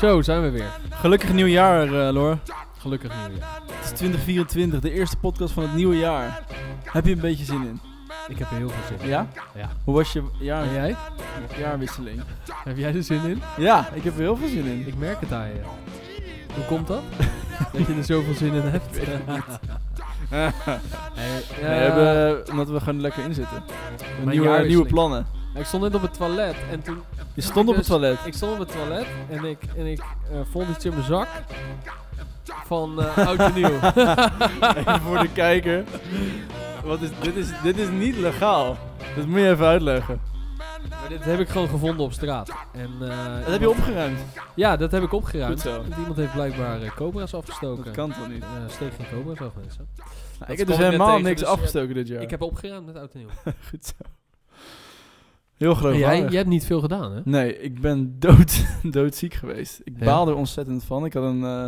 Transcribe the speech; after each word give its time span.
Zo, 0.00 0.22
zijn 0.22 0.42
we 0.42 0.50
weer. 0.50 0.70
Gelukkig 0.90 1.32
nieuwjaar, 1.32 2.06
eh 2.06 2.12
Lor. 2.12 2.38
Gelukkig 2.78 3.12
nieuwjaar. 3.28 3.48
Het 3.66 3.84
is 3.84 3.90
2024, 3.90 4.80
de 4.80 4.92
eerste 4.92 5.16
podcast 5.16 5.52
van 5.52 5.62
het 5.62 5.74
nieuwe 5.74 5.96
jaar. 5.96 6.42
Heb 6.84 7.06
je 7.06 7.12
een 7.12 7.20
beetje 7.20 7.44
zin 7.44 7.62
in? 7.66 7.80
Ik 8.28 8.38
heb 8.38 8.50
er 8.50 8.56
heel 8.56 8.68
veel 8.68 8.96
zin 8.96 9.00
in. 9.00 9.08
Ja? 9.08 9.28
Ja. 9.54 9.70
Hoe 9.84 9.94
was 9.94 10.12
je 10.12 10.22
jaar, 10.38 10.62
En 10.62 10.72
jij? 10.72 10.96
jaarwisseling? 11.58 12.20
Heb 12.64 12.76
jij 12.76 12.94
er 12.94 13.02
zin 13.02 13.24
in? 13.24 13.42
Ja, 13.56 13.88
ik 13.92 14.02
heb 14.02 14.14
er 14.14 14.20
heel 14.20 14.36
veel 14.36 14.48
zin 14.48 14.64
in. 14.64 14.86
Ik 14.86 14.98
merk 14.98 15.20
het 15.20 15.32
aan 15.32 15.46
je. 15.46 15.60
Hoe 16.54 16.64
komt 16.64 16.86
dat? 16.86 17.02
dat 17.72 17.86
je 17.86 17.94
er 17.94 18.04
zoveel 18.04 18.34
zin 18.34 18.52
in 18.52 18.62
hebt? 18.62 19.06
Hey, 20.28 20.52
We 21.60 21.66
eh, 21.66 21.68
hebben, 21.68 22.50
omdat 22.50 22.68
we 22.68 22.80
gewoon 22.80 23.00
lekker 23.00 23.24
in 23.24 23.34
zitten. 23.34 23.62
Mijn 24.24 24.28
Nieuwe, 24.28 24.64
nieuwe 24.66 24.86
plannen. 24.86 25.26
Ik 25.54 25.64
stond 25.64 25.82
net 25.82 25.94
op 25.94 26.02
het 26.02 26.14
toilet 26.14 26.56
en 26.70 26.82
toen... 26.82 27.02
Je 27.34 27.42
stond 27.42 27.68
op 27.68 27.74
het 27.74 27.76
Dus- 27.76 27.86
toilet. 27.86 28.18
Ik 28.24 28.34
stond 28.34 28.52
op 28.52 28.58
het 28.58 28.72
toilet 28.72 29.06
en 29.28 29.44
ik, 29.44 29.58
en 29.76 29.86
ik 29.86 29.98
eh, 29.98 30.40
vond 30.50 30.68
iets 30.68 30.84
in 30.84 30.92
mijn 30.92 31.04
zak 31.04 31.28
van 32.66 33.02
eh 33.02 33.26
oud 33.26 33.38
en 33.38 33.54
nieuw. 33.54 33.66
Even 34.76 35.00
voor 35.00 35.18
de 35.18 35.32
kijker. 35.32 35.84
Wat 36.84 37.00
is, 37.00 37.08
dit, 37.20 37.36
is, 37.36 37.48
dit 37.62 37.78
is 37.78 37.88
niet 37.88 38.16
legaal. 38.16 38.76
Dat 39.16 39.26
moet 39.26 39.38
je 39.38 39.48
even 39.50 39.66
uitleggen. 39.66 40.20
Maar 40.88 41.08
dit 41.08 41.24
heb 41.24 41.40
ik 41.40 41.48
gewoon 41.48 41.68
gevonden 41.68 42.04
op 42.04 42.12
straat. 42.12 42.50
En, 42.72 42.90
eh, 43.00 43.38
Dat 43.40 43.50
heb 43.50 43.60
je 43.60 43.70
opgeruimd. 43.70 44.18
Ja, 44.54 44.76
dat 44.76 44.90
heb 44.90 45.02
ik 45.02 45.12
opgeruimd. 45.12 45.62
Goed 45.62 45.72
zo. 45.72 45.76
Want 45.82 45.96
iemand 45.96 46.16
heeft 46.16 46.32
blijkbaar 46.32 46.82
eh, 46.82 46.90
cobra's 46.90 47.34
afgestoken. 47.34 47.84
Dat 47.84 47.94
kan 47.94 48.12
toch 48.12 48.28
niet? 48.28 48.42
Eh, 48.42 48.48
steek 48.68 48.92
geen 48.94 49.06
cobra's 49.18 49.40
af, 49.48 49.54
mensen. 49.60 49.88
Nou, 50.38 50.52
ik 50.52 50.58
heb 50.58 50.66
dus 50.66 50.76
helemaal 50.76 51.18
niks 51.18 51.40
dus, 51.40 51.48
afgestoken 51.48 51.94
dit 51.94 52.08
jaar. 52.08 52.22
Ik 52.22 52.30
heb 52.30 52.42
opgeruimd 52.42 52.86
met 52.86 52.96
oud 52.96 53.12
en 53.12 53.18
nieuw. 53.18 53.28
Goed 53.70 53.86
zo. 53.86 54.10
Heel 55.60 55.74
geloofwaardig. 55.74 56.18
jij, 56.18 56.28
jij 56.28 56.36
hebt 56.36 56.48
niet 56.48 56.64
veel 56.64 56.80
gedaan, 56.80 57.12
hè? 57.12 57.20
Nee, 57.24 57.58
ik 57.58 57.80
ben 57.80 58.14
dood, 58.18 58.66
doodziek 58.82 59.34
geweest. 59.34 59.80
Ik 59.84 59.98
Ja? 59.98 60.04
baalde 60.04 60.30
er 60.30 60.36
ontzettend 60.36 60.84
van. 60.84 61.04
Ik, 61.04 61.12
had 61.12 61.24
een, 61.24 61.44
eh, 61.44 61.66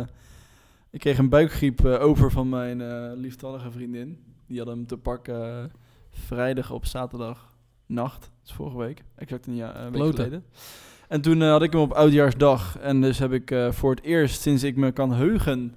ik 0.91 0.99
kreeg 0.99 1.17
een 1.17 1.29
buikgriep 1.29 1.85
eh, 1.85 2.01
over 2.01 2.31
van 2.31 2.49
mijn 2.49 2.81
eh, 2.81 3.11
lieftallige 3.15 3.71
vriendin. 3.71 4.23
Die 4.47 4.57
had 4.57 4.67
hem 4.67 4.87
te 4.87 4.97
pakken 4.97 5.71
vrijdag 6.09 6.71
op 6.71 6.85
zaterdag 6.85 7.55
nacht. 7.85 8.21
Dat 8.21 8.49
is 8.49 8.51
vorige 8.51 8.77
week. 8.77 9.03
Exact 9.15 9.47
een 9.47 9.55
jaar, 9.55 9.91
week 9.91 10.15
geleden. 10.15 10.45
En 11.07 11.21
toen 11.21 11.41
had 11.41 11.63
ik 11.63 11.71
hem 11.71 11.81
op 11.81 11.91
oudjaarsdag. 11.91 12.77
En 12.77 13.01
dus 13.01 13.19
heb 13.19 13.31
ik 13.31 13.55
voor 13.69 13.91
het 13.91 14.03
eerst 14.03 14.41
sinds 14.41 14.63
ik 14.63 14.75
me 14.75 14.91
kan 14.91 15.13
heugen... 15.13 15.75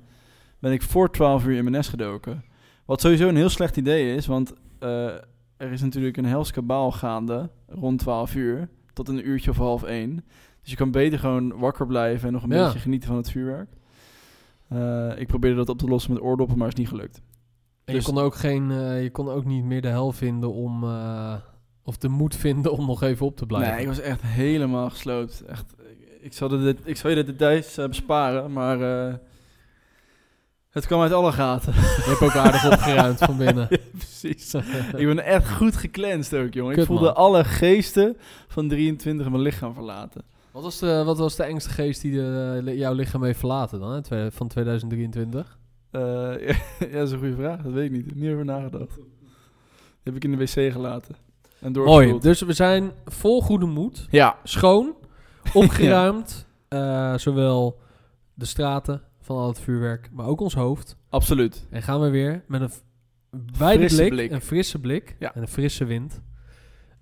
ben 0.59 0.73
ik 0.73 0.83
voor 0.83 1.11
12 1.11 1.45
uur 1.45 1.57
in 1.57 1.63
mijn 1.63 1.77
nest 1.77 1.91
gedoken. 1.91 2.45
Wat 2.85 3.01
sowieso 3.01 3.29
een 3.29 3.37
heel 3.37 3.49
slecht 3.49 3.77
idee 3.77 4.15
is, 4.15 4.27
want... 4.27 4.53
er 5.57 5.73
is 5.73 5.81
natuurlijk 5.83 6.17
een 6.17 6.25
hels 6.25 6.51
kabaal 6.51 6.93
gaande 6.93 7.51
rond 7.69 7.99
12 7.99 8.35
uur 8.35 8.69
tot 8.93 9.09
een 9.09 9.29
uurtje 9.29 9.51
of 9.51 9.57
half 9.57 9.83
één. 9.83 10.15
Dus 10.61 10.71
je 10.71 10.77
kan 10.77 10.91
beter 10.91 11.19
gewoon 11.19 11.59
wakker 11.59 11.87
blijven 11.87 12.27
en 12.27 12.33
nog 12.33 12.43
een 12.43 12.51
Ja. 12.51 12.65
beetje 12.65 12.79
genieten 12.79 13.09
van 13.09 13.17
het 13.17 13.31
vuurwerk. 13.31 13.69
Eh, 14.69 15.19
ik 15.19 15.27
probeerde 15.27 15.57
dat 15.57 15.69
op 15.69 15.79
te 15.79 15.87
lossen 15.87 16.13
met 16.13 16.23
oordoppen, 16.23 16.59
maar 16.59 16.69
is 16.69 16.75
niet 16.75 16.89
gelukt. 16.89 17.23
En 17.85 17.95
Dus- 17.95 18.07
je, 18.07 18.13
kon 18.13 18.23
ook 18.23 18.35
geen, 18.35 18.71
eh, 18.71 19.03
je 19.03 19.11
kon 19.11 19.29
ook 19.29 19.45
niet 19.45 19.65
meer 19.65 19.83
de 19.83 19.89
hel 19.89 20.13
vinden 20.13 20.53
om... 20.53 20.85
eh, 20.85 21.35
of 21.83 21.97
de 21.97 22.09
moed 22.09 22.37
vinden 22.37 22.73
om 22.73 22.87
nog 22.87 23.03
even 23.03 23.27
op 23.27 23.37
te 23.37 23.47
blijven. 23.47 23.71
Nee, 23.73 23.81
ik 23.81 23.87
was 23.87 24.01
echt 24.01 24.23
helemaal 24.23 24.91
gesloopt. 24.91 25.45
Echt, 25.45 25.75
ik, 25.91 26.19
ik, 26.21 26.33
zal, 26.33 26.49
de, 26.49 26.77
ik 26.85 26.97
zal 26.97 27.11
je 27.11 27.17
de 27.17 27.25
details 27.25 27.75
besparen, 27.75 28.53
maar 28.53 28.79
het 30.77 30.87
kwam 30.87 31.01
uit 31.01 31.13
alle 31.13 31.33
gaten. 31.33 31.73
Je 31.75 32.03
hebt 32.05 32.23
ook 32.23 32.37
aardig 32.37 32.73
opgeruimd 32.73 33.19
van 33.19 33.37
binnen. 33.37 33.67
Ja, 33.77 33.77
precies. 33.93 34.55
ik 34.97 35.07
ben 35.07 35.25
echt 35.25 35.51
goed 35.51 35.77
gecleansed 35.77 36.41
ook, 36.41 36.55
jongen. 36.55 36.77
ik 36.79 36.87
voelde 36.87 37.05
man. 37.05 37.15
alle 37.15 37.45
geesten 37.45 38.17
van 38.49 38.69
23 38.69 39.29
mijn 39.29 39.43
lichaam 39.43 39.75
verlaten. 39.75 40.23
Wat 40.51 40.63
was, 40.63 40.79
de, 40.79 41.03
wat 41.05 41.19
was 41.19 41.37
de 41.37 41.43
engste 41.43 41.71
geest 41.71 42.01
die 42.01 42.13
de, 42.13 42.73
jouw 42.77 42.93
lichaam 42.95 43.25
heeft 43.25 43.39
verlaten 43.39 43.81
dan, 43.81 44.03
hè, 44.09 44.31
van 44.33 44.49
2023? 44.49 45.59
Eh, 45.91 46.01
ja, 46.49 46.55
dat 46.79 47.07
is 47.07 47.11
een 47.11 47.19
goede 47.19 47.35
vraag. 47.37 47.63
Dat 47.63 47.73
weet 47.73 47.85
ik 47.85 47.91
niet. 47.91 48.01
Ik 48.01 48.09
heb 48.09 48.17
niet 48.17 48.33
over 48.33 48.45
nagedacht. 48.45 48.95
Die 48.95 49.05
heb 50.03 50.17
ik 50.17 50.25
in 50.25 50.31
de 50.31 50.37
wc 50.37 50.73
gelaten. 50.73 51.17
En 51.61 51.73
Mooi, 51.73 52.19
dus 52.19 52.41
we 52.41 52.53
zijn 52.53 52.91
vol 53.05 53.43
goede 53.43 53.67
moed. 53.67 54.07
Ja. 54.11 54.37
Schoon, 54.43 54.95
opgeruimd. 55.53 56.47
eh, 56.69 57.17
zowel 57.17 57.79
de 58.35 58.45
straten 58.45 59.03
van 59.27 59.37
al 59.37 59.49
het 59.49 59.61
vuurwerk, 59.61 60.09
maar 60.13 60.27
ook 60.27 60.41
ons 60.41 60.55
hoofd. 60.55 60.97
Absoluut. 61.09 61.67
En 61.71 61.83
gaan 61.83 62.01
we 62.01 62.09
weer 62.11 62.45
met 62.49 62.61
een 62.61 62.71
wijde 63.59 63.87
blik, 63.87 64.09
blik. 64.09 64.31
een 64.31 64.41
frisse 64.41 64.81
blik 64.81 65.17
Ja. 65.19 65.35
en 65.35 65.43
een 65.43 65.49
frisse 65.49 65.85
wind. 65.85 66.21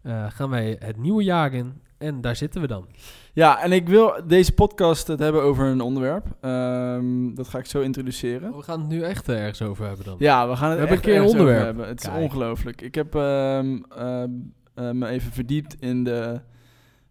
eh, 0.02 0.26
gaan 0.30 0.50
wij 0.50 0.76
het 0.78 0.96
nieuwe 0.96 1.22
jaar 1.24 1.52
in. 1.54 1.82
En 1.98 2.20
daar 2.20 2.36
zitten 2.36 2.60
we 2.60 2.66
dan. 2.66 2.86
Ja, 3.32 3.62
en 3.62 3.72
ik 3.72 3.88
wil 3.88 4.12
deze 4.26 4.52
podcast 4.52 5.06
het 5.06 5.18
hebben 5.18 5.42
over 5.42 5.66
een 5.66 5.80
onderwerp. 5.80 6.26
Ehm, 6.40 7.34
dat 7.34 7.48
ga 7.48 7.58
ik 7.58 7.66
zo 7.66 7.80
introduceren. 7.80 8.50
Oh, 8.50 8.56
we 8.56 8.62
gaan 8.62 8.80
het 8.80 8.88
nu 8.88 9.02
echt 9.02 9.28
ergens 9.28 9.62
over 9.62 9.86
hebben 9.86 10.04
dan. 10.04 10.16
Ja, 10.18 10.48
we 10.48 10.56
gaan 10.56 10.70
het 10.70 10.78
We 10.78 10.84
echt 10.86 10.94
een 10.94 11.00
keer 11.00 11.16
een 11.20 11.26
onderwerp. 11.26 11.64
hebben. 11.64 11.88
Het 11.88 12.00
is 12.02 12.08
ongelooflijk. 12.08 12.80
Ik 12.82 12.94
heb 12.94 13.14
ehm, 13.14 13.78
ehm, 13.96 14.30
eh, 14.74 14.90
me 14.90 15.06
even 15.08 15.32
verdiept 15.32 15.76
in 15.80 16.04
de 16.04 16.40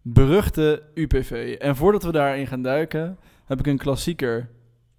beruchte 0.02 0.82
UPV. 0.94 1.56
En 1.58 1.76
voordat 1.76 2.02
we 2.02 2.12
daarin 2.12 2.46
gaan 2.46 2.62
duiken, 2.62 3.18
heb 3.44 3.58
ik 3.58 3.66
een 3.66 3.78
klassieker 3.78 4.50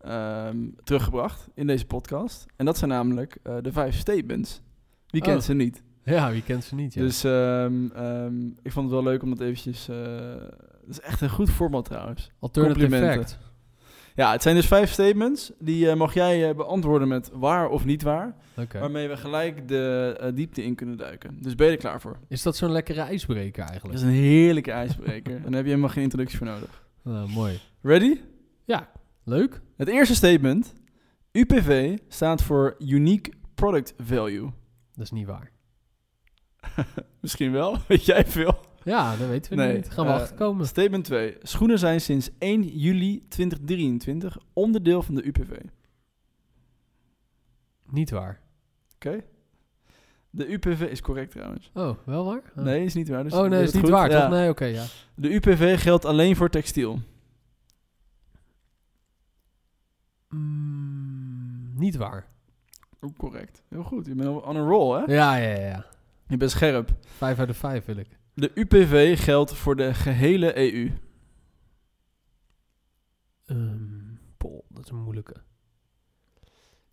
ehm, 0.05 0.57
teruggebracht 0.83 1.47
in 1.53 1.67
deze 1.67 1.85
podcast. 1.85 2.45
En 2.55 2.65
dat 2.65 2.77
zijn 2.77 2.89
namelijk 2.89 3.37
eh, 3.43 3.55
de 3.61 3.71
vijf 3.71 3.95
statements. 3.95 4.61
Wie 5.07 5.21
kent 5.21 5.37
Oh. 5.37 5.43
ze 5.43 5.53
niet? 5.53 5.83
Ja, 6.03 6.31
wie 6.31 6.43
kent 6.43 6.63
ze 6.63 6.75
niet? 6.75 6.93
Ja. 6.93 7.01
Dus 7.01 7.23
ehm, 7.23 7.87
ehm, 7.95 8.45
ik 8.47 8.71
vond 8.71 8.85
het 8.91 8.93
wel 8.93 9.03
leuk 9.03 9.23
om 9.23 9.29
dat 9.29 9.39
eventjes... 9.41 9.87
eh 9.89 9.95
dat 10.85 10.89
is 10.97 10.99
echt 11.01 11.21
een 11.21 11.29
goed 11.29 11.49
format 11.49 11.85
trouwens. 11.85 12.31
Alternative 12.39 12.89
fact. 12.97 13.37
Ja, 14.15 14.31
het 14.31 14.41
zijn 14.41 14.55
dus 14.55 14.67
vijf 14.67 14.91
statements. 14.91 15.51
Die 15.59 15.89
eh, 15.89 15.95
mag 15.95 16.13
jij 16.13 16.55
beantwoorden 16.55 17.07
met 17.07 17.29
waar 17.33 17.69
of 17.69 17.85
niet 17.85 18.01
waar. 18.03 18.35
Waarmee 18.71 19.07
we 19.07 19.17
gelijk 19.17 19.67
de 19.67 20.31
diepte 20.35 20.63
in 20.63 20.75
kunnen 20.75 20.97
duiken. 20.97 21.37
Dus 21.41 21.55
ben 21.55 21.65
je 21.67 21.71
er 21.71 21.77
klaar 21.79 22.01
voor? 22.01 22.17
Is 22.27 22.41
dat 22.41 22.55
zo'n 22.55 22.71
lekkere 22.71 23.01
ijsbreker 23.01 23.61
Dat 23.61 23.69
eigenlijk? 23.69 23.99
is 23.99 24.05
een 24.05 24.09
heerlijke 24.15 24.71
ijsbreker. 24.71 25.35
en 25.35 25.41
daar 25.43 25.51
heb 25.53 25.63
je 25.63 25.69
helemaal 25.69 25.89
geen 25.89 26.03
introductie 26.03 26.37
voor 26.37 26.47
nodig. 26.47 26.83
Nou, 27.01 27.29
mooi. 27.29 27.59
Ready? 27.81 28.19
Ja, 28.65 28.89
leuk. 29.25 29.61
Het 29.77 29.87
eerste 29.87 30.15
statement. 30.15 30.73
UPV 31.31 31.97
staat 32.07 32.41
voor 32.43 32.75
Unique 32.79 33.31
Product 33.55 33.93
Value. 33.97 34.51
Dat 34.93 35.03
is 35.03 35.11
niet 35.11 35.27
waar. 35.27 35.51
Misschien 37.21 37.51
wel, 37.51 37.77
weet 37.87 38.05
jij 38.05 38.25
veel. 38.25 38.59
Ja, 38.83 39.15
dat 39.15 39.27
weten 39.27 39.49
we 39.51 39.57
Nee, 39.63 39.75
niet. 39.75 39.89
Gaan 39.89 40.05
we 40.05 40.11
achterkomen. 40.11 40.67
Statement 40.67 41.03
2. 41.03 41.37
Schoenen 41.41 41.79
zijn 41.79 42.01
sinds 42.01 42.29
1 42.37 42.63
juli 42.77 43.25
2023 43.27 44.37
onderdeel 44.53 45.01
van 45.01 45.15
de 45.15 45.27
UPV. 45.27 45.49
Oké? 45.49 45.61
Niet 47.89 48.09
waar. 48.09 48.43
De 50.29 50.51
UPV 50.51 50.81
is 50.81 51.01
correct 51.01 51.31
trouwens. 51.31 51.71
Oh, 51.73 51.97
wel 52.05 52.25
waar? 52.25 52.41
Oh. 52.57 52.63
Nee, 52.63 52.83
is 52.85 52.93
niet 52.93 53.09
waar. 53.09 53.23
Dus 53.23 53.33
oh 53.33 53.47
nee, 53.49 53.63
is 53.63 53.71
niet 53.71 53.81
goed. 53.81 53.91
waar 53.91 54.09
Ja. 54.09 54.21
toch? 54.21 54.29
Nee, 54.29 54.49
oké, 54.49 54.65
ja. 54.65 54.83
De 55.15 55.33
UPV 55.33 55.81
geldt 55.81 56.05
alleen 56.05 56.35
voor 56.35 56.49
textiel. 56.49 56.99
Mm, 60.35 61.73
niet 61.79 61.95
waar. 61.95 62.27
Ook 62.99 63.17
correct. 63.17 63.63
Heel 63.69 63.83
goed. 63.83 64.05
Je 64.05 64.15
bent 64.15 64.43
on 64.43 64.55
een 64.55 64.67
roll, 64.67 64.97
hè? 64.99 65.13
Ja, 65.13 65.35
ja, 65.35 65.49
ja, 65.49 65.67
ja. 65.67 65.85
Je 66.27 66.37
bent 66.37 66.51
scherp. 66.51 66.89
Vijf 67.17 67.39
uit 67.39 67.47
de 67.47 67.53
vijf 67.53 67.85
wil 67.85 67.97
ik. 67.97 68.17
De 68.33 68.51
UPV 68.53 69.23
geldt 69.23 69.53
voor 69.53 69.75
de 69.75 69.93
gehele 69.93 70.57
EU. 70.57 70.91
Ehm 73.45 74.03
Pol, 74.37 74.65
dat 74.69 74.83
is 74.85 74.91
een 74.91 75.03
moeilijke. 75.03 75.35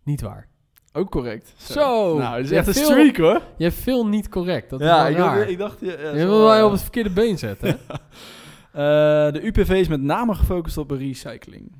Niet 0.03 0.21
waar. 0.21 0.47
Ook 0.93 1.11
correct. 1.11 1.53
Zo. 1.57 2.17
Nou, 2.17 2.35
dit 2.35 2.43
is 2.43 2.49
Je 2.49 2.55
echt 2.55 2.67
een 2.67 2.73
streak, 2.73 3.17
hoor. 3.17 3.41
Je 3.57 3.63
hebt 3.63 3.75
veel 3.75 4.07
niet 4.07 4.29
correct. 4.29 4.69
Dat 4.69 4.79
is 4.81 4.85
ja, 4.87 4.97
wel 5.01 5.11
ik, 5.11 5.17
raar. 5.17 5.35
dacht- 5.37 5.49
ik 5.49 5.57
dacht... 5.57 5.79
Ja, 5.79 5.91
ja, 5.91 6.09
je 6.09 6.25
wil 6.25 6.47
mij 6.47 6.59
eh, 6.59 6.65
op 6.65 6.71
het 6.71 6.81
verkeerde 6.81 7.09
been 7.09 7.37
zetten, 7.37 7.67
hè? 7.67 7.73
eh, 9.27 9.33
de 9.33 9.45
UPV 9.45 9.69
is 9.69 9.87
met 9.87 10.01
name 10.01 10.35
gefocust 10.35 10.77
op 10.77 10.91
recycling. 10.91 11.71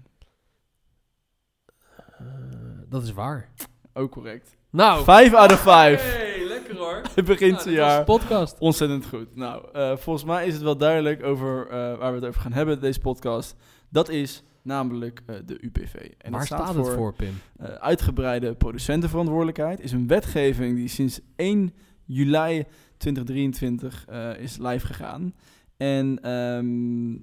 Dat 2.93 3.03
is 3.03 3.13
waar. 3.13 3.49
Ook 3.93 4.11
correct. 4.11 4.57
Nou. 4.69 5.03
Vijf 5.03 5.33
out 5.33 5.51
of 5.51 5.59
vijf. 5.59 6.01
Hey, 6.13 6.45
lekker 6.47 6.77
hoor. 6.77 7.01
Het 7.15 7.25
begint 7.25 7.51
Nou, 7.51 7.55
het 7.55 7.63
dit 7.63 7.77
was 7.77 7.87
jaar. 7.87 7.99
de 7.99 8.03
podcast. 8.05 8.59
Ontzettend 8.59 9.05
goed. 9.05 9.35
Nou, 9.35 9.65
eh, 9.73 9.97
volgens 9.97 10.25
mij 10.25 10.47
is 10.47 10.53
het 10.53 10.63
wel 10.63 10.77
duidelijk 10.77 11.23
over 11.23 11.67
eh, 11.67 11.71
waar 11.97 12.09
we 12.11 12.19
het 12.19 12.25
over 12.25 12.41
gaan 12.41 12.53
hebben, 12.53 12.79
deze 12.81 12.99
podcast. 12.99 13.55
Dat 13.89 14.09
is 14.09 14.43
namelijk 14.61 15.21
eh, 15.25 15.35
de 15.45 15.57
UPV. 15.63 15.93
En 16.17 16.31
Waar 16.31 16.39
dat 16.39 16.47
staat, 16.47 16.75
het 16.75 16.87
voor, 16.87 17.13
Pim? 17.13 17.33
eh, 17.57 17.67
uitgebreide 17.73 18.55
producentenverantwoordelijkheid. 18.55 19.79
Is 19.79 19.91
een 19.91 20.07
wetgeving 20.07 20.75
die 20.75 20.87
sinds 20.87 21.19
1 21.35 21.73
juli 22.05 22.65
2023 22.97 24.05
eh, 24.07 24.37
is 24.39 24.57
live 24.57 24.85
gegaan. 24.85 25.33
En 25.77 26.19
ehm, 26.21 27.17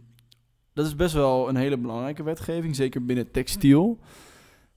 dat 0.73 0.87
is 0.87 0.96
best 0.96 1.14
wel 1.14 1.49
een 1.49 1.56
hele 1.56 1.78
belangrijke 1.78 2.23
wetgeving, 2.23 2.76
zeker 2.76 3.05
binnen 3.05 3.31
textiel. 3.31 3.99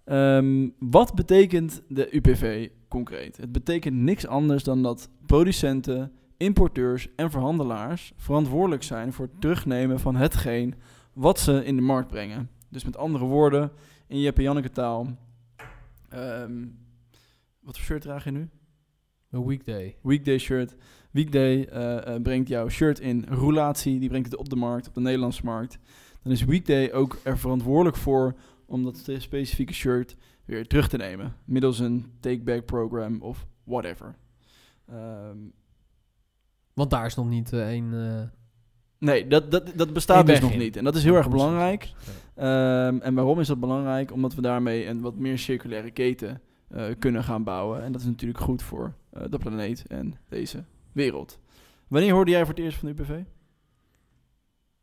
Ehm, 0.05 0.69
wat 0.79 1.15
betekent 1.15 1.83
de 1.87 2.15
UPV 2.15 2.69
concreet? 2.87 3.37
Het 3.37 3.51
betekent 3.51 3.95
niks 3.95 4.27
anders 4.27 4.63
dan 4.63 4.83
dat 4.83 5.09
producenten, 5.25 6.11
importeurs 6.37 7.15
en 7.15 7.31
verhandelaars 7.31 8.13
verantwoordelijk 8.15 8.83
zijn 8.83 9.13
voor 9.13 9.25
het 9.25 9.41
terugnemen 9.41 9.99
van 9.99 10.15
hetgeen 10.15 10.75
wat 11.13 11.39
ze 11.39 11.65
in 11.65 11.75
de 11.75 11.81
markt 11.81 12.07
brengen. 12.07 12.49
Dus 12.69 12.83
met 12.83 12.97
andere 12.97 13.25
woorden, 13.25 13.71
in 14.07 14.19
Jeppe 14.19 14.41
Janneke 14.41 14.69
taal. 14.69 15.17
ehm, 16.09 16.65
wat 17.59 17.75
voor 17.75 17.85
shirt 17.85 18.01
draag 18.01 18.23
je 18.23 18.31
nu? 18.31 18.49
Een 19.29 19.45
weekday. 19.45 19.95
Weekday 20.01 20.37
shirt. 20.37 20.75
Weekday 21.11 21.63
eh, 21.63 22.15
eh, 22.15 22.21
brengt 22.21 22.47
jouw 22.47 22.69
shirt 22.69 22.99
in 22.99 23.25
roulatie. 23.29 23.99
Die 23.99 24.09
brengt 24.09 24.31
het 24.31 24.39
op 24.39 24.49
de 24.49 24.55
markt, 24.55 24.87
op 24.87 24.93
de 24.93 25.01
Nederlandse 25.01 25.45
markt. 25.45 25.79
Dan 26.23 26.31
is 26.31 26.43
Weekday 26.43 26.91
ook 26.91 27.19
er 27.23 27.37
verantwoordelijk 27.37 27.97
voor 27.97 28.35
om 28.73 28.83
dat 28.83 28.97
spe- 28.97 29.19
specifieke 29.19 29.73
shirt 29.73 30.15
weer 30.45 30.67
terug 30.67 30.87
te 30.87 30.97
nemen. 30.97 31.35
Middels 31.45 31.79
een 31.79 32.05
take-back 32.19 32.65
program 32.65 33.21
of 33.21 33.47
whatever. 33.63 34.15
Ehm, 34.87 35.37
Want 36.73 36.89
daar 36.89 37.05
is 37.05 37.15
nog 37.15 37.29
niet 37.29 37.53
eh, 37.53 37.67
één... 37.67 37.93
eh, 37.93 38.29
nee, 38.97 39.27
dat, 39.27 39.51
dat, 39.51 39.71
dat 39.75 39.93
bestaat 39.93 40.25
dus 40.25 40.39
nog 40.39 40.51
in. 40.51 40.59
niet. 40.59 40.75
En 40.77 40.83
dat 40.83 40.95
is 40.95 41.03
heel 41.03 41.15
erg 41.15 41.29
belangrijk. 41.29 41.83
Ja. 42.35 42.87
Ehm, 42.87 42.97
en 43.01 43.13
waarom 43.13 43.39
is 43.39 43.47
dat 43.47 43.59
belangrijk? 43.59 44.11
Omdat 44.11 44.35
we 44.35 44.41
daarmee 44.41 44.87
een 44.87 45.01
wat 45.01 45.15
meer 45.15 45.37
circulaire 45.37 45.91
keten 45.91 46.41
eh, 46.67 46.85
kunnen 46.99 47.23
gaan 47.23 47.43
bouwen. 47.43 47.83
En 47.83 47.91
dat 47.91 48.01
is 48.01 48.07
natuurlijk 48.07 48.39
goed 48.39 48.61
voor 48.61 48.93
de 49.29 49.37
planeet 49.37 49.87
en 49.87 50.13
deze 50.29 50.63
wereld. 50.91 51.39
Wanneer 51.87 52.13
hoorde 52.13 52.31
jij 52.31 52.45
voor 52.45 52.53
het 52.53 52.63
eerst 52.63 52.77
van 52.77 52.87
de 52.93 53.01
UPV? 53.01 53.19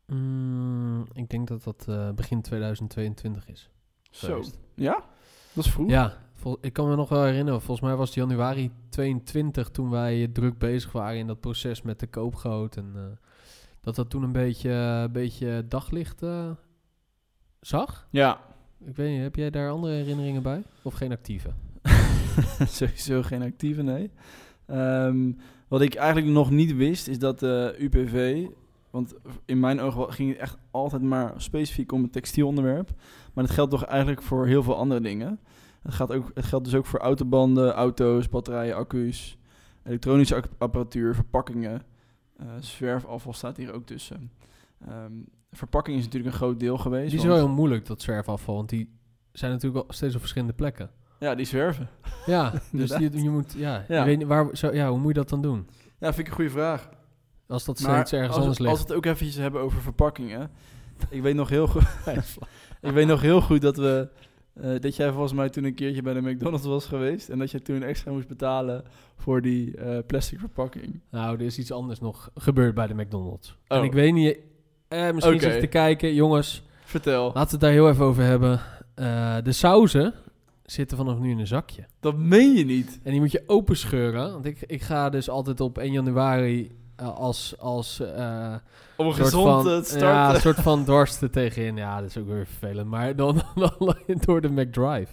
Mm, 0.07 1.05
ik 1.13 1.29
denk 1.29 1.47
dat 1.47 1.63
dat 1.63 2.15
begin 2.15 2.41
2022 2.41 3.47
is. 3.47 3.69
Zo. 4.11 4.43
Ja? 4.75 5.03
Dat 5.53 5.65
is 5.65 5.71
vroeg. 5.71 5.89
Ja, 5.89 6.17
vol- 6.33 6.57
ik 6.61 6.73
kan 6.73 6.89
me 6.89 6.95
nog 6.95 7.09
wel 7.09 7.23
herinneren. 7.23 7.61
Volgens 7.61 7.87
mij 7.87 7.95
was 7.95 8.07
het 8.07 8.17
januari 8.17 8.71
22 8.89 9.69
toen 9.69 9.89
wij 9.89 10.27
druk 10.33 10.57
bezig 10.57 10.91
waren 10.91 11.17
in 11.19 11.27
dat 11.27 11.39
proces 11.39 11.81
met 11.81 11.99
de 11.99 12.07
koopgoot. 12.07 12.77
En 12.77 12.91
eh, 12.95 13.01
dat 13.81 13.95
dat 13.95 14.09
toen 14.09 14.23
een 14.23 14.31
beetje, 14.31 14.69
een 14.69 15.11
beetje 15.11 15.65
daglicht 15.67 16.23
eh, 16.23 16.51
zag. 17.59 18.07
Ja. 18.11 18.39
Ik 18.85 18.95
weet 18.95 19.11
niet, 19.11 19.21
heb 19.21 19.35
jij 19.35 19.49
daar 19.49 19.69
andere 19.69 19.93
herinneringen 19.93 20.43
bij? 20.43 20.63
Of 20.81 20.93
geen 20.93 21.11
actieve? 21.11 21.49
Sowieso 22.65 23.21
geen 23.21 23.41
actieve, 23.41 23.81
nee. 23.81 24.11
Ehm, 24.65 25.31
wat 25.67 25.81
ik 25.81 25.95
eigenlijk 25.95 26.33
nog 26.33 26.49
niet 26.51 26.75
wist, 26.75 27.07
is 27.07 27.19
dat 27.19 27.39
de 27.39 27.75
UPV... 27.79 28.45
Want 28.91 29.15
in 29.45 29.59
mijn 29.59 29.79
ogen 29.79 30.13
ging 30.13 30.29
het 30.29 30.37
echt 30.37 30.57
altijd 30.71 31.01
maar 31.01 31.33
specifiek 31.37 31.91
om 31.91 32.03
het 32.03 32.11
textielonderwerp. 32.11 32.89
Maar 33.33 33.43
dat 33.45 33.53
geldt 33.53 33.71
toch 33.71 33.83
eigenlijk 33.85 34.21
voor 34.21 34.47
heel 34.47 34.63
veel 34.63 34.75
andere 34.75 35.01
dingen. 35.01 35.39
Het, 35.81 35.93
gaat 35.93 36.11
ook, 36.13 36.31
het 36.33 36.45
geldt 36.45 36.65
dus 36.65 36.75
ook 36.75 36.85
voor 36.85 36.99
autobanden, 36.99 37.71
auto's, 37.71 38.29
batterijen, 38.29 38.75
accu's... 38.75 39.37
elektronische 39.83 40.43
apparatuur, 40.57 41.15
verpakkingen... 41.15 41.81
eh, 42.37 42.45
zwerfafval 42.59 43.33
staat 43.33 43.57
hier 43.57 43.73
ook 43.73 43.85
tussen. 43.85 44.31
Ehm, 44.87 45.11
verpakking 45.51 45.97
is 45.97 46.03
natuurlijk 46.03 46.31
een 46.31 46.39
groot 46.39 46.59
deel 46.59 46.77
geweest. 46.77 47.09
Die 47.09 47.19
is 47.19 47.25
wel 47.25 47.35
heel 47.35 47.49
moeilijk, 47.49 47.85
dat 47.85 48.01
zwerfafval. 48.01 48.55
Want 48.55 48.69
die 48.69 48.89
zijn 49.31 49.51
natuurlijk 49.51 49.83
wel 49.83 49.93
steeds 49.93 50.13
op 50.13 50.19
verschillende 50.19 50.53
plekken. 50.53 50.89
Ja, 51.19 51.35
die 51.35 51.45
zwerven. 51.45 51.89
Ja, 52.25 52.53
dus 52.71 52.89
die, 52.91 53.23
je 53.23 53.29
moet... 53.29 53.53
Ja, 53.53 53.85
Ja. 53.87 53.99
Je 53.99 54.05
weet 54.05 54.23
waar, 54.27 54.47
zo, 54.53 54.73
ja, 54.73 54.89
hoe 54.89 54.99
moet 54.99 55.07
je 55.07 55.19
dat 55.19 55.29
dan 55.29 55.41
doen? 55.41 55.67
Ja, 55.97 56.13
vind 56.13 56.19
ik 56.19 56.27
een 56.27 56.33
goede 56.33 56.49
vraag. 56.49 56.89
Als 57.51 57.65
dat 57.65 57.79
Maar 57.81 57.93
steeds 57.95 58.11
ergens 58.11 58.29
als, 58.35 58.39
anders 58.39 58.59
ligt. 58.59 58.71
als 58.71 58.79
we 58.81 58.87
het 58.87 58.95
ook 58.97 59.05
eventjes 59.05 59.35
hebben 59.37 59.61
over 59.61 59.81
verpakkingen. 59.81 60.51
ik 61.09 61.21
weet 61.21 61.35
nog 61.35 61.49
heel 61.49 61.67
goed. 61.67 61.83
ik 62.81 62.91
weet 62.91 63.07
nog 63.07 63.21
heel 63.21 63.41
goed 63.41 63.61
dat 63.61 63.77
we. 63.77 64.07
eh, 64.53 64.79
dat 64.79 64.95
jij 64.95 65.11
volgens 65.11 65.33
mij 65.33 65.49
toen 65.49 65.63
een 65.63 65.73
keertje 65.73 66.01
bij 66.01 66.13
de 66.13 66.21
McDonald's 66.21 66.65
was 66.65 66.85
geweest. 66.85 67.29
En 67.29 67.39
dat 67.39 67.51
jij 67.51 67.59
toen 67.59 67.83
extra 67.83 68.11
moest 68.11 68.27
betalen 68.27 68.83
voor 69.17 69.41
die 69.41 69.75
eh, 69.77 69.97
plastic 70.07 70.39
verpakking. 70.39 70.99
Nou, 71.11 71.35
er 71.35 71.45
is 71.45 71.57
iets 71.57 71.71
anders 71.71 71.99
nog 71.99 72.29
gebeurd 72.35 72.73
bij 72.75 72.87
de 72.87 72.93
McDonald's. 72.95 73.57
En 73.67 73.77
Oh. 73.79 73.85
ik 73.85 73.93
weet 73.93 74.13
niet... 74.13 74.37
Eh, 74.87 75.11
misschien 75.11 75.39
zit 75.39 75.53
je 75.53 75.59
te 75.59 75.67
kijken. 75.67 76.13
Jongens, 76.13 76.63
Vertel. 76.83 77.23
laten 77.25 77.41
we 77.43 77.49
het 77.51 77.59
daar 77.59 77.71
heel 77.71 77.89
even 77.89 78.05
over 78.05 78.23
hebben. 78.23 78.59
De 79.43 79.51
sauzen 79.51 80.13
zitten 80.65 80.97
vanaf 80.97 81.19
nu 81.19 81.29
in 81.31 81.39
een 81.39 81.47
zakje. 81.47 81.85
Dat 81.99 82.17
meen 82.17 82.53
je 82.53 82.65
niet. 82.65 82.99
En 83.03 83.11
die 83.11 83.19
moet 83.19 83.31
je 83.31 83.43
openscheuren. 83.47 84.31
Want 84.31 84.45
ik, 84.45 84.63
ik 84.67 84.81
ga 84.81 85.09
dus 85.09 85.29
altijd 85.29 85.59
op 85.61 85.77
1 85.77 85.91
januari 85.91 86.71
als... 87.07 87.55
als 87.59 87.99
eh, 87.99 88.53
Om 88.97 89.07
een 89.07 89.13
soort 89.13 89.25
gezond 89.25 89.63
van, 89.63 89.71
eh, 89.73 89.77
te 89.79 89.85
starten. 89.85 90.07
Ja, 90.07 90.33
een 90.33 90.39
soort 90.41 90.59
van 90.59 90.85
dorst 90.85 91.21
er 91.21 91.29
tegenin. 91.31 91.75
Ja, 91.75 91.99
dat 92.01 92.09
is 92.09 92.17
ook 92.17 92.27
weer 92.27 92.45
vervelend. 92.47 92.89
Maar 92.89 93.15
dan, 93.15 93.41
dan 93.55 93.95
door 94.19 94.41
de 94.41 94.49
McDrive. 94.51 95.11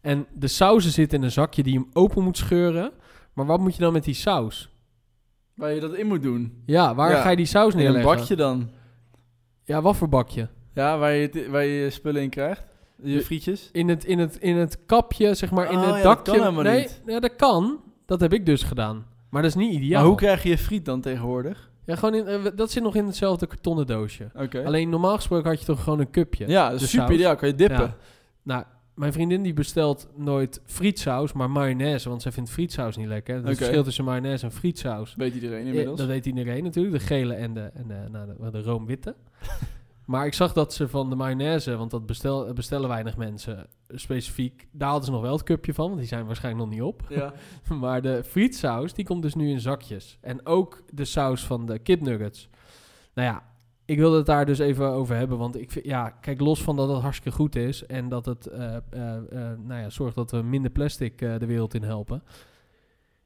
En 0.00 0.26
de 0.34 0.48
sauzen 0.48 0.90
zitten 0.90 1.18
in 1.18 1.24
een 1.24 1.30
zakje 1.32 1.62
die 1.62 1.72
je 1.72 1.78
hem 1.78 1.88
open 1.92 2.22
moet 2.22 2.36
scheuren. 2.36 2.90
Maar 3.32 3.46
wat 3.46 3.60
moet 3.60 3.74
je 3.74 3.80
dan 3.82 3.92
met 3.92 4.04
die 4.04 4.14
saus? 4.14 4.70
Waar 5.54 5.72
je 5.72 5.80
dat 5.80 5.94
in 5.94 6.06
moet 6.06 6.22
doen. 6.22 6.62
Ja, 6.66 6.94
waar 6.94 7.10
Ja, 7.10 7.22
ga 7.22 7.30
je 7.30 7.36
die 7.36 7.46
saus 7.46 7.72
In 7.72 7.78
een 7.78 7.84
neerleggen? 7.84 8.16
bakje 8.16 8.36
dan. 8.36 8.70
Ja, 9.64 9.82
wat 9.82 9.96
voor 9.96 10.08
bakje? 10.08 10.48
Ja, 10.74 10.98
waar 10.98 11.12
je, 11.12 11.28
het- 11.32 11.48
waar 11.48 11.64
je 11.64 11.90
spullen 11.90 12.22
in 12.22 12.30
krijgt. 12.30 12.62
Je 13.02 13.12
Je- 13.12 13.22
frietjes. 13.22 13.68
In 13.72 13.88
het, 13.88 14.04
in 14.04 14.18
het, 14.18 14.36
in 14.36 14.56
het 14.56 14.78
kapje, 14.86 15.34
zeg 15.34 15.50
maar, 15.50 15.70
in 15.72 15.78
Oh, 15.78 15.86
het 15.86 15.96
ja, 15.96 16.02
dat 16.02 16.16
dakje. 16.16 16.32
kan 16.32 16.40
helemaal 16.40 16.62
nee, 16.72 16.80
niet. 16.80 17.02
Ja, 17.06 17.20
dat 17.20 17.36
kan. 17.36 17.80
Dat 18.06 18.20
heb 18.20 18.32
ik 18.32 18.46
dus 18.46 18.62
gedaan. 18.62 19.06
Maar 19.28 19.42
dat 19.42 19.50
is 19.50 19.56
niet 19.56 19.72
ideaal. 19.74 19.98
Maar 20.00 20.08
hoe 20.08 20.16
krijg 20.18 20.42
je 20.42 20.48
je 20.48 20.58
friet 20.58 20.84
dan 20.84 21.00
tegenwoordig? 21.00 21.70
Ja, 21.84 21.96
gewoon 21.96 22.14
in, 22.14 22.26
eh, 22.26 22.44
dat 22.56 22.70
zit 22.70 22.82
nog 22.82 22.94
in 22.94 23.06
hetzelfde 23.06 23.46
kartonnen 23.46 23.86
doosje. 23.86 24.30
Oké. 24.34 24.64
Alleen 24.64 24.88
normaal 24.88 25.14
gesproken 25.16 25.50
had 25.50 25.60
je 25.60 25.66
toch 25.66 25.82
gewoon 25.82 26.00
een 26.00 26.10
cupje. 26.10 26.48
Ja, 26.48 26.70
dat 26.70 26.80
is 26.80 26.90
super 26.90 27.06
saus. 27.06 27.16
ideaal. 27.16 27.36
Kan 27.36 27.48
je 27.48 27.54
dippen. 27.54 27.78
Ja. 27.78 27.96
Nou, 28.42 28.64
mijn 28.94 29.12
vriendin 29.12 29.42
die 29.42 29.52
bestelt 29.52 30.08
nooit 30.16 30.60
frietsaus, 30.64 31.32
maar 31.32 31.50
mayonaise. 31.50 32.08
Want 32.08 32.22
zij 32.22 32.32
vindt 32.32 32.50
frietsaus 32.50 32.96
niet 32.96 33.06
lekker. 33.06 33.34
Het 33.34 33.44
Oké. 33.44 33.54
verschil 33.54 33.82
tussen 33.82 34.04
mayonaise 34.04 34.44
en 34.44 34.52
frietsaus. 34.52 35.14
Weet 35.16 35.34
iedereen 35.34 35.60
Eh, 35.62 35.66
inmiddels. 35.68 35.98
Dat 35.98 36.06
weet 36.08 36.26
iedereen 36.26 36.64
natuurlijk. 36.64 36.94
De 36.98 37.06
gele 37.06 37.34
en 37.34 37.54
de, 37.54 37.70
en 37.74 37.84
de, 37.88 37.94
nou, 38.10 38.26
de, 38.40 38.50
de 38.50 38.62
roomwitte. 38.62 39.14
Maar 40.08 40.26
ik 40.26 40.34
zag 40.34 40.52
dat 40.52 40.72
ze 40.72 40.88
van 40.88 41.10
de 41.10 41.16
mayonaise, 41.16 41.76
want 41.76 41.90
dat 41.90 42.06
bestel, 42.06 42.52
bestellen 42.52 42.88
weinig 42.88 43.16
mensen 43.16 43.66
specifiek. 43.88 44.68
Daar 44.72 44.88
hadden 44.88 45.06
ze 45.06 45.12
nog 45.12 45.20
wel 45.20 45.32
het 45.32 45.42
cupje 45.42 45.74
van, 45.74 45.86
want 45.86 45.98
die 45.98 46.08
zijn 46.08 46.26
waarschijnlijk 46.26 46.64
nog 46.64 46.74
niet 46.74 46.82
op. 46.82 47.02
Ja. 47.08 47.32
Maar 47.80 48.02
de 48.02 48.24
frietsaus, 48.24 48.94
die 48.94 49.04
komt 49.04 49.22
dus 49.22 49.34
nu 49.34 49.50
in 49.50 49.60
zakjes. 49.60 50.18
En 50.20 50.46
ook 50.46 50.82
de 50.92 51.04
saus 51.04 51.44
van 51.44 51.66
de 51.66 51.78
kipnuggets. 51.78 52.48
Nou 53.14 53.28
ja, 53.28 53.42
ik 53.84 53.98
wilde 53.98 54.16
het 54.16 54.26
daar 54.26 54.46
dus 54.46 54.58
even 54.58 54.86
over 54.86 55.16
hebben. 55.16 55.38
Want 55.38 55.56
ik 55.56 55.70
vind, 55.70 55.84
ja, 55.84 56.10
kijk, 56.10 56.40
los 56.40 56.62
van 56.62 56.76
dat 56.76 56.88
het 56.88 57.02
hartstikke 57.02 57.36
goed 57.38 57.56
is. 57.56 57.86
En 57.86 58.08
dat 58.08 58.26
het, 58.26 58.46
eh, 58.46 58.76
eh, 58.76 59.16
eh, 59.16 59.58
nou 59.58 59.80
ja, 59.80 59.90
zorgt 59.90 60.14
dat 60.14 60.30
we 60.30 60.42
minder 60.42 60.70
plastic 60.70 61.22
eh, 61.22 61.38
de 61.38 61.46
wereld 61.46 61.74
in 61.74 61.82
helpen. 61.82 62.22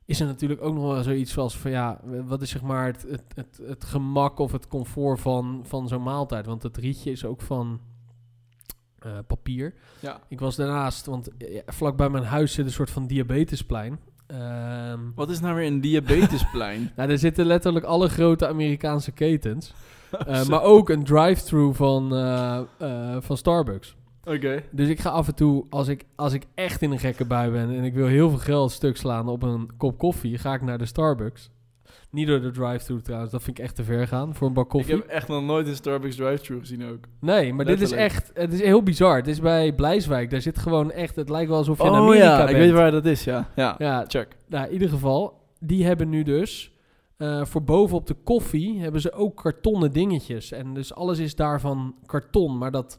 Is 0.04 0.20
er 0.20 0.26
natuurlijk 0.26 0.62
ook 0.62 0.74
nog 0.74 0.92
wel 0.92 1.02
zoiets 1.02 1.38
als 1.38 1.58
van 1.58 1.70
ja, 1.70 2.00
wat 2.04 2.42
is 2.42 2.50
zeg 2.50 2.62
maar 2.62 2.86
het, 2.86 3.02
het, 3.08 3.24
het, 3.34 3.60
het 3.66 3.84
gemak 3.84 4.38
of 4.38 4.52
het 4.52 4.68
comfort 4.68 5.20
van, 5.20 5.60
van 5.66 5.88
zo'n 5.88 6.02
maaltijd? 6.02 6.46
Want 6.46 6.62
het 6.62 6.76
rietje 6.76 7.10
is 7.10 7.24
ook 7.24 7.40
van 7.40 7.80
eh, 8.98 9.18
papier. 9.26 9.74
ja. 10.00 10.20
Ik 10.28 10.40
was 10.40 10.56
daarnaast, 10.56 11.06
want 11.06 11.36
eh, 11.36 11.54
ja, 11.54 11.62
vlak 11.66 11.96
bij 11.96 12.08
mijn 12.08 12.24
huis 12.24 12.52
zit 12.52 12.66
een 12.66 12.72
soort 12.72 12.90
van 12.90 13.06
diabetesplein. 13.06 13.98
Ehm, 14.26 15.00
Wat 15.14 15.30
is 15.30 15.40
nou 15.40 15.54
weer 15.54 15.66
een 15.66 15.80
diabetesplein? 15.80 16.90
nou, 16.96 17.08
daar 17.08 17.18
zitten 17.18 17.46
letterlijk 17.46 17.84
alle 17.84 18.08
grote 18.08 18.48
Amerikaanse 18.48 19.12
ketens. 19.12 19.72
Eh, 20.26 20.46
maar 20.46 20.62
ook 20.62 20.88
een 20.88 21.04
drive-thru 21.04 21.74
van, 21.74 22.08
van 23.22 23.36
Starbucks. 23.36 23.96
Oké. 24.24 24.62
Dus 24.70 24.88
ik 24.88 25.00
ga 25.00 25.10
af 25.10 25.28
en 25.28 25.34
toe, 25.34 25.64
als 25.70 25.88
ik, 25.88 26.04
als 26.14 26.32
ik 26.32 26.44
echt 26.54 26.82
in 26.82 26.90
een 26.90 26.98
gekke 26.98 27.24
bui 27.24 27.50
ben 27.50 27.70
en 27.76 27.84
ik 27.84 27.94
wil 27.94 28.06
heel 28.06 28.28
veel 28.30 28.38
geld 28.38 28.70
stuk 28.72 28.96
slaan 28.96 29.28
op 29.28 29.42
een 29.42 29.70
kop 29.76 29.98
koffie, 29.98 30.38
ga 30.38 30.54
ik 30.54 30.62
naar 30.62 30.78
de 30.78 30.86
Starbucks. 30.86 31.50
Niet 32.10 32.26
door 32.26 32.40
de 32.40 32.50
drive-thru 32.50 33.00
trouwens, 33.02 33.32
dat 33.32 33.42
vind 33.42 33.58
ik 33.58 33.64
echt 33.64 33.76
te 33.76 33.84
ver 33.84 34.06
gaan 34.08 34.34
voor 34.34 34.46
een 34.46 34.52
bak 34.52 34.68
koffie. 34.68 34.94
Ik 34.94 35.00
heb 35.02 35.10
echt 35.10 35.28
nog 35.28 35.42
nooit 35.42 35.66
een 35.66 35.74
Starbucks 35.74 36.16
drive-thru 36.16 36.58
gezien 36.58 36.84
ook. 36.84 36.98
Nee, 37.20 37.52
maar 37.52 37.64
dit 37.64 37.80
is 37.80 37.90
echt, 37.90 38.30
het 38.34 38.52
is 38.52 38.60
heel 38.60 38.82
bizar. 38.82 39.16
Het 39.16 39.26
is 39.26 39.40
bij 39.40 39.72
Blijswijk, 39.74 40.30
daar 40.30 40.40
zit 40.40 40.58
gewoon 40.58 40.90
echt, 40.90 41.16
het 41.16 41.28
lijkt 41.28 41.48
wel 41.48 41.58
alsof 41.58 41.78
je 41.78 41.84
in 41.84 41.90
oh 41.90 41.96
Amerika 41.96 42.24
ja, 42.24 42.36
bent. 42.36 42.50
ik 42.50 42.56
weet 42.56 42.70
waar 42.70 42.90
dat 42.90 43.04
is, 43.04 43.24
ja. 43.24 43.48
Ja, 43.56 43.74
Ja, 43.78 44.04
check. 44.08 44.36
nou, 44.48 44.66
in 44.66 44.72
ieder 44.72 44.88
geval, 44.88 45.40
die 45.60 45.84
hebben 45.84 46.08
nu 46.08 46.22
dus 46.22 46.72
eh, 47.16 47.44
voor 47.44 47.62
bovenop 47.62 48.06
de 48.06 48.16
koffie 48.24 48.80
hebben 48.80 49.00
ze 49.00 49.12
ook 49.12 49.36
kartonnen 49.36 49.92
dingetjes. 49.92 50.52
En 50.52 50.74
dus 50.74 50.94
alles 50.94 51.18
is 51.18 51.34
daarvan 51.34 51.94
karton. 52.06 52.58
Maar 52.58 52.70
dat 52.70 52.98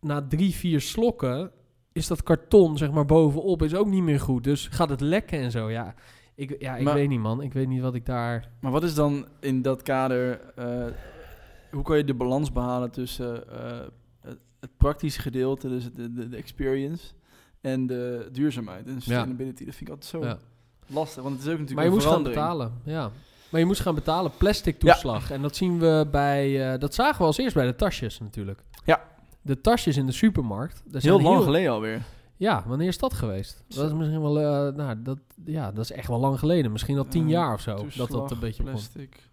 na 0.00 0.26
drie, 0.28 0.54
vier 0.54 0.80
slokken 0.80 1.50
is 1.92 2.06
dat 2.06 2.22
karton, 2.22 2.76
zeg 2.78 2.90
maar, 2.90 3.04
bovenop 3.04 3.62
is 3.62 3.74
ook 3.74 3.86
niet 3.86 4.02
meer 4.02 4.20
goed. 4.20 4.44
Dus 4.44 4.66
gaat 4.68 4.88
het 4.90 5.00
lekken 5.00 5.38
en 5.38 5.50
zo. 5.50 5.70
Ja, 5.70 5.94
ik, 6.34 6.56
ja, 6.58 6.76
ik 6.76 6.84
Maar- 6.84 6.94
weet 6.94 7.08
niet, 7.08 7.20
man. 7.20 7.42
Ik 7.42 7.52
weet 7.52 7.68
niet 7.68 7.80
wat 7.82 7.94
ik 7.94 8.06
daar... 8.06 8.48
Maar 8.60 8.72
wat 8.72 8.82
is 8.82 8.94
dan 8.94 9.26
in 9.40 9.62
dat 9.62 9.82
kader... 9.82 10.40
eh, 10.56 10.84
hoe 11.70 11.82
kan 11.82 11.96
je 11.96 12.04
de 12.04 12.14
balans 12.14 12.52
behalen 12.52 12.90
tussen 12.90 13.48
eh, 13.52 13.78
het, 14.20 14.38
het 14.60 14.70
praktische 14.76 15.20
gedeelte, 15.20 15.68
dus 15.68 15.92
de, 15.92 16.12
de, 16.12 16.28
de 16.28 16.36
experience, 16.36 17.04
en 17.60 17.86
de 17.86 18.28
duurzaamheid 18.32 18.86
en 18.86 19.02
sustainability? 19.02 19.64
Dat 19.64 19.74
vind 19.74 19.88
ik 19.90 19.94
altijd 19.94 20.10
zo 20.10 20.24
Ja. 20.24 20.38
lastig, 20.86 21.22
want 21.22 21.34
het 21.36 21.44
is 21.46 21.52
ook 21.52 21.58
natuurlijk 21.58 21.86
Maar 21.88 21.96
je 21.98 22.02
moest 22.04 22.14
gaan 22.14 22.22
betalen, 22.22 22.72
ja. 22.84 23.10
Maar 23.50 23.60
je 23.60 23.66
moest 23.66 23.80
gaan 23.80 23.94
betalen, 23.94 24.30
plastic 24.38 24.78
toeslag. 24.78 25.30
En 25.30 25.42
dat 25.42 25.56
zien 25.56 25.78
we 25.78 26.06
bij... 26.10 26.72
eh, 26.72 26.78
dat 26.78 26.94
zagen 26.94 27.18
we 27.18 27.24
als 27.24 27.38
eerst 27.38 27.54
bij 27.54 27.66
de 27.66 27.74
tasjes 27.74 28.18
natuurlijk. 28.18 28.62
Ja. 28.84 29.00
De 29.42 29.60
tasjes 29.60 29.96
in 29.96 30.06
de 30.06 30.12
supermarkt. 30.12 30.82
daar 30.84 31.02
Heel 31.02 31.20
lang 31.20 31.42
geleden 31.42 31.72
alweer. 31.72 32.02
Ja, 32.36 32.64
wanneer 32.66 32.88
is 32.88 32.98
dat 32.98 33.14
geweest? 33.14 33.64
Zo. 33.68 33.80
Dat 33.80 33.90
is 33.90 33.96
misschien 33.96 34.20
wel, 34.20 34.40
eh, 34.40 34.74
nou, 34.76 35.02
dat, 35.02 35.18
ja, 35.44 35.72
dat 35.72 35.84
is 35.84 35.92
echt 35.92 36.08
wel 36.08 36.18
lang 36.20 36.38
geleden. 36.38 36.72
Misschien 36.72 36.98
al 36.98 37.08
tien 37.08 37.24
Eh, 37.24 37.30
jaar 37.30 37.54
of 37.54 37.60
zo. 37.60 37.86
Dat 37.96 38.10
dat 38.10 38.30
een 38.30 38.38
beetje 38.38 38.62
begon. 38.62 38.78
plastic, 38.78 39.30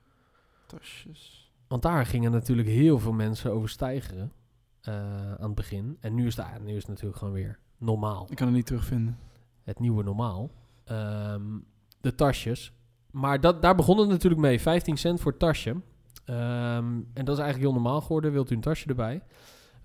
tasjes. 0.65 1.51
Want 1.67 1.81
daar 1.81 2.05
gingen 2.05 2.31
natuurlijk 2.31 2.67
heel 2.67 2.99
veel 2.99 3.11
mensen 3.11 3.51
over 3.51 3.69
stijgeren. 3.69 4.31
eh, 4.81 4.93
aan 5.33 5.37
het 5.45 5.55
begin. 5.55 5.97
En 5.99 6.13
nu 6.15 6.25
is, 6.27 6.35
het, 6.35 6.45
ah, 6.45 6.51
nu 6.63 6.69
is 6.71 6.77
het 6.77 6.87
natuurlijk 6.87 7.17
gewoon 7.17 7.33
weer 7.33 7.59
normaal. 7.77 8.27
Ik 8.29 8.35
kan 8.35 8.47
het 8.47 8.55
niet 8.55 8.65
terugvinden. 8.65 9.17
Het 9.63 9.79
nieuwe 9.79 10.03
normaal. 10.03 10.51
Ehm, 10.85 11.41
de 12.01 12.15
tasjes. 12.15 12.71
Maar 13.11 13.41
dat, 13.41 13.61
daar 13.61 13.75
begon 13.75 13.97
het 13.99 14.09
natuurlijk 14.09 14.41
mee. 14.41 14.61
15 14.61 14.97
cent 14.97 15.19
voor 15.21 15.31
het 15.31 15.39
tasje. 15.39 15.75
Ehm, 16.25 16.85
en 17.13 17.25
dat 17.25 17.37
is 17.37 17.41
eigenlijk 17.43 17.57
heel 17.57 17.73
normaal 17.73 18.01
geworden. 18.01 18.31
Wilt 18.31 18.51
u 18.51 18.55
een 18.55 18.61
tasje 18.61 18.87
erbij? 18.87 19.21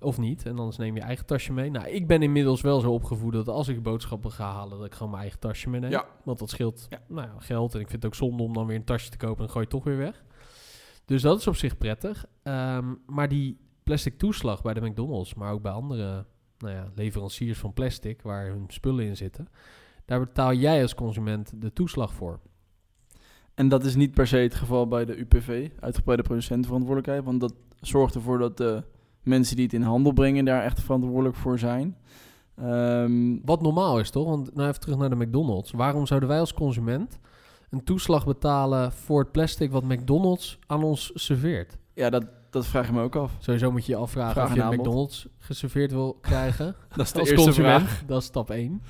Of 0.03 0.19
niet? 0.19 0.47
En 0.47 0.59
anders 0.59 0.77
neem 0.77 0.95
je 0.95 1.01
eigen 1.01 1.27
tasje 1.27 1.53
mee. 1.53 1.71
Nou, 1.71 1.89
ik 1.89 2.07
ben 2.07 2.23
inmiddels 2.23 2.61
wel 2.61 2.81
zo 2.81 2.93
opgevoed 2.93 3.33
dat 3.33 3.49
als 3.49 3.69
ik 3.69 3.83
boodschappen 3.83 4.31
ga 4.31 4.53
halen, 4.53 4.79
dat 4.79 4.87
ik 4.87 4.93
gewoon 4.93 5.11
mijn 5.11 5.23
eigen 5.23 5.41
tasje 5.41 5.71
meeneem. 5.71 5.91
Ja. 5.91 6.07
Want 6.25 6.39
dat 6.39 6.51
scheelt 6.51 6.87
Ja. 6.89 7.01
nou 7.09 7.29
ja, 7.29 7.35
geld. 7.39 7.75
En 7.75 7.81
ik 7.81 7.89
vind 7.89 8.03
het 8.03 8.13
ook 8.13 8.19
zonde 8.19 8.43
om 8.43 8.53
dan 8.53 8.67
weer 8.67 8.77
een 8.77 8.85
tasje 8.85 9.11
te 9.11 9.17
kopen 9.17 9.37
en 9.39 9.43
dan 9.45 9.51
gooi 9.51 9.67
je 9.69 9.75
het 9.77 9.85
toch 9.85 9.95
weer 9.95 10.05
weg. 10.05 10.25
Dus 11.05 11.23
dat 11.23 11.39
is 11.39 11.47
op 11.47 11.57
zich 11.57 11.79
prettig. 11.79 12.27
Ehm, 12.43 12.95
maar 13.07 13.29
die 13.29 13.59
plastic 13.83 14.19
toeslag 14.19 14.63
bij 14.63 14.75
de 14.75 14.81
McDonald's, 14.81 15.35
maar 15.35 15.53
ook 15.53 15.63
bij 15.63 15.73
andere 15.73 16.27
nou 16.59 16.75
ja, 16.75 16.91
leveranciers 16.95 17.59
van 17.59 17.73
plastic 17.73 18.23
waar 18.23 18.47
hun 18.47 18.65
spullen 18.69 19.05
in 19.05 19.17
zitten, 19.17 19.49
daar 20.05 20.21
betaal 20.21 20.53
jij 20.53 20.83
als 20.83 20.95
consument 20.95 21.53
de 21.57 21.73
toeslag 21.73 22.13
voor. 22.13 22.41
En 23.55 23.69
dat 23.69 23.85
is 23.85 23.95
niet 23.95 24.11
per 24.11 24.27
se 24.27 24.37
het 24.37 24.55
geval 24.55 24.89
bij 24.89 25.05
de 25.05 25.17
UPV, 25.17 25.71
uitgebreide 25.81 26.23
producentenverantwoordelijkheid. 26.23 27.25
Want 27.25 27.41
dat 27.41 27.55
zorgt 27.81 28.15
ervoor 28.15 28.39
dat 28.39 28.57
de 28.57 28.85
mensen 29.23 29.57
die 29.57 29.65
het 29.65 29.75
in 29.75 29.83
handel 29.83 30.13
brengen 30.13 30.45
daar 30.45 30.63
echt 30.63 30.81
verantwoordelijk 30.81 31.37
voor 31.37 31.59
zijn. 31.59 31.97
Ehm, 32.57 33.39
Wat 33.45 33.63
normaal 33.63 33.99
is, 34.01 34.11
toch? 34.11 34.29
Want 34.29 34.55
nou 34.55 34.69
even 34.69 34.81
terug 34.81 34.97
naar 34.97 35.11
de 35.11 35.17
McDonald's. 35.17 35.71
Waarom 35.71 36.07
zouden 36.07 36.29
wij 36.29 36.41
als 36.41 36.55
consument 36.55 37.19
een 37.71 37.85
toeslag 37.85 38.27
betalen 38.27 38.93
voor 38.93 39.21
het 39.21 39.33
plastic 39.33 39.71
wat 39.73 39.85
McDonald's 39.85 40.59
aan 40.67 40.83
ons 40.83 41.11
serveert? 41.15 41.77
ja, 41.95 42.11
dat, 42.11 42.25
dat 42.53 42.67
vraag 42.67 42.87
ik 42.87 42.93
me 42.93 43.03
ook 43.03 43.17
af. 43.17 43.33
Sowieso 43.39 43.71
moet 43.71 43.87
je 43.87 43.93
je 43.93 43.99
afvragen 43.99 44.33
Vraag 44.33 44.49
of 44.49 44.55
je 44.55 44.63
aanbod. 44.63 44.79
McDonald's 44.79 45.27
geserveerd 45.39 45.93
wil 45.93 46.19
krijgen 46.21 46.75
Dat 46.97 47.07
is 47.07 47.13
de 47.13 47.19
als 47.19 47.29
eerste 47.29 47.45
consument. 47.45 47.83
vraag. 47.83 48.05
Dat 48.07 48.21
is 48.21 48.27
stap 48.27 48.51
1. 48.51 48.83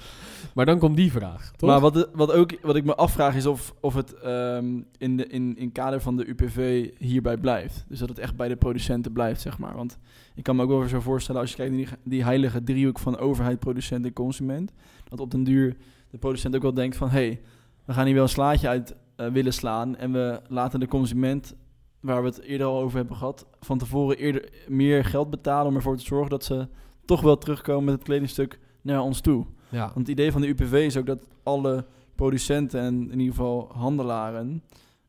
Maar 0.54 0.66
dan 0.66 0.78
komt 0.78 0.96
die 0.96 1.12
vraag, 1.12 1.50
toch? 1.56 1.70
Maar 1.70 1.80
wat, 1.80 2.08
wat, 2.12 2.32
ook, 2.32 2.60
wat 2.62 2.76
ik 2.76 2.84
me 2.84 2.94
afvraag 2.94 3.34
is 3.34 3.46
of, 3.46 3.74
of 3.80 3.94
het 3.94 4.14
ehm, 4.14 4.80
in, 4.98 5.16
de, 5.16 5.26
in, 5.26 5.56
in 5.56 5.72
kader 5.72 6.00
van 6.00 6.16
de 6.16 6.28
UPV 6.28 6.88
hierbij 6.98 7.36
blijft. 7.36 7.84
Dus 7.88 7.98
dat 7.98 8.08
het 8.08 8.18
echt 8.18 8.36
bij 8.36 8.48
de 8.48 8.56
producenten 8.56 9.12
blijft, 9.12 9.40
zeg 9.40 9.58
maar. 9.58 9.76
Want 9.76 9.98
ik 10.34 10.42
kan 10.42 10.56
me 10.56 10.62
ook 10.62 10.68
wel 10.68 10.88
zo 10.88 11.00
voorstellen, 11.00 11.40
als 11.40 11.50
je 11.50 11.56
kijkt 11.56 11.72
naar 11.72 11.84
die, 11.84 11.96
die 12.04 12.24
heilige 12.24 12.62
driehoek 12.62 12.98
van 12.98 13.18
overheid, 13.18 13.58
producent 13.58 14.04
en 14.04 14.12
consument, 14.12 14.72
dat 15.08 15.20
op 15.20 15.30
den 15.30 15.44
duur 15.44 15.76
de 16.10 16.18
producent 16.18 16.56
ook 16.56 16.62
wel 16.62 16.74
denkt 16.74 16.96
van, 16.96 17.08
hé, 17.08 17.26
hey, 17.26 17.40
we 17.84 17.92
gaan 17.92 18.04
hier 18.04 18.14
wel 18.14 18.22
een 18.22 18.28
slaatje 18.28 18.68
uit 18.68 18.94
eh, 19.16 19.26
willen 19.26 19.52
slaan 19.52 19.96
en 19.96 20.12
we 20.12 20.40
laten 20.48 20.80
de 20.80 20.88
consument, 20.88 21.54
waar 22.02 22.22
we 22.22 22.28
het 22.28 22.40
eerder 22.40 22.66
al 22.66 22.80
over 22.80 22.96
hebben 22.96 23.16
gehad, 23.16 23.46
van 23.60 23.78
tevoren 23.78 24.16
eerder 24.16 24.50
meer 24.68 25.04
geld 25.04 25.30
betalen 25.30 25.66
om 25.66 25.76
ervoor 25.76 25.96
te 25.96 26.04
zorgen 26.04 26.30
dat 26.30 26.44
ze 26.44 26.68
toch 27.04 27.20
wel 27.20 27.38
terugkomen 27.38 27.84
met 27.84 27.94
het 27.94 28.02
kledingstuk 28.02 28.58
naar 28.80 29.00
ons 29.00 29.20
toe. 29.20 29.46
ja. 29.68 29.84
Want 29.84 29.98
het 29.98 30.08
idee 30.08 30.32
van 30.32 30.40
de 30.40 30.48
UPV 30.48 30.72
is 30.72 30.96
ook 30.96 31.06
dat 31.06 31.26
alle 31.42 31.86
producenten 32.14 32.80
en 32.80 32.94
in 33.10 33.18
ieder 33.18 33.34
geval 33.34 33.70
handelaren 33.72 34.62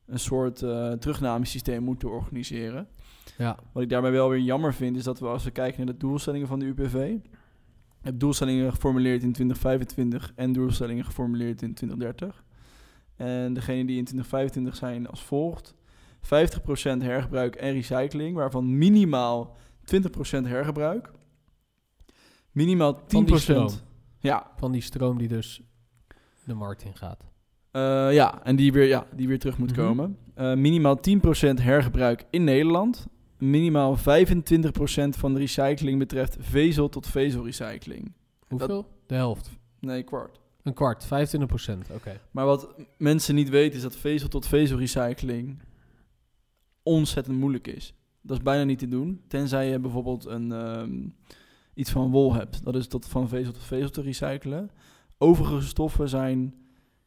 een 0.05 0.19
soort 0.19 0.61
eh 0.61 0.91
terugnamesysteem 0.91 1.83
moeten 1.83 2.09
organiseren. 2.09 2.87
ja. 3.37 3.57
Wat 3.71 3.83
ik 3.83 3.89
daarbij 3.89 4.11
wel 4.11 4.29
weer 4.29 4.39
jammer 4.39 4.73
vind, 4.73 4.97
is 4.97 5.03
dat 5.03 5.19
we 5.19 5.27
als 5.27 5.43
we 5.43 5.51
kijken 5.51 5.85
naar 5.85 5.93
de 5.93 5.99
doelstellingen 5.99 6.47
van 6.47 6.59
de 6.59 6.65
UPV, 6.65 6.93
je 6.93 8.09
hebt 8.09 8.19
doelstellingen 8.19 8.71
geformuleerd 8.71 9.23
in 9.23 9.31
2025 9.31 10.31
en 10.35 10.53
doelstellingen 10.53 11.05
geformuleerd 11.05 11.61
in 11.61 11.73
2030. 11.73 12.43
En 13.15 13.53
degene 13.53 13.85
die 13.85 13.97
in 13.97 14.05
2025 14.05 14.75
zijn 14.75 15.07
als 15.07 15.23
volgt. 15.23 15.75
50% 16.23 17.01
hergebruik 17.01 17.55
en 17.55 17.73
recycling, 17.73 18.35
waarvan 18.35 18.77
minimaal 18.77 19.55
20% 19.85 20.47
hergebruik. 20.47 21.11
Minimaal 22.51 22.93
10%. 22.95 23.05
Van 23.07 23.25
die 23.25 23.37
stroom. 23.39 23.69
Ja, 24.19 24.51
Van 24.57 24.71
die 24.71 24.81
stroom 24.81 25.17
die 25.17 25.27
dus 25.27 25.61
de 26.45 26.53
markt 26.53 26.83
in 26.83 26.95
gaat. 26.95 27.23
Eh, 27.71 28.13
ja, 28.13 28.43
en 28.43 28.55
die 28.55 28.71
weer, 28.71 28.87
ja, 28.87 29.07
die 29.15 29.27
weer 29.27 29.39
terug 29.39 29.57
moet 29.57 29.71
Mhm. 29.71 29.79
komen. 29.79 30.17
Eh, 30.35 30.53
minimaal 30.53 30.99
10% 30.99 31.59
hergebruik 31.61 32.25
in 32.29 32.43
Nederland. 32.43 33.07
Minimaal 33.37 33.95
25% 33.97 35.15
van 35.17 35.33
de 35.33 35.39
recycling 35.39 35.99
betreft 35.99 36.37
vezel 36.39 36.89
tot 36.89 37.07
vezelrecycling. 37.07 38.11
Hoeveel? 38.47 38.87
De 39.07 39.15
helft. 39.15 39.49
Nee, 39.79 40.03
kwart. 40.03 40.39
Een 40.63 40.73
kwart, 40.73 41.05
25 41.05 41.49
procent. 41.49 41.89
Oké. 41.95 42.19
Maar 42.31 42.45
wat 42.45 42.75
mensen 42.97 43.35
niet 43.35 43.49
weten 43.49 43.75
is 43.75 43.81
dat 43.81 43.95
vezel 43.95 44.27
tot 44.29 44.47
vezelrecycling 44.47 45.59
ontzettend 46.83 47.37
moeilijk 47.37 47.67
is. 47.67 47.93
Dat 48.21 48.37
is 48.37 48.43
bijna 48.43 48.63
niet 48.63 48.79
te 48.79 48.87
doen, 48.87 49.21
tenzij 49.27 49.69
je 49.69 49.79
bijvoorbeeld 49.79 50.25
een, 50.25 50.51
ehm, 50.51 51.07
iets 51.73 51.91
van 51.91 52.11
wol 52.11 52.33
hebt. 52.33 52.63
Dat 52.63 52.75
is 52.75 52.87
tot, 52.87 53.05
van 53.05 53.27
vezel 53.27 53.51
tot 53.53 53.63
vezel 53.63 53.89
te 53.89 54.01
recyclen. 54.01 54.69
Overige 55.17 55.61
stoffen 55.61 56.09
zijn 56.09 56.53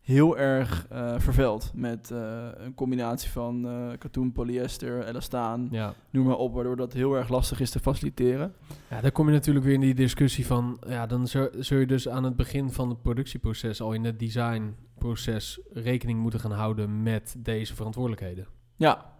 heel 0.01 0.39
erg 0.39 0.87
eh, 0.91 1.15
vervuild 1.19 1.71
met 1.75 2.11
eh, 2.11 2.49
een 2.55 2.75
combinatie 2.75 3.31
van 3.31 3.67
eh, 3.69 3.99
katoen, 3.99 4.33
polyester, 4.33 5.09
elastaan, 5.09 5.69
Ja. 5.71 5.95
noem 6.11 6.27
maar 6.27 6.37
op, 6.37 6.55
waardoor 6.55 6.77
dat 6.77 6.93
heel 6.93 7.15
erg 7.17 7.29
lastig 7.29 7.61
is 7.61 7.71
te 7.71 7.81
faciliteren. 7.81 8.53
ja, 8.91 9.01
dan 9.01 9.13
kom 9.13 9.27
je 9.27 9.33
natuurlijk 9.33 9.65
weer 9.65 9.75
in 9.75 9.81
die 9.81 9.95
discussie 9.95 10.47
van... 10.47 10.79
Ja, 10.89 11.07
dan 11.07 11.27
zul 11.59 11.79
je 11.79 11.87
dus 11.87 12.09
aan 12.09 12.25
het 12.25 12.37
begin 12.37 12.71
van 12.71 12.89
het 12.89 13.03
productieproces... 13.03 13.81
al 13.81 13.93
in 13.93 14.05
het 14.05 14.19
designproces 14.19 15.61
rekening 15.73 16.21
moeten 16.21 16.41
gaan 16.41 16.53
houden 16.53 17.03
met 17.03 17.37
deze 17.39 17.75
verantwoordelijkheden. 17.75 18.47
Ja, 18.77 19.16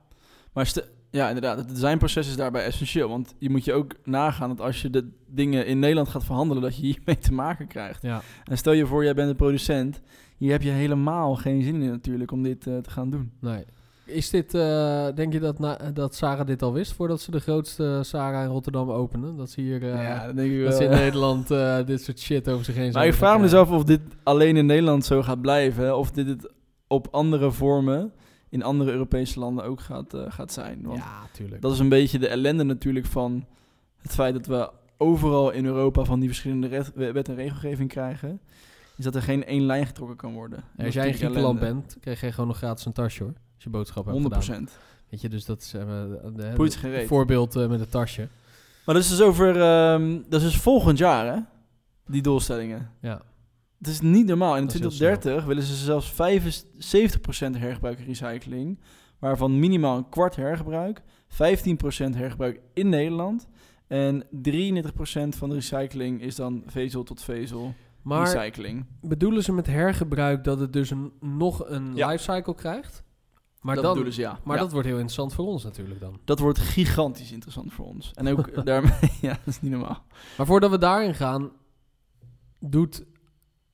maar 0.57 0.73
ja, 1.11 1.27
inderdaad, 1.27 1.59
het 1.59 1.69
designproces 1.69 2.29
is 2.29 2.37
daarbij 2.37 2.65
essentieel. 2.65 3.09
Want 3.09 3.35
je 3.39 3.51
moet 3.51 3.65
je 3.65 3.73
ook 3.73 3.95
nagaan 4.05 4.49
dat 4.49 4.61
als 4.61 4.83
je 4.83 4.91
de 4.91 5.09
dingen 5.27 5.67
in 5.67 5.79
Nederland 5.79 6.09
gaat 6.09 6.25
verhandelen, 6.25 6.63
dat 6.63 6.77
je 6.77 6.83
hiermee 6.83 7.19
te 7.19 7.33
maken 7.33 7.67
krijgt. 7.67 8.03
Ja. 8.03 8.23
En 8.45 8.59
stel 8.59 8.73
je 8.73 8.87
voor, 8.87 9.05
jij 9.05 9.15
bent 9.15 9.31
een 9.31 9.37
producent. 9.37 10.01
Hier 10.37 10.51
heb 10.51 10.63
je 10.63 10.71
helemaal 10.71 11.35
geen 11.35 11.63
zin 11.63 11.83
in 11.83 11.91
natuurlijk 11.91 12.33
om 12.33 12.43
dit 12.43 12.67
eh, 12.67 12.79
te 12.79 12.91
gaan 12.91 13.11
doen. 13.11 13.33
Nee. 13.41 13.65
Is 14.05 14.31
dit, 14.31 14.55
eh, 14.55 15.07
denk 15.15 15.33
je 15.33 15.41
dat, 15.41 15.59
na, 15.59 15.79
dat 15.95 16.15
Sarah 16.15 16.47
dit 16.47 16.63
al 16.63 16.73
wist 16.73 16.93
voordat 16.93 17.21
ze 17.21 17.31
de 17.31 17.41
grootste 17.41 18.01
Sarah 18.03 18.43
in 18.43 18.51
Rotterdam 18.51 18.91
openen? 18.91 19.37
Dat 19.37 19.51
ze 19.51 19.61
hier, 19.61 19.83
eh, 19.83 20.03
ja, 20.03 20.27
dat 20.27 20.37
denk 20.37 20.53
ik 20.53 20.65
dat 20.65 20.75
ze 20.75 20.83
in 20.83 20.91
wel. 20.91 20.99
Nederland 21.05 21.49
dit 21.87 22.03
soort 22.03 22.21
shit 22.21 22.49
over 22.49 22.65
zich 22.65 22.75
heen 22.75 22.93
Maar 22.93 23.07
ik 23.07 23.15
vraag 23.15 23.37
me 23.37 23.43
dus 23.43 23.55
af 23.55 23.71
of 23.71 23.85
dit 23.85 24.01
alleen 24.23 24.57
in 24.57 24.67
Nederland 24.67 25.05
zo 25.05 25.23
gaat 25.23 25.41
blijven. 25.41 25.97
Of 25.97 26.11
dit 26.11 26.27
het 26.27 26.53
op 26.87 27.09
andere 27.11 27.51
vormen 27.51 28.13
in 28.49 28.63
andere 28.63 28.91
Europese 28.91 29.39
landen 29.39 29.65
ook 29.65 29.81
gaat, 29.81 30.15
eh, 30.15 30.25
gaat 30.29 30.53
zijn. 30.53 30.83
Want 30.83 30.99
Ja, 30.99 31.27
tuurlijk. 31.33 31.63
Dat 31.63 31.73
is 31.73 31.79
een 31.79 31.89
beetje 31.89 32.19
de 32.19 32.29
ellende 32.29 32.65
natuurlijk 32.65 33.07
van 33.07 33.47
het 33.97 34.13
feit 34.13 34.35
dat 34.35 34.47
we 34.47 34.71
overal 34.97 35.51
in 35.51 35.65
Europa 35.65 36.05
van 36.05 36.21
die 36.21 36.29
verschillende 36.29 36.85
wet 36.95 37.29
en 37.29 37.35
regelgeving 37.35 37.89
krijgen. 37.89 38.41
Is 38.97 39.05
dat 39.05 39.15
er 39.15 39.23
geen 39.23 39.45
één 39.45 39.63
lijn 39.63 39.87
getrokken 39.87 40.17
kan 40.17 40.33
worden. 40.33 40.65
Ja, 40.77 40.85
als 40.85 40.95
jij 40.95 41.09
in 41.09 41.15
Griekenland 41.15 41.61
bent, 41.61 41.97
krijg 42.01 42.21
je 42.21 42.33
gewoon 42.33 42.47
nog 42.49 42.57
gratis 42.57 42.85
een 42.85 42.93
tasje 42.93 43.23
hoor. 43.23 43.33
Als 43.55 43.65
je 43.65 43.71
boodschappen 43.71 44.13
hebt 44.13 44.25
100 44.25 44.45
gedaan. 44.45 44.69
Weet 45.09 45.21
je, 45.21 45.29
dus 45.29 45.45
dat 45.45 45.61
is 45.61 45.75
eh, 45.75 45.83
geen 45.83 46.55
het 46.55 46.75
reet. 46.75 47.07
voorbeeld 47.07 47.57
eh, 47.57 47.69
met 47.69 47.81
het 47.81 47.91
tasje. 47.91 48.29
Maar 48.85 48.95
dat 48.95 49.05
is 49.05 49.11
dus 49.11 49.21
over, 49.21 49.61
ehm, 49.61 50.19
dat 50.29 50.41
is 50.41 50.47
dus 50.47 50.61
volgend 50.61 50.99
jaar 50.99 51.35
hè, 51.35 51.41
die 52.07 52.23
doelstellingen. 52.23 52.91
Ja. 53.01 53.23
Het 53.87 53.95
is 53.95 54.01
niet 54.01 54.27
normaal. 54.27 54.57
In 54.57 54.65
Dat 54.67 54.75
is 54.75 54.81
heel 54.81 54.89
2030 54.91 55.45
willen 55.45 55.63
ze 55.63 55.75
zelfs 55.75 56.13
75% 56.13 57.59
hergebruik 57.61 57.99
en 57.99 58.05
recycling. 58.05 58.79
Waarvan 59.19 59.59
minimaal 59.59 59.97
een 59.97 60.09
kwart 60.09 60.37
hergebruik. 60.37 61.03
15% 61.29 61.37
hergebruik 62.17 62.61
in 62.75 62.89
Nederland. 62.89 63.49
En 63.87 64.25
33% 64.25 64.27
van 65.37 65.49
de 65.49 65.55
recycling 65.55 66.23
is 66.23 66.35
dan 66.35 66.63
vezel 66.67 67.03
tot 67.03 67.23
vezel 67.23 67.75
Maar 68.03 68.33
recycling. 68.33 68.85
bedoelen 69.01 69.43
ze 69.43 69.53
met 69.53 69.67
hergebruik 69.67 70.45
dat 70.45 70.59
het 70.61 70.73
dus 70.73 70.91
een, 70.91 71.13
nog 71.21 71.69
een 71.69 71.95
Ja. 71.95 72.09
lifecycle 72.09 72.55
krijgt? 72.55 73.05
Maar, 73.61 73.75
dat 73.75 73.97
dan, 73.97 74.13
ze, 74.13 74.21
ja. 74.21 74.39
maar 74.45 74.57
Ja. 74.57 74.63
dat 74.63 74.73
wordt 74.73 74.87
heel 74.87 74.97
interessant 74.97 75.35
voor 75.35 75.47
ons 75.47 75.65
natuurlijk 75.65 76.01
dan. 76.01 76.19
Dat 76.25 76.39
wordt 76.39 76.59
gigantisch 76.59 77.33
interessant 77.33 77.73
voor 77.73 77.87
ons. 77.87 78.11
En 78.15 78.29
ook 78.29 78.65
daarmee, 78.65 78.93
ja, 79.21 79.29
dat 79.45 79.47
is 79.55 79.61
niet 79.61 79.71
normaal. 79.73 80.05
Maar 80.37 80.47
voordat 80.47 80.71
we 80.71 80.79
daarin 80.79 81.15
gaan, 81.15 81.51
doet 82.61 83.05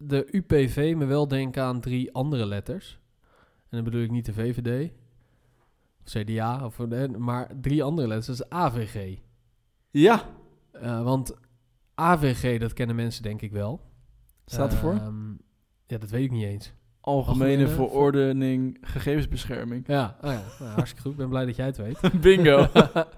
de 0.06 0.28
UPV 0.30 0.94
me 0.97 1.04
wel 1.04 1.28
denken 1.28 1.62
aan 1.62 1.80
drie 1.80 2.12
andere 2.14 2.47
letters. 2.47 3.00
En 3.61 3.68
dan 3.78 3.85
bedoel 3.85 4.02
ik 4.02 4.11
niet 4.11 4.25
de 4.26 4.32
VVD, 4.32 4.90
of 6.04 6.11
CDA, 6.12 6.64
of, 6.66 6.78
eh, 6.80 7.09
maar 7.09 7.50
drie 7.61 7.82
andere 7.82 8.09
letters. 8.09 8.26
Dat 8.38 8.47
is 8.50 8.56
AVG. 8.56 9.18
Ja, 9.90 10.23
Eh, 10.73 11.02
want 11.02 11.35
AVG, 11.94 12.59
dat 12.61 12.73
kennen 12.73 12.97
mensen 12.97 13.23
denk 13.23 13.42
ik 13.42 13.52
wel. 13.52 13.80
staat 14.47 14.73
ervoor. 14.73 14.92
Ehm, 14.94 15.30
ja, 15.87 15.99
dat 15.99 16.11
weet 16.11 16.25
ik 16.25 16.30
niet 16.30 16.44
eens. 16.44 16.73
Algemene 17.00 17.44
algemene 17.64 17.68
verordening 17.88 18.78
gegevensbescherming. 18.80 19.87
Ja, 19.87 20.16
oh 20.21 20.30
ja 20.30 20.42
nou, 20.59 20.71
hartstikke 20.71 21.02
goed. 21.02 21.11
Ik 21.12 21.16
ben 21.18 21.28
blij 21.28 21.47
dat 21.47 21.56
jij 21.56 21.66
het 21.66 21.76
weet. 21.76 22.00
Bingo. 22.21 22.66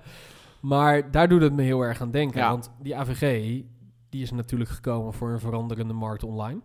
maar 0.61 1.11
daar 1.11 1.29
doet 1.29 1.43
het 1.43 1.53
me 1.53 1.63
heel 1.63 1.81
erg 1.83 2.01
aan 2.01 2.11
denken. 2.11 2.41
Ja. 2.41 2.51
Want 2.51 2.71
die 2.83 2.97
AVG, 2.97 3.63
die 4.09 4.23
is 4.23 4.31
natuurlijk 4.31 4.71
gekomen 4.71 5.13
voor 5.13 5.31
een 5.33 5.41
veranderende 5.41 5.95
markt 5.95 6.23
online. 6.23 6.61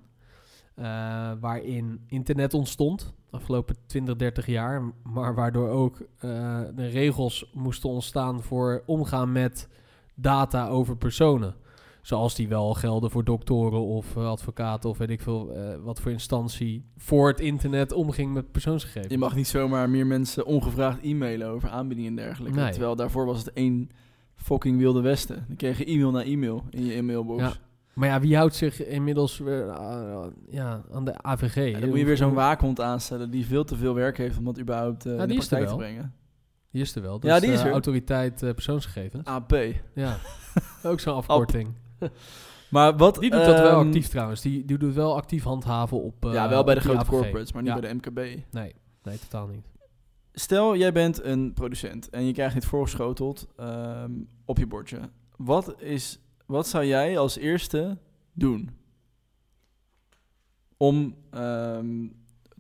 Eh, 0.80 1.32
waarin 1.40 2.00
internet 2.08 2.54
ontstond, 2.54 3.14
de 3.30 3.38
afgelopen 3.38 3.76
20, 3.86 4.16
30 4.16 4.46
jaar. 4.46 4.94
Maar 5.04 5.36
waardoor 5.36 5.70
ook 5.70 6.00
eh, 6.00 6.62
de 6.76 6.88
regels 6.88 7.52
moesten 7.54 7.90
ontstaan 7.90 8.42
voor 8.42 8.84
omgaan 8.86 9.32
met 9.32 9.68
data 10.16 10.68
over 10.68 10.98
personen. 10.98 11.56
Zoals 12.02 12.36
die 12.36 12.48
wel 12.48 12.74
gelden 12.74 13.12
voor 13.12 13.24
doktoren 13.24 13.80
of 13.80 14.16
eh, 14.16 14.30
advocaten 14.30 14.90
of 14.90 14.98
weet 14.98 15.10
ik 15.10 15.22
veel 15.22 15.54
wat 15.84 16.00
voor 16.00 16.12
instantie 16.12 16.86
voor 16.98 17.28
het 17.28 17.40
internet 17.40 17.92
omging 17.92 18.34
met 18.34 18.52
persoonsgegevens. 18.52 19.14
Je 19.14 19.18
mag 19.18 19.36
niet 19.36 19.48
zomaar 19.48 19.90
meer 19.90 20.08
mensen 20.08 20.46
ongevraagd 20.46 21.02
e-mailen 21.02 21.48
over 21.48 21.70
aanbiedingen 21.70 22.10
en 22.10 22.26
dergelijke. 22.26 22.60
Nee. 22.60 22.72
Terwijl 22.72 22.96
daarvoor 22.96 23.26
was 23.26 23.38
het 23.38 23.54
één 23.54 23.90
fucking 24.36 24.78
wilde 24.78 25.02
westen. 25.02 25.46
Dan 25.48 25.56
kreeg 25.56 25.78
je 25.78 25.86
e-mail 25.86 26.12
na 26.12 26.24
e-mail 26.24 26.64
in 26.70 26.86
je 26.86 26.94
e-mailbox. 26.94 27.42
Ja. 27.42 27.54
Maar 28.00 28.08
ja, 28.10 28.20
wie 28.20 28.36
houdt 28.38 28.56
zich 28.56 28.86
inmiddels 28.86 29.38
weer 29.38 29.68
eh, 29.70 30.26
ja, 30.50 30.84
aan 30.92 31.06
de 31.06 31.22
AVG? 31.24 31.80
Dan 31.80 31.90
moet 31.90 31.98
je 31.98 32.06
weer 32.06 32.18
zo'n 32.18 32.34
waakhond 32.34 32.82
aanstellen 32.82 33.32
die 33.32 33.46
veel 33.46 33.64
te 33.64 33.76
veel 33.76 33.94
werk 33.94 34.18
heeft 34.18 34.38
om 34.38 34.46
dat 34.46 34.60
überhaupt 34.60 35.06
eh 35.06 35.16
Ja, 35.16 35.22
in 35.22 35.28
de 35.28 35.34
praktijk 35.36 35.68
te 35.68 35.76
brengen. 35.76 36.14
Die 36.72 36.82
is 36.82 36.96
er 36.96 37.02
wel. 37.02 37.20
Dat 37.20 37.30
Ja, 37.30 37.36
is 37.36 37.42
die 37.42 37.50
de 37.50 37.56
is 37.56 37.64
er. 37.64 37.72
Autoriteit 37.72 38.44
eh, 38.44 38.54
persoonsgegevens. 38.54 39.26
AP. 39.28 39.56
Ja, 39.94 40.18
ook 40.84 41.00
zo'n 41.00 41.14
afkorting. 41.16 41.68
Maar 42.70 42.98
wat... 42.98 43.16
Die 43.20 43.30
doet 43.32 43.46
dat 43.46 43.60
wel 43.60 43.70
ehm, 43.80 43.86
actief 43.88 44.08
trouwens. 44.08 44.42
Die, 44.42 44.66
die 44.66 44.78
doet 44.78 44.94
wel 44.94 45.16
actief 45.16 45.44
handhaven 45.44 46.02
op. 46.04 46.26
eh, 46.26 46.34
ja, 46.34 46.50
wel 46.50 46.64
bij 46.64 46.76
de 46.76 46.82
grote 46.82 47.00
AVG. 47.00 47.10
corporates, 47.10 47.54
maar 47.54 47.62
niet 47.64 47.72
Ja. 47.74 47.80
bij 47.80 47.90
de 47.90 47.96
MKB. 47.96 48.18
Nee, 48.52 48.76
nee, 49.04 49.20
totaal 49.20 49.48
niet. 49.48 49.66
Stel, 50.34 50.76
jij 50.76 50.92
bent 50.92 51.24
een 51.24 51.54
producent 51.54 52.10
en 52.10 52.26
je 52.26 52.34
krijgt 52.34 52.54
dit 52.54 52.66
voorgeschoteld 52.66 53.48
ehm, 53.58 54.12
op 54.46 54.58
je 54.58 54.68
bordje. 54.68 55.00
Wat, 55.38 55.76
is, 55.82 56.20
wat 56.50 56.68
zou 56.68 56.86
jij 56.86 57.18
als 57.18 57.38
eerste 57.38 57.98
doen 58.34 58.70
om 60.78 61.16
ehm, 61.30 62.08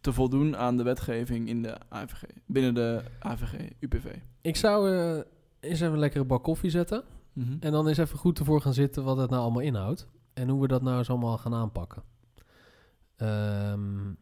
te 0.01 0.13
voldoen 0.13 0.58
aan 0.58 0.77
de 0.77 0.84
wetgeving 0.84 1.48
in 1.48 1.62
de 1.62 1.77
AVG, 1.89 2.24
binnen 2.46 2.74
de 2.74 3.03
AVG, 3.19 3.69
UPV? 3.79 4.15
Ik 4.41 4.55
zou 4.55 4.91
eh, 4.91 5.24
eens 5.60 5.79
even 5.79 5.93
een 5.93 6.00
lekkere 6.00 6.24
bak 6.24 6.43
koffie 6.43 6.69
zetten. 6.69 7.03
Mhm. 7.34 7.58
En 7.60 7.72
dan 7.72 7.88
eens 7.88 7.98
even 7.98 8.17
goed 8.17 8.39
ervoor 8.39 8.62
gaan 8.62 8.74
zitten 8.74 9.03
wat 9.03 9.17
het 9.17 9.29
nou 9.29 9.41
allemaal 9.41 9.62
inhoudt. 9.62 10.08
En 10.34 10.50
hoe 10.50 10.62
we 10.62 10.67
dat 10.67 10.81
nou 10.81 10.98
eens 10.98 11.10
allemaal 11.10 11.38
gaan 11.38 11.53
aanpakken. 11.53 12.03
Ehm, 13.15 14.13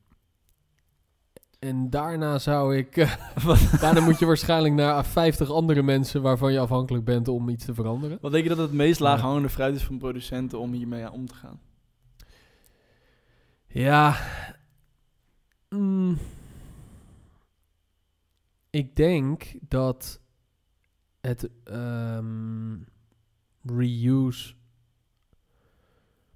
en 1.59 1.89
daarna 1.89 2.39
zou 2.39 2.77
ik... 2.77 2.97
eh, 2.97 3.15
daarna 3.81 3.99
moet 3.99 4.19
je 4.19 4.25
waarschijnlijk 4.25 4.73
naar 4.73 5.05
50 5.05 5.49
andere 5.49 5.83
mensen 5.83 6.21
waarvan 6.21 6.53
je 6.53 6.59
afhankelijk 6.59 7.05
bent 7.05 7.27
om 7.27 7.49
iets 7.49 7.65
te 7.65 7.73
veranderen. 7.73 8.17
Wat 8.21 8.31
denk 8.31 8.43
je 8.43 8.49
dat 8.49 8.57
het 8.57 8.73
meest 8.73 8.99
laaghangende 8.99 9.49
fruit 9.49 9.75
is 9.75 9.83
van 9.83 9.97
producenten 9.97 10.59
om 10.59 10.71
hiermee 10.71 11.11
om 11.11 11.27
te 11.27 11.35
gaan? 11.35 11.59
Ja. 13.67 14.15
Mm. 15.69 16.17
ik 18.69 18.95
denk 18.95 19.53
dat 19.61 20.21
het 21.21 21.49
ehm, 21.63 22.75
reuse 23.63 24.53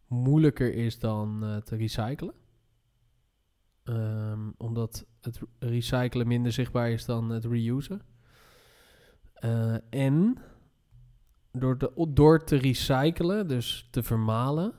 moeilijker 0.08 0.74
is 0.74 1.00
dan 1.00 1.44
eh, 1.44 1.58
te 1.58 1.75
recyclen. 1.75 2.34
Ehm, 3.83 4.50
omdat 4.57 5.05
het 5.21 5.39
recyclen 5.59 6.27
minder 6.27 6.51
zichtbaar 6.51 6.91
is 6.91 7.05
dan 7.05 7.29
het 7.29 7.45
reusen. 7.45 8.01
Eh, 9.33 9.75
en 9.89 10.38
door, 11.51 11.77
de, 11.77 12.07
door 12.09 12.43
te 12.43 12.55
recyclen, 12.55 13.47
dus 13.47 13.88
te 13.91 14.03
vermalen, 14.03 14.73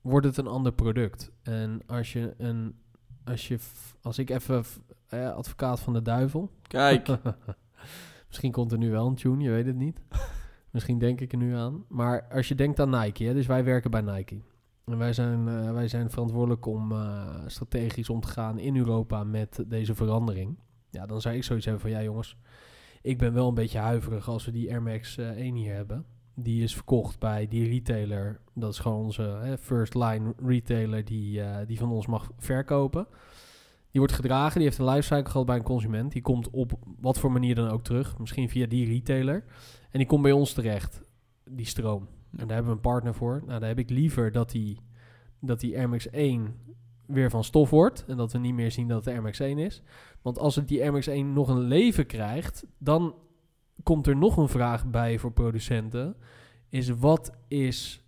wordt 0.00 0.26
het 0.26 0.36
een 0.36 0.46
ander 0.46 0.72
product. 0.72 1.32
En 1.42 1.80
als 1.86 2.12
je 2.12 2.34
een, 2.38 2.78
als 3.24 3.48
je, 3.48 3.58
als 4.02 4.18
ik 4.18 4.30
even 4.30 4.64
eh, 5.06 5.32
advocaat 5.32 5.80
van 5.80 5.92
de 5.92 6.02
duivel. 6.02 6.50
Kijk, 6.62 7.08
Misschien 8.28 8.52
komt 8.52 8.72
er 8.72 8.78
nu 8.78 8.90
wel 8.90 9.06
een 9.06 9.14
tune, 9.14 9.42
je 9.42 9.50
weet 9.50 9.66
het 9.66 9.76
niet. 9.76 10.00
Misschien 10.70 10.98
denk 10.98 11.20
ik 11.20 11.32
er 11.32 11.38
nu 11.38 11.54
aan. 11.54 11.84
Maar 11.88 12.28
als 12.30 12.48
je 12.48 12.54
denkt 12.54 12.80
aan 12.80 12.90
Nike, 12.90 13.24
hè, 13.24 13.34
dus 13.34 13.46
wij 13.46 13.64
werken 13.64 13.90
bij 13.90 14.00
Nike. 14.00 14.42
En 14.90 14.98
wij 14.98 15.12
zijn, 15.12 15.48
eh, 15.48 15.72
wij 15.72 15.88
zijn 15.88 16.10
verantwoordelijk 16.10 16.66
om 16.66 16.92
eh, 16.92 17.42
strategisch 17.46 18.10
om 18.10 18.20
te 18.20 18.28
gaan 18.28 18.58
in 18.58 18.76
Europa 18.76 19.24
met 19.24 19.64
deze 19.66 19.94
verandering. 19.94 20.58
Ja, 20.90 21.06
dan 21.06 21.20
zou 21.20 21.34
ik 21.34 21.44
zoiets 21.44 21.64
hebben 21.64 21.82
van, 21.82 21.90
ja 21.90 22.02
jongens, 22.02 22.36
ik 23.06 23.18
ben 23.18 23.32
wel 23.32 23.48
een 23.48 23.54
beetje 23.54 23.78
huiverig 23.78 24.28
als 24.28 24.44
we 24.44 24.50
die 24.50 24.70
Air 24.70 24.82
Max 24.82 25.16
eh, 25.16 25.28
1 25.28 25.54
hier 25.54 25.74
hebben. 25.74 26.04
Die 26.34 26.62
is 26.62 26.74
verkocht 26.74 27.18
bij 27.18 27.48
die 27.48 27.68
retailer. 27.68 28.40
Dat 28.54 28.72
is 28.72 28.78
gewoon 28.78 29.04
onze 29.04 29.56
first 29.60 29.94
line 29.94 30.34
retailer 30.36 31.04
die, 31.04 31.42
eh, 31.42 31.66
die 31.66 31.78
van 31.78 31.90
ons 31.90 32.06
mag 32.06 32.30
verkopen. 32.38 33.06
Die 33.90 34.00
wordt 34.00 34.12
gedragen, 34.12 34.54
die 34.54 34.64
heeft 34.68 34.78
een 34.78 34.88
lifecycle 34.88 35.30
gehad 35.30 35.46
bij 35.46 35.56
een 35.56 35.62
consument. 35.62 36.12
Die 36.12 36.22
komt 36.22 36.50
op 36.50 36.72
wat 37.00 37.18
voor 37.18 37.32
manier 37.32 37.54
dan 37.54 37.68
ook 37.68 37.84
terug. 37.84 38.18
Misschien 38.18 38.48
via 38.48 38.66
die 38.66 38.86
retailer. 38.86 39.44
En 39.90 39.98
die 39.98 40.06
komt 40.06 40.22
bij 40.22 40.32
ons 40.32 40.52
terecht, 40.52 41.00
die 41.50 41.66
stroom. 41.66 42.08
En 42.36 42.46
daar 42.46 42.56
hebben 42.56 42.66
we 42.66 42.72
een 42.76 42.90
partner 42.92 43.14
voor. 43.14 43.42
Nou, 43.46 43.58
daar 43.60 43.68
heb 43.68 43.78
ik 43.78 43.90
liever 43.90 44.32
dat 44.32 44.50
die, 44.50 44.80
dat 45.40 45.60
die 45.60 45.76
Air 45.76 45.88
Max 45.88 46.10
1 46.10 46.54
weer 47.06 47.30
van 47.30 47.44
stof 47.44 47.70
wordt. 47.70 48.04
En 48.06 48.16
dat 48.16 48.32
we 48.32 48.38
niet 48.38 48.54
meer 48.54 48.70
zien 48.70 48.88
dat 48.88 49.04
het 49.04 49.14
Air 49.14 49.22
Max 49.22 49.40
1 49.40 49.58
is. 49.58 49.82
Want 50.22 50.38
als 50.38 50.56
het 50.56 50.68
die 50.68 50.82
Air 50.82 50.92
Max 50.92 51.06
1 51.06 51.32
nog 51.32 51.48
een 51.48 51.60
leven 51.60 52.06
krijgt, 52.06 52.66
dan 52.78 53.14
komt 53.82 54.06
er 54.06 54.16
nog 54.16 54.36
een 54.36 54.48
vraag 54.48 54.86
bij 54.90 55.18
voor 55.18 55.32
producenten. 55.32 56.16
Is 56.68 56.88
wat 56.88 57.32
is 57.48 58.04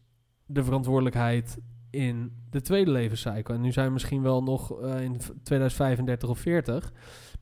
de 0.46 0.64
verantwoordelijkheid 0.64 1.58
in 1.90 2.32
de 2.50 2.60
tweede 2.60 2.90
levenscycle? 2.90 3.54
En 3.54 3.60
nu 3.60 3.72
zijn 3.72 3.86
we 3.86 3.92
misschien 3.92 4.22
wel 4.22 4.42
nog 4.42 4.80
eh, 4.80 5.02
in 5.02 5.20
v- 5.20 5.30
2035 5.42 6.28
of 6.28 6.38
40. 6.38 6.92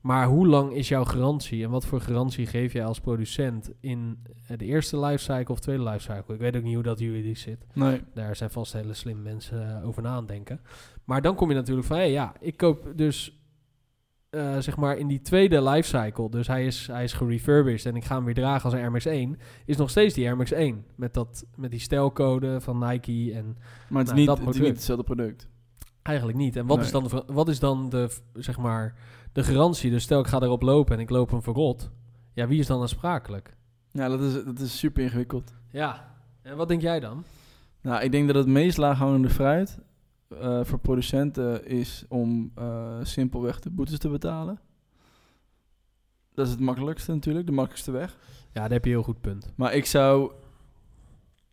Maar 0.06 0.26
hoe 0.26 0.46
lang 0.46 0.72
is 0.72 0.88
jouw 0.88 1.04
garantie? 1.04 1.64
En 1.64 1.70
wat 1.70 1.86
voor 1.86 2.00
garantie 2.00 2.46
geef 2.46 2.72
jij 2.72 2.84
als 2.84 3.00
producent 3.00 3.70
in 3.80 4.18
eh, 4.48 4.58
de 4.58 4.64
eerste 4.64 4.98
lifecycle 5.00 5.54
of 5.54 5.60
tweede 5.60 5.82
lifecycle? 5.82 6.34
Ik 6.34 6.40
weet 6.40 6.56
ook 6.56 6.62
niet 6.62 6.74
hoe 6.74 6.82
dat 6.82 6.98
juridisch 6.98 7.40
zit. 7.40 7.66
nee. 7.74 8.02
Daar 8.14 8.36
zijn 8.36 8.50
vast 8.50 8.72
hele 8.72 8.94
slim 8.94 9.22
mensen 9.22 9.76
eh, 9.80 9.86
over 9.86 10.02
na 10.02 10.08
aan 10.08 10.26
denken. 10.26 10.60
Maar 11.04 11.22
dan 11.22 11.34
kom 11.34 11.48
je 11.48 11.54
natuurlijk 11.54 11.86
van, 11.86 11.96
hé, 11.96 12.02
ja, 12.02 12.32
ik 12.40 12.56
koop 12.56 12.92
dus 12.96 13.40
eh, 14.30 14.58
zeg 14.58 14.76
maar 14.76 14.96
in 14.96 15.06
die 15.06 15.20
tweede 15.20 15.62
lifecycle. 15.62 16.30
Dus 16.30 16.46
hij 16.46 16.66
is, 16.66 16.86
hij 16.86 17.04
is 17.04 17.12
gerefurbished 17.12 17.86
en 17.92 17.96
ik 17.96 18.04
ga 18.04 18.14
hem 18.16 18.24
weer 18.24 18.34
dragen 18.34 18.64
als 18.64 18.72
een 18.72 18.80
Air 18.80 18.90
Max 18.90 19.04
1. 19.06 19.38
Is 19.64 19.76
nog 19.76 19.90
steeds 19.90 20.14
die 20.14 20.26
Air 20.26 20.36
Max 20.36 20.50
1. 20.50 20.84
Met, 20.94 21.14
dat, 21.14 21.44
met 21.56 21.70
die 21.70 21.80
stijlcode 21.80 22.60
van 22.60 22.78
Nike 22.78 23.32
en 23.34 23.56
Maar 23.88 24.04
het 24.04 24.08
is, 24.08 24.14
Nou, 24.14 24.14
niet, 24.14 24.26
dat 24.26 24.38
het 24.38 24.54
is 24.54 24.60
niet 24.60 24.68
hetzelfde 24.68 25.04
product. 25.04 25.48
eigenlijk 26.02 26.38
niet. 26.38 26.56
En 26.56 26.66
wat, 26.66 26.76
Nee. 26.76 26.86
is 26.86 26.92
dan 26.92 27.04
de, 27.04 27.22
wat 27.26 27.48
is 27.48 27.58
dan 27.58 27.88
de, 27.88 28.10
zeg 28.32 28.58
maar, 28.58 28.94
de 29.36 29.44
garantie? 29.44 29.90
Dus 29.90 30.02
stel 30.02 30.20
ik 30.20 30.26
ga 30.26 30.40
erop 30.40 30.62
lopen 30.62 30.94
en 30.94 31.00
ik 31.00 31.10
loop 31.10 31.30
hem 31.30 31.42
verrot. 31.42 31.90
Ja, 32.32 32.46
wie 32.46 32.58
is 32.58 32.66
dan 32.66 32.80
aansprakelijk? 32.80 33.56
Ja, 33.90 34.08
dat 34.08 34.20
is, 34.20 34.44
dat 34.44 34.58
is 34.58 34.78
super 34.78 35.02
ingewikkeld. 35.02 35.54
Ja. 35.70 36.14
En 36.42 36.56
wat 36.56 36.68
denk 36.68 36.80
jij 36.80 37.00
dan? 37.00 37.24
Nou, 37.80 38.02
ik 38.02 38.12
denk 38.12 38.26
dat 38.26 38.36
het 38.36 38.46
meest 38.46 38.76
laaghangende 38.76 39.30
fruit 39.30 39.78
eh, 40.28 40.60
voor 40.64 40.78
producenten 40.78 41.66
is 41.66 42.04
om 42.08 42.52
eh, 42.54 42.98
simpelweg 43.02 43.60
de 43.60 43.70
boetes 43.70 43.98
te 43.98 44.08
betalen. 44.08 44.60
Dat 46.34 46.46
is 46.46 46.52
het 46.52 46.60
makkelijkste 46.60 47.12
natuurlijk, 47.12 47.46
de 47.46 47.52
makkelijkste 47.52 47.90
weg. 47.90 48.18
Ja, 48.52 48.60
daar 48.60 48.70
heb 48.70 48.84
je 48.84 48.90
een 48.90 48.96
heel 48.96 49.04
goed 49.04 49.20
punt. 49.20 49.52
Maar 49.56 49.74
ik 49.74 49.86
zou, 49.86 50.32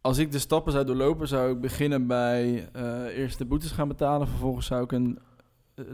als 0.01 0.17
ik 0.17 0.31
de 0.31 0.39
stappen 0.39 0.71
zou 0.71 0.85
doorlopen, 0.85 1.27
zou 1.27 1.51
ik 1.51 1.61
beginnen 1.61 2.07
bij 2.07 2.69
eh, 2.73 3.17
eerst 3.17 3.37
de 3.37 3.45
boetes 3.45 3.71
gaan 3.71 3.87
betalen. 3.87 4.27
Vervolgens 4.27 4.65
zou 4.65 4.83
ik 4.83 4.91
een, 4.91 5.19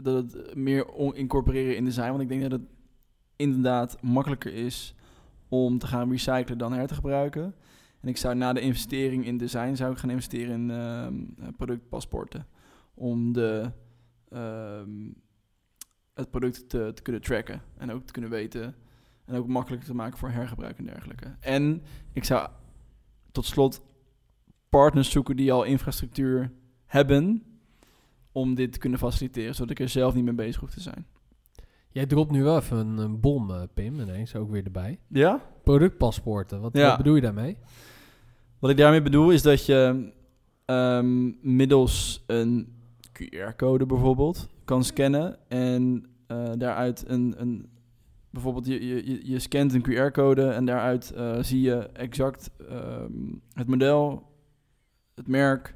dat 0.02 0.32
het 0.32 0.54
meer 0.54 0.86
incorporeren 1.14 1.76
in 1.76 1.84
design. 1.84 2.08
Want 2.08 2.20
ik 2.20 2.28
denk 2.28 2.42
dat 2.42 2.52
het 2.52 2.68
inderdaad 3.36 4.02
makkelijker 4.02 4.54
is 4.54 4.94
om 5.48 5.78
te 5.78 5.86
gaan 5.86 6.10
recyclen 6.10 6.58
dan 6.58 6.72
her 6.72 6.86
te 6.86 6.94
gebruiken. 6.94 7.54
En 8.00 8.08
ik 8.08 8.16
zou 8.16 8.34
na 8.34 8.52
de 8.52 8.60
investering 8.60 9.26
in 9.26 9.36
design 9.36 9.74
zou 9.74 9.92
ik 9.92 9.98
gaan 9.98 10.10
investeren 10.10 10.54
in 10.54 10.70
ehm, 10.70 11.52
productpaspoorten. 11.56 12.46
Om 12.94 13.32
de, 13.32 13.70
ehm, 14.28 15.10
het 16.14 16.30
product 16.30 16.68
te, 16.68 16.90
te 16.94 17.02
kunnen 17.02 17.22
tracken 17.22 17.62
en 17.76 17.92
ook 17.92 18.02
te 18.02 18.12
kunnen 18.12 18.30
weten. 18.30 18.74
En 19.24 19.34
ook 19.34 19.46
makkelijker 19.46 19.88
te 19.88 19.94
maken 19.94 20.18
voor 20.18 20.30
hergebruik 20.30 20.78
en 20.78 20.84
dergelijke. 20.84 21.36
En 21.40 21.82
ik 22.12 22.24
zou 22.24 22.48
tot 23.32 23.44
slot 23.44 23.82
partners 24.68 25.10
zoeken 25.10 25.36
die 25.36 25.52
al 25.52 25.64
infrastructuur 25.64 26.52
hebben 26.86 27.49
om 28.32 28.54
dit 28.54 28.72
te 28.72 28.78
kunnen 28.78 28.98
faciliteren, 28.98 29.54
zodat 29.54 29.70
ik 29.70 29.80
er 29.80 29.88
zelf 29.88 30.14
niet 30.14 30.24
mee 30.24 30.34
bezig 30.34 30.60
hoef 30.60 30.70
te 30.70 30.80
zijn. 30.80 31.06
Jij 31.92 32.06
dropt 32.06 32.30
nu 32.30 32.42
wel 32.42 32.56
even 32.56 32.76
een, 32.76 32.98
een 32.98 33.20
bom, 33.20 33.50
eh, 33.50 33.62
Pim, 33.74 34.00
ineens 34.00 34.34
ook 34.36 34.50
weer 34.50 34.64
erbij. 34.64 34.98
Ja? 35.08 35.40
Productpaspoorten, 35.62 36.60
wat, 36.60 36.76
Ja. 36.76 36.88
wat 36.88 36.96
bedoel 36.96 37.14
je 37.14 37.20
daarmee? 37.20 37.56
Wat 38.58 38.70
ik 38.70 38.76
daarmee 38.76 39.02
bedoel 39.02 39.30
is 39.30 39.42
dat 39.42 39.66
je 39.66 40.12
ehm, 40.64 41.30
middels 41.56 42.24
een 42.26 42.72
QR-code 43.12 43.86
bijvoorbeeld 43.86 44.48
kan 44.64 44.84
scannen 44.84 45.38
en 45.48 46.04
eh, 46.26 46.50
daaruit 46.56 47.04
een, 47.08 47.34
een 47.36 47.68
bijvoorbeeld 48.30 48.66
je, 48.66 48.86
je, 48.86 49.10
je- 49.10 49.20
je 49.30 49.38
scant 49.38 49.74
een 49.74 49.82
QR-code 49.90 50.48
en 50.50 50.64
daaruit 50.64 51.10
eh, 51.12 51.36
zie 51.42 51.60
je 51.60 51.74
exact 51.76 52.50
ehm, 52.68 53.12
het 53.52 53.66
model, 53.66 54.22
het 55.14 55.26
merk, 55.28 55.74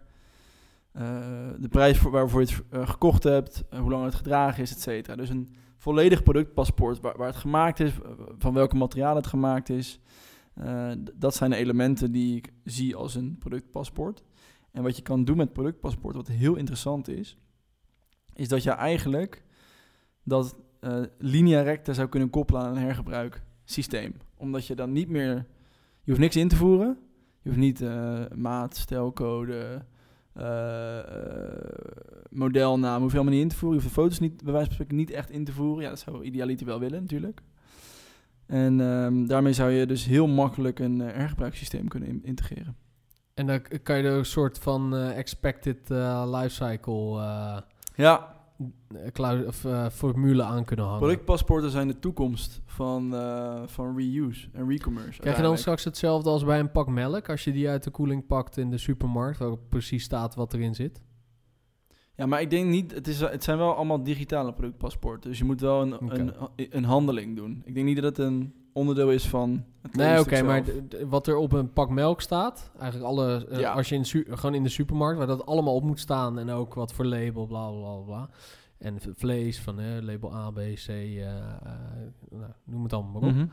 de 1.59 1.69
prijs 1.71 1.99
voor, 1.99 2.11
waarvoor 2.11 2.41
je 2.41 2.47
het 2.47 2.63
eh, 2.71 2.89
gekocht 2.89 3.23
hebt, 3.23 3.65
eh, 3.71 3.79
hoe 3.79 3.91
lang 3.91 4.05
het 4.05 4.15
gedragen 4.15 4.63
is, 4.63 4.73
et 4.73 4.81
cetera. 4.81 5.17
Dus 5.17 5.29
een 5.29 5.49
volledig 5.77 6.23
productpaspoort 6.23 7.01
waar, 7.01 7.17
waar 7.17 7.27
het 7.27 7.37
gemaakt 7.37 7.81
is, 7.81 7.93
eh, 7.93 8.11
van 8.39 8.55
welke 8.55 8.77
materialen 8.77 9.17
het 9.17 9.27
gemaakt 9.27 9.69
is, 9.69 10.01
Eh, 10.55 10.91
dat 11.15 11.35
zijn 11.35 11.51
de 11.51 11.57
elementen 11.57 12.13
die 12.13 12.37
ik 12.37 12.53
zie 12.65 12.97
als 12.97 13.15
een 13.15 13.37
productpaspoort. 13.39 14.23
En 14.73 14.83
wat 14.83 14.97
je 14.97 15.03
kan 15.03 15.25
doen 15.25 15.37
met 15.37 15.53
productpaspoort, 15.53 16.17
wat 16.17 16.29
heel 16.29 16.55
interessant 16.57 17.09
is, 17.09 17.39
is 18.35 18.49
dat 18.49 18.63
je 18.63 18.71
eigenlijk 18.71 19.45
dat 20.23 20.57
eh, 20.81 21.03
linea 21.19 21.61
recta 21.63 21.93
zou 21.93 22.09
kunnen 22.09 22.31
koppelen 22.31 22.63
aan 22.63 22.77
een 22.77 22.83
hergebruiksysteem. 22.83 24.15
Omdat 24.37 24.67
je 24.67 24.75
dan 24.75 24.93
niet 24.93 25.09
meer, 25.09 25.35
je 26.03 26.11
hoeft 26.11 26.19
niks 26.19 26.37
in 26.37 26.49
te 26.49 26.57
voeren. 26.57 26.99
Je 27.43 27.49
hoeft 27.49 27.61
niet 27.61 27.81
eh, 27.81 28.25
maat, 28.35 28.77
stijlcode, 28.77 29.85
eh, 30.35 30.99
eh, 30.99 31.05
modelnaam, 32.31 33.01
hoef 33.03 33.11
je 33.11 33.17
helemaal 33.17 33.35
niet 33.39 33.43
in 33.43 33.49
te 33.49 33.57
voeren. 33.57 33.79
Je 33.79 33.85
hoeft 33.85 33.95
de 33.95 34.01
foto's 34.01 34.19
niet, 34.21 34.43
bij 34.43 34.53
wijze 34.53 34.67
van 34.67 34.75
spreken 34.75 34.97
niet 34.97 35.11
echt 35.11 35.31
in 35.31 35.45
te 35.45 35.53
voeren. 35.53 35.83
Ja, 35.83 35.89
dat 35.89 35.99
zou 35.99 36.25
idealiter 36.25 36.67
wel 36.67 36.79
willen 36.81 37.01
natuurlijk. 37.01 37.41
En 38.47 38.81
ehm, 38.81 39.27
daarmee 39.27 39.53
zou 39.53 39.71
je 39.71 39.87
dus 39.87 40.05
heel 40.05 40.27
makkelijk 40.27 40.79
een 40.79 41.01
eh, 41.01 41.15
hergebruikssysteem 41.17 41.89
kunnen 41.89 42.09
in- 42.09 42.25
integreren. 42.25 42.77
En 43.35 43.47
dan 43.47 43.63
kan 43.83 43.97
je 43.97 44.03
er 44.03 44.19
een 44.19 44.25
soort 44.25 44.59
van 44.59 44.97
eh, 44.97 45.19
expected 45.19 45.91
uh, 45.91 46.39
lifecycle 46.41 47.23
Ja, 47.95 48.34
of, 49.47 49.65
eh, 49.65 49.89
formule 49.89 50.43
aan 50.43 50.65
kunnen 50.65 50.85
hangen. 50.85 51.01
productpaspoorten 51.01 51.71
zijn 51.71 51.89
de 51.89 51.99
toekomst 51.99 52.63
van, 52.67 53.15
eh, 53.15 53.63
van 53.67 53.97
reuse 53.97 54.49
en 54.53 54.69
recommerce. 54.69 55.21
Krijg 55.21 55.37
je 55.37 55.43
dan 55.43 55.59
straks 55.59 55.85
hetzelfde 55.85 56.31
als 56.31 56.45
bij 56.45 56.59
een 56.59 56.71
pak 56.71 56.89
melk? 56.89 57.29
Als 57.29 57.45
je 57.45 57.53
die 57.53 57.69
uit 57.69 57.85
de 57.85 57.91
koeling 57.91 58.27
pakt 58.27 58.57
in 58.57 58.71
de 58.71 58.79
supermarkt, 58.79 59.39
waar 59.39 59.59
precies 59.59 60.05
staat 60.05 60.35
wat 60.35 60.55
erin 60.55 60.75
zit? 60.75 61.03
Ja, 62.17 62.27
maar 62.27 62.41
ik 62.41 62.51
denk 62.51 62.69
niet, 62.69 62.95
het, 62.95 63.09
is, 63.09 63.21
het 63.21 63.45
zijn 63.45 63.59
wel 63.59 63.75
allemaal 63.75 64.03
digitale 64.03 64.53
productpaspoorten. 64.53 65.31
Dus 65.31 65.39
je 65.39 65.45
moet 65.45 65.61
wel 65.61 65.83
een, 65.83 66.21
een, 66.21 66.35
een 66.57 66.85
handeling 66.85 67.37
doen. 67.37 67.63
Ik 67.65 67.75
denk 67.75 67.87
niet 67.87 67.97
dat 67.97 68.05
het 68.05 68.19
een 68.19 68.55
onderdeel 68.75 69.11
is 69.11 69.29
van 69.29 69.65
het 69.83 69.97
Nee, 69.97 70.21
oké, 70.21 70.43
maar 70.43 70.63
wat 71.07 71.27
er 71.27 71.37
op 71.37 71.53
een 71.53 71.73
pak 71.73 71.91
melk 71.91 72.21
staat, 72.21 72.71
eigenlijk 72.79 73.11
alle, 73.11 73.47
eh, 73.47 73.61
Ja. 73.61 73.73
als 73.73 73.89
je 73.89 73.95
in 73.95 74.05
gewoon 74.05 74.55
in 74.55 74.63
de 74.63 74.69
supermarkt, 74.69 75.19
waar 75.19 75.27
dat 75.27 75.47
allemaal 75.47 75.75
op 75.75 75.83
moet 75.85 76.01
staan 76.01 76.39
en 76.39 76.51
ook 76.51 76.75
wat 76.75 76.93
voor 76.93 77.05
label, 77.05 77.47
bla 77.47 77.71
bla 77.71 77.95
bla. 77.97 78.29
En 78.79 78.99
vlees 79.17 79.61
van 79.61 79.81
eh, 79.81 79.87
label 80.01 80.35
A, 80.35 80.51
B, 80.51 80.57
C, 80.57 80.89
eh, 80.89 81.27
eh, 81.27 81.37
nou, 82.31 82.51
noem 82.65 82.83
het 82.83 82.93
allemaal 82.93 83.13
maar 83.21 83.31
op. 83.31 83.37
Mhm. 83.37 83.47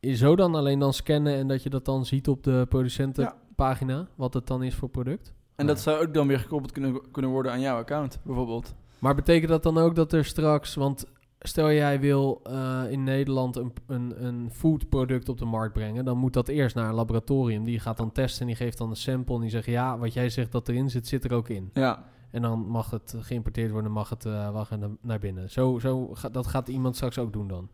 Is 0.00 0.18
zo 0.18 0.36
dan 0.36 0.54
alleen 0.54 0.78
dan 0.78 0.92
scannen 0.92 1.34
en 1.34 1.48
dat 1.48 1.62
je 1.62 1.70
dat 1.70 1.84
dan 1.84 2.06
ziet 2.06 2.28
op 2.28 2.42
de 2.42 2.66
producentenpagina, 2.68 4.08
wat 4.14 4.34
het 4.34 4.46
dan 4.46 4.62
is 4.62 4.74
voor 4.74 4.88
product? 4.88 5.32
En 5.56 5.66
dat 5.66 5.80
zou 5.80 6.06
ook 6.06 6.14
dan 6.14 6.26
weer 6.26 6.38
gekoppeld 6.38 6.72
kunnen, 6.72 7.10
kunnen 7.10 7.30
worden 7.30 7.52
aan 7.52 7.60
jouw 7.60 7.78
account, 7.78 8.20
bijvoorbeeld. 8.22 8.74
Maar 8.98 9.14
betekent 9.14 9.50
dat 9.50 9.62
dan 9.62 9.78
ook 9.78 9.94
dat 9.94 10.12
er 10.12 10.24
straks, 10.24 10.74
want 10.74 11.06
stel 11.42 11.72
jij 11.72 12.00
wil 12.00 12.40
eh, 12.44 12.82
in 12.88 13.04
Nederland 13.04 13.56
een, 13.56 13.72
een, 13.86 14.24
een 14.24 14.50
foodproduct 14.52 15.28
op 15.28 15.38
de 15.38 15.44
markt 15.44 15.72
brengen, 15.72 16.04
dan 16.04 16.18
moet 16.18 16.32
dat 16.32 16.48
eerst 16.48 16.74
naar 16.74 16.88
een 16.88 16.94
laboratorium. 16.94 17.64
Die 17.64 17.78
gaat 17.80 17.96
dan 17.96 18.12
testen 18.12 18.40
en 18.40 18.46
die 18.46 18.56
geeft 18.56 18.78
dan 18.78 18.90
een 18.90 18.96
sample 18.96 19.34
en 19.34 19.40
die 19.40 19.50
zegt 19.50 19.66
ja, 19.66 19.98
wat 19.98 20.12
jij 20.12 20.28
zegt 20.30 20.52
dat 20.52 20.68
erin 20.68 20.90
zit, 20.90 21.06
zit 21.06 21.24
er 21.24 21.32
ook 21.32 21.48
in. 21.48 21.70
Ja, 21.72 22.04
En 22.30 22.42
dan 22.42 22.58
mag 22.66 22.90
het 22.90 23.14
geïmporteerd 23.18 23.70
worden, 23.70 23.92
mag 23.92 24.08
het 24.08 24.24
eh 24.24 24.50
wachten 24.50 24.98
naar, 25.00 25.18
binnen. 25.18 25.50
Zo, 25.50 25.78
zo 25.78 26.08
ga- 26.14 26.28
dat 26.28 26.46
gaat 26.46 26.68
iemand 26.68 26.94
straks 26.96 27.18
ook 27.18 27.32
doen 27.32 27.48
dan. 27.48 27.68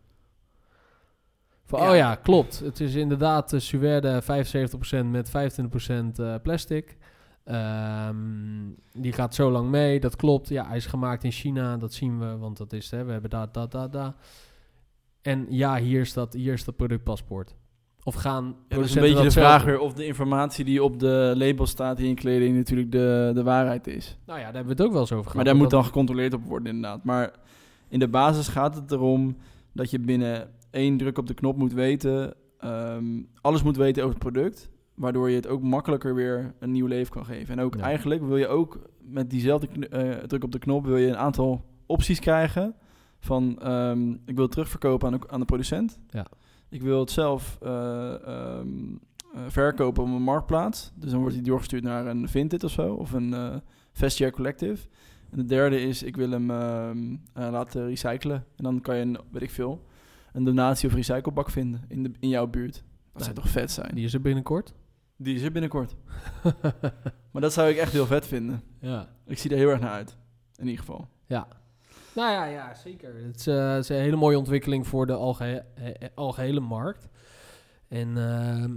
Van, 1.65 1.81
Ja. 1.81 1.89
Oh 1.89 1.95
ja, 1.95 2.15
klopt. 2.15 2.59
Het 2.59 2.79
is 2.79 2.95
inderdaad 2.95 3.53
uh, 3.53 3.59
Suède 3.59 4.21
75% 5.03 5.05
met 5.05 5.29
25% 5.29 5.31
eh, 6.15 6.35
plastic. 6.43 6.97
Ehm, 7.49 8.15
die 8.93 9.11
gaat 9.11 9.35
zo 9.35 9.51
lang 9.51 9.69
mee, 9.69 9.99
dat 9.99 10.15
klopt. 10.15 10.49
Ja, 10.49 10.67
hij 10.67 10.77
is 10.77 10.85
gemaakt 10.85 11.23
in 11.23 11.31
China, 11.31 11.77
dat 11.77 11.93
zien 11.93 12.19
we, 12.19 12.37
want 12.37 12.57
dat 12.57 12.73
is, 12.73 12.91
hè, 12.91 13.03
we 13.03 13.11
hebben 13.11 13.29
dat, 13.29 13.53
dat, 13.53 13.71
dat, 13.71 13.93
dat. 13.93 14.15
En 15.21 15.45
ja, 15.49 15.77
hier 15.77 16.01
is 16.01 16.13
dat, 16.13 16.33
hier 16.33 16.53
is 16.53 16.63
dat 16.63 16.75
productpaspoort. 16.75 17.55
Of 18.03 18.15
gaan 18.15 18.55
Ja, 18.67 18.75
dat 18.75 18.85
is 18.85 18.95
een 18.95 19.01
beetje 19.01 19.23
de 19.23 19.31
vraag 19.31 19.63
weer 19.63 19.79
of 19.79 19.93
de 19.93 20.05
informatie 20.05 20.65
die 20.65 20.83
op 20.83 20.99
de 20.99 21.33
label 21.35 21.65
staat 21.65 21.99
in 21.99 22.07
je 22.07 22.13
kleding 22.13 22.55
natuurlijk 22.55 22.91
de, 22.91 23.31
de 23.33 23.43
waarheid 23.43 23.87
is. 23.87 24.17
Nou 24.25 24.39
ja, 24.39 24.45
daar 24.45 24.55
hebben 24.55 24.75
we 24.75 24.81
het 24.81 24.87
ook 24.87 24.91
wel 24.91 25.01
eens 25.01 25.11
over 25.11 25.23
gehad. 25.23 25.35
Maar 25.35 25.45
daar 25.45 25.61
moet 25.61 25.69
dan 25.69 25.85
gecontroleerd 25.85 26.33
op 26.33 26.43
worden 26.43 26.73
inderdaad. 26.73 27.03
Maar 27.03 27.31
in 27.87 27.99
de 27.99 28.07
basis 28.07 28.47
gaat 28.47 28.75
het 28.75 28.91
erom 28.91 29.37
dat 29.71 29.91
je 29.91 29.99
binnen 29.99 30.49
één 30.71 30.97
druk 30.97 31.17
op 31.17 31.27
de 31.27 31.33
knop 31.33 31.57
moet 31.57 31.73
weten, 31.73 32.33
ehm, 32.59 33.05
alles 33.41 33.63
moet 33.63 33.77
weten 33.77 34.03
over 34.03 34.15
het 34.19 34.31
product, 34.31 34.69
waardoor 34.99 35.29
je 35.29 35.35
het 35.35 35.47
ook 35.47 35.61
makkelijker 35.61 36.15
weer 36.15 36.53
een 36.59 36.71
nieuw 36.71 36.85
leven 36.87 37.13
kan 37.13 37.25
geven. 37.25 37.57
En 37.57 37.63
ook 37.65 37.75
Ja. 37.75 37.81
eigenlijk 37.81 38.21
wil 38.23 38.37
je 38.37 38.47
ook 38.47 38.79
met 39.01 39.29
diezelfde 39.29 39.87
eh, 39.89 40.09
druk 40.17 40.43
op 40.43 40.51
de 40.51 40.59
knop 40.59 40.85
wil 40.85 40.97
je 40.97 41.07
een 41.07 41.17
aantal 41.17 41.65
opties 41.85 42.19
krijgen 42.19 42.75
van 43.19 43.59
ehm, 43.61 44.11
ik 44.11 44.35
wil 44.35 44.43
het 44.43 44.51
terugverkopen 44.51 45.07
aan 45.13 45.19
de, 45.19 45.29
aan 45.29 45.39
de 45.39 45.45
producent. 45.45 45.99
Ja. 46.09 46.25
Ik 46.69 46.81
wil 46.81 46.99
het 46.99 47.11
zelf 47.11 47.57
eh, 47.61 48.13
ehm, 48.27 48.67
eh, 49.33 49.41
verkopen 49.47 50.03
op 50.03 50.09
een 50.09 50.21
marktplaats. 50.21 50.91
Dus 50.95 51.11
dan 51.11 51.19
wordt 51.19 51.35
die 51.35 51.43
doorgestuurd 51.43 51.83
naar 51.83 52.05
een 52.07 52.27
Vinted 52.29 52.63
of 52.63 52.71
zo, 52.71 52.93
of 52.93 53.11
een 53.13 53.33
eh 53.33 53.55
Vestiaire 53.91 54.35
Collective. 54.37 54.87
En 55.31 55.37
de 55.37 55.45
derde 55.45 55.81
is, 55.81 56.03
ik 56.03 56.15
wil 56.15 56.29
hem 56.31 56.51
ehm, 56.51 57.15
eh, 57.33 57.47
laten 57.51 57.87
recyclen. 57.87 58.35
En 58.55 58.63
dan 58.63 58.81
kan 58.81 58.95
je, 58.95 59.01
een, 59.01 59.17
weet 59.31 59.41
ik 59.41 59.49
veel, 59.51 59.85
een 60.33 60.43
donatie 60.43 60.89
of 60.89 60.95
recyclebak 60.95 61.49
vinden 61.49 61.81
in, 61.87 62.03
de, 62.03 62.11
in 62.19 62.29
jouw 62.29 62.47
buurt. 62.47 62.73
Dat 62.73 62.83
Nou, 63.13 63.23
zou 63.23 63.35
toch 63.35 63.49
vet 63.49 63.71
zijn? 63.71 63.95
Die 63.95 64.03
is 64.05 64.13
er 64.13 64.21
binnenkort. 64.21 64.73
Die 65.21 65.35
is 65.35 65.41
er 65.41 65.51
binnenkort. 65.51 65.95
Maar 67.31 67.41
dat 67.41 67.53
zou 67.53 67.69
ik 67.69 67.77
echt 67.77 67.91
heel 67.91 68.05
vet 68.05 68.27
vinden. 68.27 68.61
ja. 68.79 69.09
Ik 69.25 69.37
zie 69.37 69.51
er 69.51 69.57
heel 69.57 69.69
erg 69.69 69.79
naar 69.79 69.91
uit. 69.91 70.17
In 70.55 70.63
ieder 70.65 70.79
geval. 70.79 71.07
Ja. 71.25 71.47
Nou 72.15 72.31
ja, 72.31 72.45
ja 72.45 72.73
zeker. 72.75 73.23
Het 73.25 73.35
is, 73.39 73.47
eh, 73.47 73.71
het 73.73 73.83
is 73.83 73.89
een 73.89 73.95
hele 73.95 74.15
mooie 74.15 74.37
ontwikkeling 74.37 74.87
voor 74.87 75.05
de 75.05 75.13
algehe 75.13 75.65
he- 75.73 76.07
algehele 76.15 76.59
markt. 76.59 77.07
En 77.87 78.17
ehm, 78.17 78.75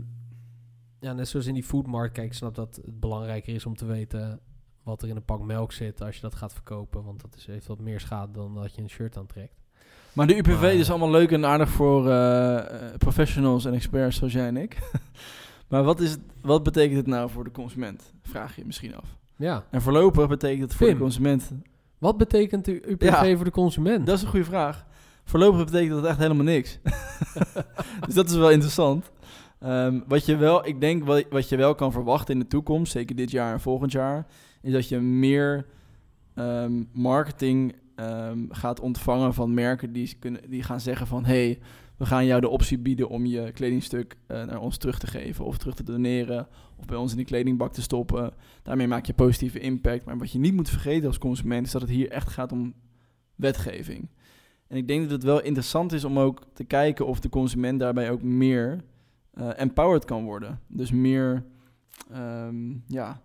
ja, 1.00 1.12
net 1.12 1.28
zoals 1.28 1.46
in 1.46 1.54
die 1.54 1.62
foodmarkt, 1.64 2.14
kijk, 2.14 2.26
ik 2.26 2.32
snap 2.34 2.54
dat 2.54 2.76
het 2.84 3.00
belangrijker 3.00 3.54
is 3.54 3.66
om 3.66 3.76
te 3.76 3.84
weten 3.86 4.40
wat 4.82 5.02
er 5.02 5.08
in 5.08 5.16
een 5.16 5.24
pak 5.24 5.40
melk 5.42 5.72
zit 5.72 6.02
als 6.02 6.14
je 6.14 6.20
dat 6.20 6.34
gaat 6.34 6.52
verkopen. 6.52 7.04
Want 7.04 7.20
dat 7.20 7.34
is, 7.36 7.46
heeft 7.46 7.66
wat 7.66 7.80
meer 7.80 8.00
schade 8.00 8.32
dan 8.32 8.54
dat 8.54 8.74
je 8.74 8.82
een 8.82 8.90
shirt 8.90 9.16
aantrekt. 9.16 9.60
Maar 10.12 10.26
de 10.26 10.36
UPV 10.36 10.60
Maar- 10.60 10.72
is 10.74 10.90
allemaal 10.90 11.10
leuk 11.10 11.30
en 11.30 11.44
aardig 11.46 11.68
voor 11.68 12.08
eh, 12.10 12.58
eh, 12.58 12.96
professionals 12.98 13.64
en 13.64 13.74
experts 13.74 14.16
zoals 14.16 14.32
jij 14.32 14.46
en 14.46 14.56
ik. 14.56 14.78
maar 15.72 15.82
wat, 15.82 16.00
is 16.00 16.16
wat 16.40 16.62
betekent 16.62 16.96
het 16.96 17.06
nou 17.06 17.30
voor 17.30 17.44
de 17.44 17.50
consument? 17.50 18.12
Vraag 18.22 18.54
je 18.54 18.60
je 18.60 18.66
misschien 18.66 18.96
af. 18.96 19.16
Ja. 19.36 19.64
En 19.70 19.82
voorlopig 19.82 20.28
betekent 20.28 20.62
het 20.62 20.74
voor 20.74 20.86
Pim. 20.86 20.96
de 20.96 21.02
consument... 21.02 21.50
Wat 21.98 22.16
betekent 22.16 22.64
de 22.64 22.90
UPV 22.90 23.04
Ja. 23.04 23.36
voor 23.36 23.44
de 23.44 23.50
consument? 23.50 24.06
Dat 24.06 24.16
is 24.16 24.22
een 24.22 24.28
goede 24.28 24.44
vraag. 24.44 24.86
Voorlopig 25.24 25.64
betekent 25.64 25.90
dat 25.90 26.04
echt 26.04 26.18
helemaal 26.18 26.44
niks. 26.44 26.78
dus 28.06 28.14
dat 28.14 28.30
is 28.30 28.36
wel 28.36 28.50
interessant. 28.50 29.10
Ehm, 29.60 30.00
wat 30.06 30.26
je 30.26 30.36
wel, 30.36 30.66
ik 30.66 30.80
denk 30.80 31.04
wat, 31.04 31.24
wat 31.30 31.48
je 31.48 31.56
wel 31.56 31.74
kan 31.74 31.92
verwachten 31.92 32.34
in 32.34 32.40
de 32.40 32.46
toekomst, 32.46 32.92
zeker 32.92 33.16
dit 33.16 33.30
jaar 33.30 33.52
en 33.52 33.60
volgend 33.60 33.92
jaar, 33.92 34.26
is 34.62 34.72
dat 34.72 34.88
je 34.88 34.98
meer 34.98 35.66
ehm, 36.34 36.82
marketing 36.92 37.74
ehm, 37.94 38.38
gaat 38.48 38.80
ontvangen 38.80 39.34
van 39.34 39.54
merken 39.54 39.92
die, 39.92 40.16
kunnen, 40.18 40.50
die 40.50 40.62
gaan 40.62 40.80
zeggen 40.80 41.06
van 41.06 41.24
hey, 41.24 41.58
we 41.96 42.06
gaan 42.06 42.26
jou 42.26 42.40
de 42.40 42.48
optie 42.48 42.78
bieden 42.78 43.08
om 43.08 43.26
je 43.26 43.52
kledingstuk 43.52 44.16
eh, 44.26 44.44
naar 44.44 44.60
ons 44.60 44.76
terug 44.76 44.98
te 44.98 45.06
geven 45.06 45.44
of 45.44 45.58
terug 45.58 45.74
te 45.74 45.82
doneren 45.82 46.48
of 46.76 46.84
bij 46.84 46.96
ons 46.96 47.10
in 47.10 47.16
die 47.16 47.26
kledingbak 47.26 47.72
te 47.72 47.82
stoppen. 47.82 48.32
Daarmee 48.62 48.88
maak 48.88 49.06
je 49.06 49.14
positieve 49.14 49.58
impact. 49.60 50.04
Maar 50.04 50.18
wat 50.18 50.32
je 50.32 50.38
niet 50.38 50.54
moet 50.54 50.68
vergeten 50.70 51.06
als 51.06 51.18
consument 51.18 51.66
is 51.66 51.72
dat 51.72 51.80
het 51.80 51.90
hier 51.90 52.10
echt 52.10 52.28
gaat 52.28 52.52
om 52.52 52.74
wetgeving. 53.34 54.08
En 54.68 54.76
ik 54.76 54.88
denk 54.88 55.02
dat 55.02 55.10
het 55.10 55.22
wel 55.22 55.42
interessant 55.42 55.92
is 55.92 56.04
om 56.04 56.18
ook 56.18 56.42
te 56.52 56.64
kijken 56.64 57.06
of 57.06 57.20
de 57.20 57.28
consument 57.28 57.80
daarbij 57.80 58.10
ook 58.10 58.22
meer 58.22 58.84
eh, 59.32 59.48
empowered 59.56 60.04
kan 60.04 60.24
worden. 60.24 60.60
Dus 60.66 60.90
meer, 60.90 61.44
ehm, 62.10 62.70
ja, 62.86 63.20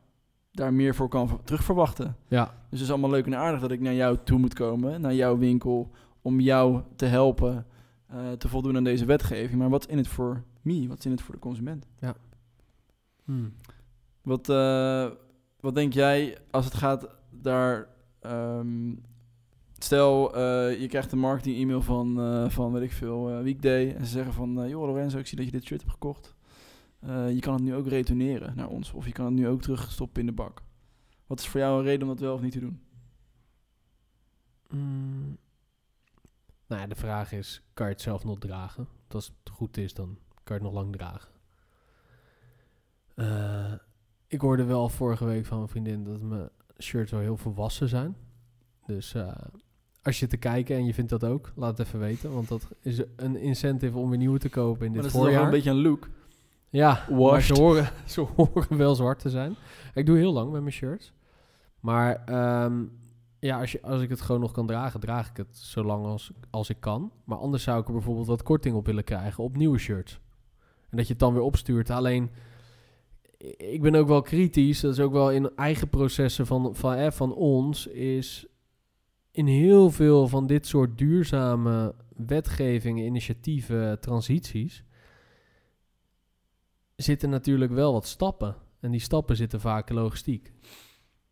daar 0.51 0.73
meer 0.73 0.95
voor 0.95 1.09
kan 1.09 1.27
ver- 1.27 1.43
terugverwachten. 1.43 2.15
Ja. 2.27 2.43
Dus 2.45 2.79
het 2.79 2.81
is 2.81 2.89
allemaal 2.89 3.09
leuk 3.09 3.25
en 3.25 3.35
aardig 3.35 3.61
dat 3.61 3.71
ik 3.71 3.79
naar 3.79 3.93
jou 3.93 4.17
toe 4.23 4.39
moet 4.39 4.53
komen, 4.53 5.01
naar 5.01 5.13
jouw 5.15 5.37
winkel, 5.37 5.91
om 6.21 6.39
jou 6.39 6.81
te 6.95 7.05
helpen 7.05 7.65
eh, 8.07 8.31
te 8.31 8.47
voldoen 8.47 8.75
aan 8.75 8.83
deze 8.83 9.05
wetgeving. 9.05 9.59
Maar 9.59 9.69
wat 9.69 9.85
is 9.85 9.91
in 9.91 9.97
het 9.97 10.07
voor 10.07 10.43
me? 10.61 10.87
Wat 10.87 10.97
is 10.97 11.05
in 11.05 11.11
het 11.11 11.21
voor 11.21 11.33
de 11.33 11.39
consument? 11.39 11.87
Hmm. 13.23 13.53
Wat, 14.21 14.49
eh, 14.49 15.09
wat 15.59 15.75
denk 15.75 15.93
jij 15.93 16.37
als 16.51 16.65
het 16.65 16.73
gaat 16.73 17.07
daar... 17.29 17.87
ehm, 18.19 18.95
stel, 19.77 20.35
eh, 20.35 20.79
je 20.81 20.87
krijgt 20.87 21.11
een 21.11 21.19
marketing-e-mail 21.19 21.81
van, 21.81 22.15
van, 22.51 22.71
weet 22.71 22.81
ik 22.81 22.91
veel, 22.91 23.41
Weekday. 23.43 23.95
En 23.95 24.05
ze 24.05 24.11
zeggen 24.11 24.33
van, 24.33 24.69
joh 24.69 24.85
Lorenzo, 24.85 25.17
ik 25.17 25.27
zie 25.27 25.37
dat 25.37 25.45
je 25.45 25.51
dit 25.51 25.65
shirt 25.65 25.81
hebt 25.81 25.93
gekocht. 25.93 26.35
Je 27.29 27.39
kan 27.39 27.53
het 27.53 27.63
nu 27.63 27.75
ook 27.75 27.87
retourneren 27.87 28.55
naar 28.55 28.69
ons. 28.69 28.91
Of 28.91 29.05
je 29.05 29.11
kan 29.11 29.25
het 29.25 29.33
nu 29.33 29.47
ook 29.47 29.61
terugstoppen 29.61 30.21
in 30.21 30.27
de 30.27 30.33
bak. 30.33 30.61
Wat 31.27 31.39
is 31.39 31.47
voor 31.47 31.59
jou 31.59 31.79
een 31.79 31.85
reden 31.85 32.01
om 32.01 32.07
dat 32.07 32.19
wel 32.19 32.33
of 32.33 32.41
niet 32.41 32.51
te 32.51 32.59
doen? 32.59 32.81
Mm. 34.69 35.37
Nou 36.67 36.81
ja, 36.81 36.87
de 36.87 36.95
vraag 36.95 37.31
is, 37.31 37.61
kan 37.73 37.85
je 37.85 37.91
het 37.91 38.01
zelf 38.01 38.23
nog 38.23 38.39
dragen? 38.39 38.87
Als 39.07 39.25
het 39.43 39.53
goed 39.53 39.77
is, 39.77 39.93
dan 39.93 40.17
kan 40.43 40.57
je 40.57 40.63
het 40.63 40.73
nog 40.73 40.73
lang 40.73 40.91
dragen. 40.95 41.29
Eh, 43.15 43.73
ik 44.27 44.41
hoorde 44.41 44.63
wel 44.63 44.89
vorige 44.89 45.25
week 45.25 45.45
van 45.45 45.61
een 45.61 45.67
vriendin 45.67 46.03
dat 46.03 46.21
mijn 46.21 46.49
shirts 46.79 47.11
wel 47.11 47.19
heel 47.21 47.37
volwassen 47.37 47.87
zijn. 47.89 48.15
Dus 48.85 49.13
eh, 49.13 49.31
als 50.01 50.19
je 50.19 50.27
te 50.27 50.37
kijken 50.37 50.75
en 50.75 50.85
je 50.85 50.93
vindt 50.93 51.09
dat 51.09 51.23
ook, 51.23 51.51
laat 51.55 51.77
het 51.77 51.87
even 51.87 51.99
weten. 51.99 52.33
Want 52.33 52.47
dat 52.47 52.67
is 52.81 53.01
een 53.15 53.35
incentive 53.35 53.97
om 53.97 54.09
weer 54.09 54.17
nieuwe 54.17 54.39
te 54.39 54.49
kopen 54.49 54.85
in 54.85 54.91
Maar 54.91 55.01
dit 55.01 55.11
dat 55.11 55.11
is 55.11 55.13
wel 55.13 55.21
voorjaar. 55.23 55.43
een 55.43 55.49
beetje 55.51 55.69
een 55.69 55.81
look. 55.81 56.09
Ja, 56.69 57.05
maar 57.09 57.17
Washed. 57.19 57.55
ze 57.55 57.61
horen, 57.61 57.89
ze 58.05 58.21
horen 58.21 58.77
wel 58.77 58.95
zwart 58.95 59.19
te 59.19 59.29
zijn. 59.29 59.55
Ik 59.93 60.05
doe 60.05 60.17
heel 60.17 60.33
lang 60.33 60.51
met 60.51 60.61
mijn 60.61 60.73
shirts. 60.73 61.13
Maar 61.79 62.23
ehm, 62.25 62.83
ja, 63.39 63.59
als, 63.59 63.71
je, 63.71 63.81
als 63.81 64.01
ik 64.01 64.09
het 64.09 64.21
gewoon 64.21 64.41
nog 64.41 64.51
kan 64.51 64.67
dragen, 64.67 64.99
draag 64.99 65.29
ik 65.29 65.37
het 65.37 65.57
zo 65.57 65.83
lang 65.83 66.05
als, 66.05 66.31
als 66.49 66.69
ik 66.69 66.79
kan. 66.79 67.11
Maar 67.23 67.37
anders 67.37 67.63
zou 67.63 67.81
ik 67.81 67.87
er 67.87 67.93
bijvoorbeeld 67.93 68.27
wat 68.27 68.43
korting 68.43 68.75
op 68.75 68.85
willen 68.85 69.03
krijgen 69.03 69.43
op 69.43 69.57
nieuwe 69.57 69.77
shirts. 69.77 70.19
En 70.89 70.97
dat 70.97 71.05
je 71.05 71.11
het 71.11 71.21
dan 71.21 71.33
weer 71.33 71.41
opstuurt. 71.41 71.89
Alleen, 71.89 72.29
ik 73.57 73.81
ben 73.81 73.95
ook 73.95 74.07
wel 74.07 74.21
kritisch. 74.21 74.79
Dat 74.79 74.91
is 74.93 74.99
ook 74.99 75.11
wel 75.11 75.31
in 75.31 75.55
eigen 75.55 75.89
processen 75.89 76.45
van, 76.45 76.75
van, 76.75 76.93
eh, 76.93 77.11
van 77.11 77.33
ons. 77.33 77.87
Is 77.87 78.47
in 79.31 79.47
heel 79.47 79.91
veel 79.91 80.27
van 80.27 80.47
dit 80.47 80.67
soort 80.67 80.97
duurzame 80.97 81.95
wetgevingen, 82.15 83.05
initiatieven, 83.05 83.99
transities 83.99 84.85
zitten 86.97 87.29
natuurlijk 87.29 87.71
wel 87.71 87.93
wat 87.93 88.07
stappen. 88.07 88.55
En 88.79 88.91
die 88.91 88.99
stappen 88.99 89.35
zitten 89.35 89.59
vaak 89.61 89.89
in 89.89 89.95
logistiek. 89.95 90.51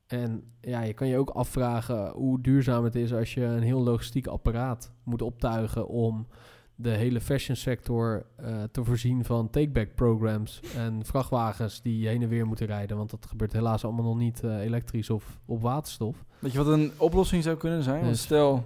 En 0.07 0.43
ja, 0.61 0.81
je 0.81 0.93
kan 0.93 1.07
je 1.07 1.17
ook 1.17 1.29
afvragen 1.29 2.11
hoe 2.11 2.41
duurzaam 2.41 2.83
het 2.83 2.95
is 2.95 3.13
als 3.13 3.33
je 3.33 3.43
een 3.43 3.63
heel 3.63 3.83
logistiek 3.83 4.27
apparaat 4.27 4.91
moet 5.03 5.21
optuigen 5.21 5.87
om 5.87 6.27
de 6.75 6.89
hele 6.89 7.21
fashion 7.21 7.55
sector 7.55 8.25
eh, 8.35 8.63
te 8.71 8.83
voorzien 8.83 9.25
van 9.25 9.49
take-back 9.49 9.95
programs 9.95 10.59
en 10.75 11.05
vrachtwagens 11.05 11.81
die 11.81 12.07
heen 12.07 12.21
en 12.21 12.29
weer 12.29 12.47
moeten 12.47 12.65
rijden. 12.65 12.97
Want 12.97 13.09
dat 13.09 13.25
gebeurt 13.25 13.53
helaas 13.53 13.83
allemaal 13.83 14.05
nog 14.05 14.17
niet 14.17 14.43
eh, 14.43 14.59
elektrisch 14.59 15.09
of 15.09 15.39
op 15.45 15.61
waterstof. 15.61 16.25
Weet 16.39 16.51
je 16.51 16.57
wat 16.57 16.67
een 16.67 16.91
oplossing 16.97 17.43
zou 17.43 17.57
kunnen 17.57 17.83
zijn? 17.83 18.03
Dus- 18.03 18.21
stel, 18.21 18.63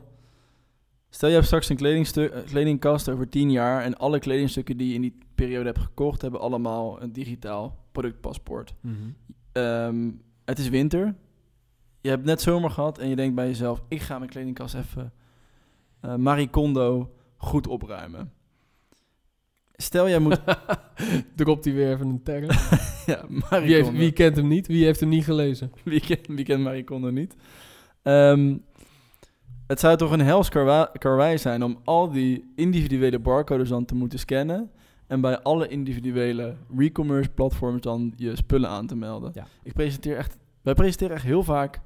stel 1.09 1.29
je 1.29 1.35
hebt 1.35 1.47
straks 1.47 1.69
een 1.69 1.77
eh, 1.77 2.45
kledingkast 2.45 3.09
over 3.09 3.29
10 3.29 3.51
jaar 3.51 3.83
en 3.83 3.97
alle 3.97 4.19
kledingstukken 4.19 4.77
die 4.77 4.87
je 4.87 4.93
in 4.93 5.01
die 5.01 5.17
periode 5.35 5.65
hebt 5.65 5.79
gekocht 5.79 6.21
hebben 6.21 6.39
allemaal 6.39 7.01
een 7.01 7.11
digitaal 7.11 7.77
productpaspoort. 7.91 8.73
Ehm, 9.51 10.09
het 10.45 10.59
is 10.59 10.69
winter. 10.69 11.15
Je 12.01 12.09
hebt 12.09 12.25
net 12.25 12.41
zomer 12.41 12.69
gehad 12.69 12.97
en 12.97 13.09
je 13.09 13.15
denkt 13.15 13.35
bij 13.35 13.47
jezelf: 13.47 13.81
ik 13.87 14.01
ga 14.01 14.17
mijn 14.17 14.29
kledingkast 14.29 14.75
even 14.75 15.13
Marie 16.17 16.49
Kondo 16.49 17.13
goed 17.37 17.67
opruimen. 17.67 18.31
Stel 19.81 20.09
jij 20.09 20.19
moet. 20.19 20.41
Dropt 21.35 21.65
hij 21.65 21.73
weer 21.73 21.93
even 21.93 22.07
een 22.07 22.23
term. 22.23 22.49
ja, 23.05 23.25
Marie 23.27 23.67
Wie, 23.67 23.75
heeft, 23.75 23.91
wie 23.91 24.11
kent 24.11 24.35
hem 24.35 24.47
niet? 24.47 24.67
Wie 24.67 24.85
heeft 24.85 24.99
hem 24.99 25.09
niet 25.09 25.23
gelezen? 25.23 25.71
Wie, 25.83 25.99
kent, 25.99 26.27
wie 26.27 26.45
kent 26.45 26.63
Marie 26.63 26.83
Kondo 26.83 27.09
niet? 27.09 27.35
Ehm, 28.01 28.57
het 29.67 29.79
zou 29.79 29.97
toch 29.97 30.11
een 30.11 30.21
hels 30.21 30.49
karwei 30.93 31.37
zijn 31.37 31.63
om 31.63 31.79
al 31.83 32.11
die 32.11 32.51
individuele 32.55 33.19
barcodes 33.19 33.69
dan 33.69 33.85
te 33.85 33.95
moeten 33.95 34.19
scannen. 34.19 34.71
En 35.07 35.21
bij 35.21 35.39
alle 35.39 35.67
individuele 35.67 36.55
re-commerce 36.77 37.29
platforms 37.29 37.81
dan 37.81 38.13
je 38.15 38.35
spullen 38.35 38.69
aan 38.69 38.87
te 38.87 38.95
melden. 38.95 39.31
Ja. 39.33 39.47
Ik 39.63 39.73
presenteer 39.73 40.17
echt, 40.17 40.37
wij 40.61 40.73
presenteren 40.73 41.15
echt 41.15 41.25
heel 41.25 41.43
vaak 41.43 41.81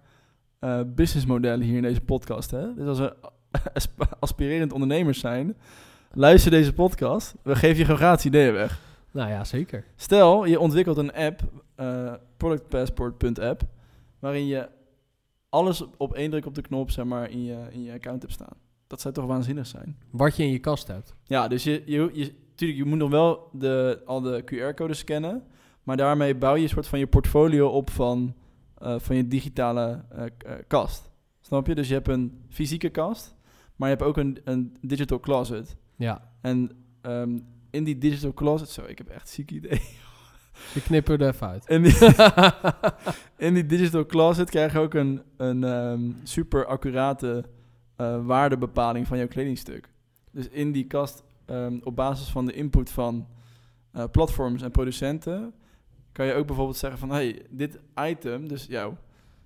eh, 0.64 0.80
businessmodellen 0.88 1.66
hier 1.66 1.76
in 1.76 1.82
deze 1.82 2.02
podcast. 2.02 2.52
Hè? 2.52 2.74
Dus 2.74 2.88
als 2.88 3.00
we 3.00 3.16
asp- 3.74 4.16
aspirerend 4.20 4.74
ondernemers 4.74 5.20
zijn, 5.20 5.58
luister 6.12 6.52
deze 6.52 6.74
podcast. 6.74 7.36
We 7.42 7.56
geven 7.56 7.78
je 7.78 7.84
gewoon 7.84 8.00
gratis 8.00 8.26
ideeën 8.26 8.54
weg. 8.54 8.80
Nou 9.12 9.30
ja, 9.30 9.44
zeker. 9.44 9.86
Stel, 9.96 10.46
je 10.46 10.60
ontwikkelt 10.60 10.98
een 10.98 11.14
app, 11.14 11.42
eh, 11.76 12.14
productpassport.app, 12.38 13.62
waarin 14.20 14.48
je 14.48 14.70
alles 15.50 15.84
op 15.98 16.14
één 16.14 16.30
druk 16.30 16.46
op 16.46 16.56
de 16.56 16.62
knop 16.62 16.92
zeg 16.92 17.06
maar, 17.06 17.30
in, 17.30 17.44
je, 17.44 17.58
in 17.72 17.84
je 17.84 17.92
account 17.92 18.22
hebt 18.22 18.34
staan. 18.34 18.58
Dat 18.88 19.02
zou 19.02 19.14
toch 19.14 19.26
waanzinnig 19.26 19.68
zijn? 19.68 19.98
Wat 20.10 20.36
je 20.36 20.44
in 20.44 20.52
je 20.52 20.60
kast 20.60 20.88
hebt. 20.88 21.16
Ja, 21.24 21.48
dus 21.48 21.64
je, 21.64 21.84
je, 21.86 22.10
je, 22.14 22.34
tuurlijk, 22.56 22.80
je 22.80 22.86
moet 22.86 22.98
nog 22.98 23.10
wel 23.10 23.50
de, 23.52 24.02
al 24.06 24.22
de 24.22 24.44
QR-codes 24.46 24.98
scannen, 24.98 25.44
maar 25.84 25.98
daarmee 25.98 26.36
bouw 26.36 26.56
je 26.56 26.64
een 26.64 26.70
soort 26.70 26.88
van 26.88 27.00
je 27.00 27.08
portfolio 27.08 27.68
op 27.68 27.90
van, 27.90 28.36
eh, 28.84 28.96
van 29.00 29.16
je 29.16 29.28
digitale 29.28 30.04
eh, 30.10 30.24
k- 30.38 30.44
eh, 30.44 30.54
kast. 30.68 31.12
Snap 31.42 31.68
je? 31.68 31.76
Dus 31.76 31.88
je 31.88 31.94
hebt 31.94 32.08
een 32.08 32.44
fysieke 32.50 32.90
kast, 32.90 33.36
maar 33.76 33.90
je 33.90 33.96
hebt 33.96 34.08
ook 34.08 34.18
een, 34.18 34.40
een 34.44 34.78
digital 34.82 35.20
closet. 35.20 35.76
Ja. 35.96 36.32
En 36.42 36.72
ehm, 37.02 37.40
in 37.70 37.84
die 37.84 37.98
digital 37.98 38.34
closet, 38.34 38.70
zo, 38.70 38.84
ik 38.88 38.98
heb 38.98 39.08
echt 39.10 39.30
ziek 39.30 39.52
idee. 39.52 39.82
Je 40.74 40.82
knippen 40.82 41.20
er 41.20 41.28
even 41.28 41.48
uit. 41.48 41.66
In 41.70 41.82
die, 41.84 41.96
in 43.48 43.54
die 43.54 43.66
digital 43.66 44.06
closet 44.06 44.50
krijg 44.50 44.74
je 44.74 44.80
ook 44.80 44.94
een, 44.94 45.22
een 45.38 45.64
ehm, 45.64 46.12
super 46.24 46.66
accurate 46.66 47.46
waardebepaling 48.26 49.08
van 49.08 49.18
jouw 49.18 49.28
kledingstuk. 49.28 49.90
Dus 50.32 50.48
in 50.50 50.72
die 50.72 50.88
kast, 50.88 51.24
ehm, 51.46 51.80
op 51.84 51.96
basis 51.96 52.28
van 52.28 52.46
de 52.46 52.54
input 52.54 52.92
van 52.92 53.28
platforms 54.12 54.62
en 54.62 54.72
producenten, 54.72 55.54
kan 56.14 56.26
je 56.26 56.34
ook 56.34 56.46
bijvoorbeeld 56.48 56.78
zeggen 56.78 57.00
van, 57.00 57.10
hey, 57.10 57.42
dit 57.50 57.80
item, 58.00 58.48
dus 58.48 58.66
jouw, 58.66 58.98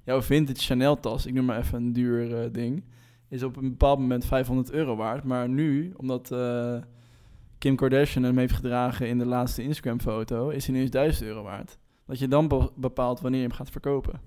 jouw 0.03 0.21
vintage 0.21 0.60
Chanel 0.60 0.99
tas, 0.99 1.25
ik 1.25 1.34
noem 1.34 1.45
maar 1.45 1.58
even 1.60 1.77
een 1.77 1.93
duur 1.93 2.43
eh, 2.43 2.51
ding, 2.53 2.84
is 3.30 3.43
op 3.43 3.58
een 3.58 3.69
bepaald 3.69 3.99
moment 3.99 4.25
500 4.25 4.71
euro 4.71 4.95
waard. 4.95 5.23
Maar 5.23 5.49
nu, 5.49 5.93
omdat 5.97 6.32
eh, 6.32 6.75
Kim 7.58 7.75
Kardashian 7.75 8.23
hem 8.23 8.38
heeft 8.38 8.53
gedragen 8.56 9.08
in 9.08 9.17
de 9.17 9.25
laatste 9.25 9.63
Instagram 9.63 9.99
foto, 10.01 10.49
is 10.49 10.65
hij 10.65 10.75
nu 10.75 10.82
eens 10.82 10.91
1000 10.91 11.25
euro 11.27 11.43
waard. 11.43 11.77
Dat 12.06 12.19
je 12.19 12.27
dan 12.27 12.47
be- 12.47 12.71
bepaalt 12.75 13.19
wanneer 13.19 13.41
je 13.41 13.47
hem 13.47 13.56
gaat 13.56 13.69
verkopen. 13.69 14.21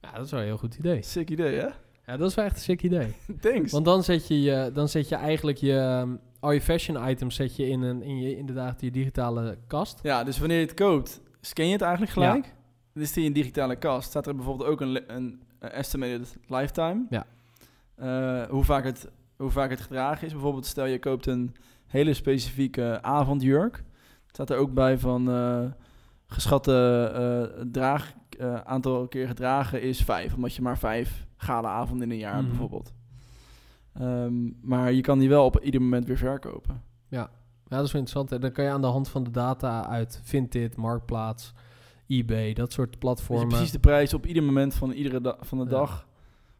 Ja, 0.00 0.12
dat 0.12 0.24
is 0.24 0.30
wel 0.30 0.40
een 0.40 0.46
heel 0.46 0.56
goed 0.58 0.74
idee. 0.74 1.02
Sick 1.02 1.30
idee, 1.30 1.54
hè? 1.58 1.68
Ja, 2.06 2.16
dat 2.16 2.28
is 2.30 2.34
wel 2.34 2.44
echt 2.44 2.54
een 2.54 2.62
sick 2.62 2.82
idee. 2.82 3.08
Thanks. 3.40 3.72
Want 3.72 3.84
dan 3.84 4.02
zet 4.02 4.28
je, 4.28 4.42
je, 4.42 4.70
dan 4.72 4.88
zet 4.88 5.08
je 5.08 5.14
eigenlijk 5.14 5.58
je, 5.58 6.00
um, 6.02 6.20
al 6.40 6.52
je 6.52 6.60
fashion 6.60 7.08
items 7.08 7.34
zet 7.34 7.56
je 7.56 7.68
in, 7.68 7.82
een, 7.82 8.02
in 8.02 8.18
je, 8.20 8.36
inderdaad 8.36 8.80
je 8.80 8.90
digitale 8.90 9.58
kast. 9.66 10.00
Ja, 10.02 10.24
dus 10.24 10.38
wanneer 10.38 10.58
je 10.58 10.66
het 10.66 10.74
koopt, 10.74 11.20
scan 11.46 11.66
je 11.66 11.72
het 11.72 11.82
eigenlijk 11.82 12.12
gelijk. 12.12 12.54
Is 12.94 13.12
die 13.12 13.24
in 13.24 13.32
digitale 13.32 13.76
kast. 13.76 14.08
Staat 14.08 14.26
er 14.26 14.34
bijvoorbeeld 14.34 14.68
ook 14.68 14.80
een, 14.80 15.14
een, 15.14 15.42
estimated 15.58 16.36
lifetime. 16.46 17.06
Ja. 17.10 17.26
Eh, 17.94 18.48
hoe, 18.50 18.64
vaak 18.64 18.84
het, 18.84 19.08
hoe 19.36 19.50
vaak 19.50 19.70
het 19.70 19.80
gedragen 19.80 20.26
is. 20.26 20.32
Bijvoorbeeld 20.32 20.66
stel 20.66 20.84
je 20.86 20.98
koopt 20.98 21.26
een 21.26 21.54
hele 21.86 22.14
specifieke 22.14 23.02
avondjurk. 23.02 23.82
Staat 24.26 24.50
er 24.50 24.56
ook 24.56 24.74
bij 24.74 24.98
van 24.98 25.30
eh, 25.30 25.64
geschatte 26.26 27.10
eh, 27.14 27.64
draag, 27.72 28.14
aantal 28.64 29.08
keer 29.08 29.26
gedragen 29.26 29.82
is 29.82 30.00
vijf. 30.00 30.34
Omdat 30.34 30.54
je 30.54 30.62
maar 30.62 30.78
vijf 30.78 31.26
gala-avonden 31.36 32.06
in 32.06 32.12
een 32.12 32.18
jaar 32.18 32.40
Mhm. 32.40 32.48
bijvoorbeeld. 32.48 32.92
Ehm, 33.94 34.50
maar 34.60 34.92
je 34.92 35.00
kan 35.00 35.18
die 35.18 35.28
wel 35.28 35.44
op 35.44 35.60
ieder 35.60 35.82
moment 35.82 36.06
weer 36.06 36.16
verkopen. 36.16 36.82
Ja, 37.08 37.30
dat 37.76 37.86
is 37.86 37.92
wel 37.92 38.00
interessant. 38.00 38.32
En 38.32 38.40
dan 38.40 38.52
kan 38.52 38.64
je 38.64 38.70
aan 38.70 38.80
de 38.80 38.86
hand 38.86 39.08
van 39.08 39.24
de 39.24 39.30
data 39.30 39.86
uit 39.86 40.20
Vinted, 40.22 40.76
Marktplaats, 40.76 41.52
eBay, 42.06 42.52
dat 42.52 42.72
soort 42.72 42.98
platformen. 42.98 43.48
precies 43.48 43.70
de 43.70 43.78
prijs 43.78 44.14
op 44.14 44.26
ieder 44.26 44.42
moment 44.42 44.74
van, 44.74 44.90
iedere 44.90 45.36
van 45.40 45.58
de 45.58 45.64
Ja. 45.64 45.70
dag. 45.70 46.06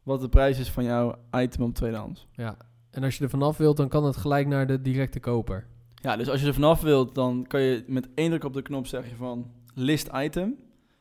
Wat 0.03 0.21
de 0.21 0.29
prijs 0.29 0.59
is 0.59 0.71
van 0.71 0.85
jouw 0.85 1.15
item 1.37 1.63
op 1.63 1.75
tweedehands. 1.75 2.27
Ja. 2.33 2.57
En 2.91 3.03
als 3.05 3.17
je 3.19 3.25
er 3.25 3.31
vanaf 3.31 3.57
wilt, 3.57 3.77
dan 3.77 3.89
kan 3.89 4.05
het 4.05 4.17
gelijk 4.17 4.47
naar 4.47 4.67
de 4.67 4.81
directe 4.83 5.21
koper. 5.21 5.67
Ja, 5.95 6.17
dus 6.17 6.29
als 6.29 6.41
je 6.41 6.47
er 6.47 6.55
vanaf 6.55 6.81
wilt, 6.81 7.15
dan 7.15 7.45
kan 7.47 7.61
je 7.61 7.85
met 7.87 8.09
één 8.15 8.29
druk 8.29 8.45
op 8.45 8.53
de 8.53 8.63
knop 8.63 8.87
zeggen 8.87 9.17
van 9.17 9.51
list 9.75 10.09
item. 10.15 10.57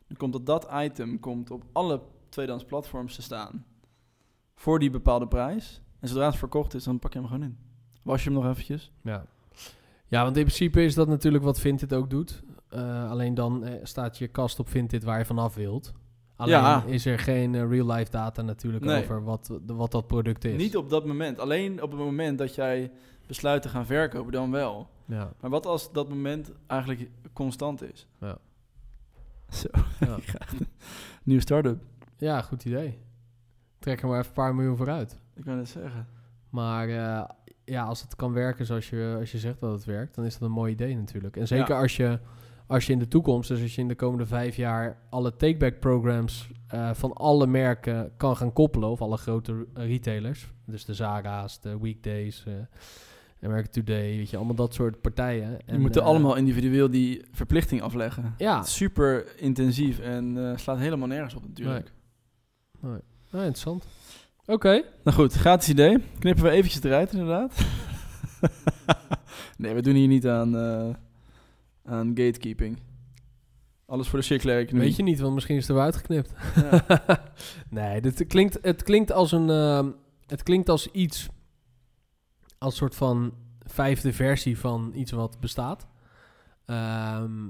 Dan 0.07 0.17
komt 0.17 0.33
dat 0.33 0.45
dat 0.45 0.67
item 0.83 1.19
komt 1.19 1.51
op 1.51 1.63
alle 1.71 2.01
tweedehands 2.29 2.65
platforms 2.65 3.15
te 3.15 3.21
staan. 3.21 3.65
Voor 4.55 4.79
die 4.79 4.89
bepaalde 4.89 5.27
prijs. 5.27 5.81
En 5.99 6.07
zodra 6.07 6.25
het 6.25 6.35
verkocht 6.35 6.73
is, 6.73 6.83
dan 6.83 6.99
pak 6.99 7.13
je 7.13 7.19
hem 7.19 7.27
gewoon 7.27 7.43
in. 7.43 7.57
Was 8.03 8.23
je 8.23 8.29
hem 8.29 8.39
nog 8.39 8.49
eventjes? 8.51 8.91
Ja. 9.01 9.25
Ja, 10.13 10.23
want 10.23 10.37
in 10.37 10.43
principe 10.43 10.83
is 10.83 10.93
dat 10.95 11.07
natuurlijk 11.07 11.43
wat 11.43 11.59
Vinted 11.59 11.93
ook 11.93 12.09
doet. 12.09 12.43
Eh, 12.69 13.09
alleen 13.11 13.33
dan 13.33 13.63
eh, 13.65 13.79
staat 13.83 14.17
je 14.17 14.27
kast 14.27 14.59
op 14.59 14.69
Vinted 14.69 15.03
waar 15.03 15.17
je 15.17 15.25
vanaf 15.25 15.55
wilt. 15.55 15.93
Alleen 16.35 16.53
Ja. 16.53 16.83
is 16.85 17.05
er 17.05 17.19
geen 17.19 17.55
eh, 17.55 17.69
real-life 17.69 18.11
data 18.11 18.41
natuurlijk 18.41 18.83
Nee. 18.85 19.01
over 19.03 19.23
wat, 19.23 19.59
de- 19.65 19.73
wat 19.73 19.91
dat 19.91 20.07
product 20.07 20.45
is. 20.45 20.57
Niet 20.57 20.77
op 20.77 20.89
dat 20.89 21.05
moment. 21.05 21.39
Alleen 21.39 21.81
op 21.81 21.91
het 21.91 21.99
moment 21.99 22.37
dat 22.37 22.55
jij 22.55 22.91
besluit 23.27 23.61
te 23.61 23.69
gaan 23.69 23.85
verkopen, 23.85 24.31
dan 24.31 24.51
wel. 24.51 24.89
Ja, 25.05 25.33
Maar 25.39 25.49
wat 25.49 25.65
als 25.65 25.91
dat 25.91 26.09
moment 26.09 26.51
eigenlijk 26.67 27.09
constant 27.33 27.81
is? 27.93 28.07
Ja. 28.19 28.37
Zo, 29.49 29.67
ja. 30.05 30.17
nieuwe 31.23 31.41
start-up. 31.41 31.81
ja, 32.17 32.41
goed 32.41 32.65
idee. 32.65 32.99
Trek 33.79 34.01
er 34.01 34.07
maar 34.07 34.17
even 34.17 34.27
een 34.29 34.33
paar 34.35 34.55
miljoen 34.55 34.77
vooruit. 34.77 35.17
Ik 35.35 35.43
kan 35.43 35.57
het 35.57 35.69
zeggen. 35.69 36.07
Maar 36.49 36.87
ja, 37.65 37.83
als 37.83 38.01
het 38.01 38.15
kan 38.15 38.33
werken 38.33 38.65
zoals 38.65 38.89
je, 38.89 39.15
als 39.19 39.31
je 39.31 39.37
zegt 39.37 39.59
dat 39.59 39.71
het 39.71 39.85
werkt, 39.85 40.15
dan 40.15 40.25
is 40.25 40.33
dat 40.37 40.41
een 40.41 40.53
mooi 40.55 40.71
idee 40.71 40.95
natuurlijk. 40.95 41.37
En 41.37 41.47
zeker 41.47 41.73
Ja. 41.73 41.81
als, 41.81 41.95
je, 41.97 42.19
als 42.67 42.85
je 42.85 42.93
in 42.93 42.99
de 42.99 43.07
toekomst, 43.07 43.49
dus 43.49 43.61
als 43.61 43.75
je 43.75 43.81
in 43.81 43.87
de 43.87 43.95
komende 43.95 44.25
vijf 44.25 44.55
jaar 44.55 44.97
alle 45.09 45.35
take-back 45.35 45.79
programs 45.79 46.49
eh, 46.67 46.93
van 46.93 47.13
alle 47.13 47.47
merken 47.47 48.11
kan 48.17 48.37
gaan 48.37 48.53
koppelen, 48.53 48.89
of 48.89 49.01
alle 49.01 49.17
grote 49.17 49.65
retailers, 49.73 50.51
dus 50.65 50.85
de 50.85 50.93
Zara's, 50.93 51.61
de 51.61 51.79
Weekdays, 51.79 52.43
eh 52.47 52.53
American 53.41 53.71
Today, 53.71 54.17
weet 54.17 54.29
je, 54.29 54.37
allemaal 54.37 54.55
dat 54.55 54.73
soort 54.73 55.01
partijen. 55.01 55.49
Je 55.51 55.57
En, 55.65 55.81
moet 55.81 55.97
eh, 55.97 56.03
allemaal 56.03 56.35
individueel 56.35 56.89
die 56.89 57.25
verplichting 57.31 57.81
afleggen. 57.81 58.33
Ja, 58.37 58.63
super 58.63 59.39
intensief 59.39 59.99
en 59.99 60.53
slaat 60.59 60.77
helemaal 60.77 61.07
nergens 61.07 61.33
op 61.35 61.47
natuurlijk. 61.47 61.91
nou, 62.81 62.99
interessant. 63.31 63.85
Oké. 64.45 64.83
Nou 65.03 65.17
goed, 65.17 65.33
gratis 65.33 65.69
idee. 65.69 65.97
Knippen 66.19 66.43
we 66.43 66.49
eventjes 66.49 66.83
eruit 66.83 67.11
inderdaad. 67.11 67.65
nee, 69.57 69.73
we 69.73 69.81
doen 69.81 69.95
hier 69.95 70.07
niet 70.07 70.27
aan, 70.27 70.57
eh, 70.57 70.89
aan 71.83 72.07
gatekeeping. 72.07 72.79
Alles 73.85 74.07
voor 74.07 74.19
de 74.19 74.25
circulaire 74.25 74.63
economie. 74.63 74.87
Weet 74.87 74.97
je 74.97 75.03
niet, 75.03 75.19
want 75.19 75.33
misschien 75.33 75.55
is 75.55 75.67
er 75.67 75.73
wel 75.73 75.83
uitgeknipt. 75.83 76.33
Ja. 76.55 76.85
nee, 77.69 78.01
dit 78.01 78.27
klinkt, 78.27 78.57
het 78.61 78.83
klinkt 78.83 79.11
als 79.11 79.31
een. 79.31 79.49
ehm, 79.49 79.89
het 80.27 80.43
klinkt 80.43 80.69
als 80.69 80.87
iets. 80.91 81.27
Als 82.57 82.75
soort 82.75 82.95
van 82.95 83.33
vijfde 83.59 84.13
versie 84.13 84.57
van 84.59 84.91
iets 84.95 85.11
wat 85.11 85.39
bestaat. 85.39 85.87
Ehm, 86.65 87.49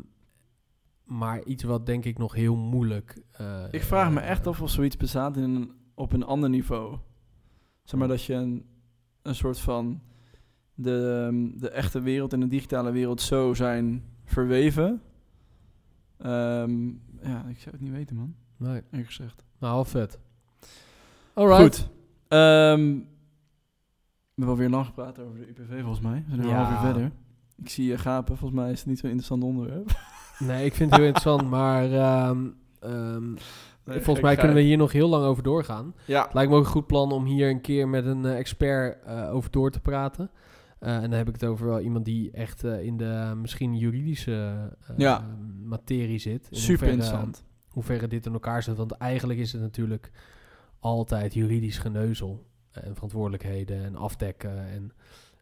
maar 1.03 1.43
iets 1.43 1.63
wat 1.63 1.85
denk 1.85 2.05
ik 2.05 2.17
nog 2.17 2.33
heel 2.33 2.55
moeilijk. 2.55 3.21
eh, 3.31 3.63
Ik 3.71 3.83
vraag 3.83 4.11
me 4.11 4.19
eh, 4.19 4.29
echt 4.29 4.47
af 4.47 4.61
of 4.61 4.69
zoiets 4.69 4.97
bestaat 4.97 5.37
in 5.37 5.43
een, 5.43 5.71
op 5.93 6.13
een 6.13 6.23
ander 6.23 6.49
niveau. 6.49 6.97
Zeg 7.83 7.99
maar 7.99 8.07
dat 8.07 8.23
je 8.23 8.33
een, 8.33 8.65
een 9.21 9.35
soort 9.35 9.59
van 9.59 10.01
de, 10.73 11.25
ehm, 11.27 11.59
de 11.59 11.69
echte 11.69 12.01
wereld 12.01 12.33
en 12.33 12.39
de 12.39 12.47
digitale 12.47 12.91
wereld 12.91 13.21
zo 13.21 13.53
zijn 13.53 14.03
verweven. 14.25 15.01
Ehm, 16.17 16.87
ja, 17.21 17.45
ik 17.47 17.57
zou 17.59 17.71
het 17.71 17.79
niet 17.81 17.91
weten, 17.91 18.15
man. 18.15 18.35
Nee, 18.57 18.81
Eerlijk 18.91 19.07
gezegd. 19.07 19.43
nou, 19.59 19.73
wel 19.73 19.85
vet. 19.85 20.19
Alright. 21.33 21.61
Goed. 21.61 21.89
Ehm, 22.27 22.81
we 24.35 24.41
hebben 24.41 24.47
alweer 24.55 24.69
lang 24.69 24.85
gepraat 24.85 25.19
over 25.19 25.39
de 25.39 25.47
UPV, 25.47 25.79
volgens 25.81 26.01
mij. 26.01 26.23
We 26.27 26.35
zijn 26.35 26.47
Ja. 26.47 26.71
uur 26.71 26.77
verder. 26.77 27.11
Ik 27.55 27.69
zie 27.69 27.85
je 27.87 27.97
gapen. 27.97 28.37
Volgens 28.37 28.59
mij 28.61 28.71
is 28.71 28.79
het 28.79 28.87
niet 28.87 28.99
zo'n 28.99 29.09
interessant 29.09 29.43
onderwerp. 29.43 29.91
Nee, 30.39 30.65
ik 30.65 30.73
vind 30.73 30.89
het 30.89 30.99
heel 30.99 31.07
interessant, 31.09 31.49
maar 31.49 31.89
volgens 33.85 34.21
mij 34.21 34.35
kunnen 34.35 34.55
we 34.55 34.61
hier 34.61 34.77
nog 34.77 34.91
heel 34.91 35.09
lang 35.09 35.23
over 35.25 35.43
doorgaan. 35.43 35.95
Ja, 36.05 36.29
lijkt 36.33 36.51
me 36.51 36.57
ook 36.57 36.63
een 36.63 36.69
goed 36.71 36.87
plan 36.87 37.11
om 37.11 37.25
hier 37.25 37.49
een 37.49 37.61
keer 37.61 37.87
met 37.87 38.05
een 38.05 38.25
eh, 38.25 38.37
expert 38.37 39.03
eh, 39.05 39.33
over 39.33 39.51
door 39.51 39.71
te 39.71 39.79
praten. 39.79 40.31
Eh, 40.79 40.95
en 40.95 41.01
dan 41.01 41.11
heb 41.11 41.27
ik 41.27 41.33
het 41.33 41.45
over 41.45 41.67
wel 41.67 41.79
iemand 41.79 42.05
die 42.05 42.31
echt 42.31 42.63
in 42.63 42.97
de 42.97 43.33
misschien 43.41 43.77
juridische 43.77 44.53
Ja. 44.97 45.27
materie 45.63 46.19
zit. 46.19 46.47
In 46.51 46.57
super 46.57 46.69
hoeverre- 46.69 46.91
interessant. 46.91 47.43
Hoeverre 47.67 48.07
dit 48.07 48.25
in 48.25 48.33
elkaar 48.33 48.63
zit. 48.63 48.77
Want 48.77 48.91
eigenlijk 48.91 49.39
is 49.39 49.51
het 49.51 49.61
natuurlijk 49.61 50.11
altijd 50.79 51.33
juridisch 51.33 51.77
geneuzel. 51.77 52.45
En 52.71 52.93
verantwoordelijkheden 52.93 53.83
en 53.83 53.95
afdekken. 53.95 54.67
En, 54.67 54.91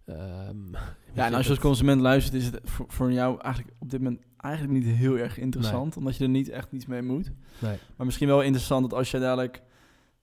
ehm, 0.06 0.72
Ja, 1.14 1.26
en 1.26 1.34
als 1.34 1.44
je 1.46 1.50
als 1.52 1.60
consument 1.60 2.02
luistert, 2.02 2.36
is 2.36 2.46
het 2.46 2.60
voor, 2.64 2.86
voor 2.90 3.12
jou 3.12 3.40
eigenlijk 3.42 3.76
op 3.80 3.90
dit 3.90 4.02
moment 4.02 4.22
eigenlijk 4.38 4.74
niet 4.86 4.96
heel 4.96 5.18
erg 5.18 5.38
interessant. 5.38 5.98
Omdat 5.98 6.18
je 6.18 6.24
er 6.24 6.30
niet 6.30 6.50
echt 6.50 6.72
iets 6.72 6.86
mee 6.86 7.02
moet. 7.02 7.32
Nee. 7.60 7.78
Maar 7.98 8.06
misschien 8.06 8.28
wel 8.28 8.42
interessant 8.42 8.90
dat 8.90 9.00
als 9.00 9.12
je 9.12 9.20
dadelijk 9.20 9.62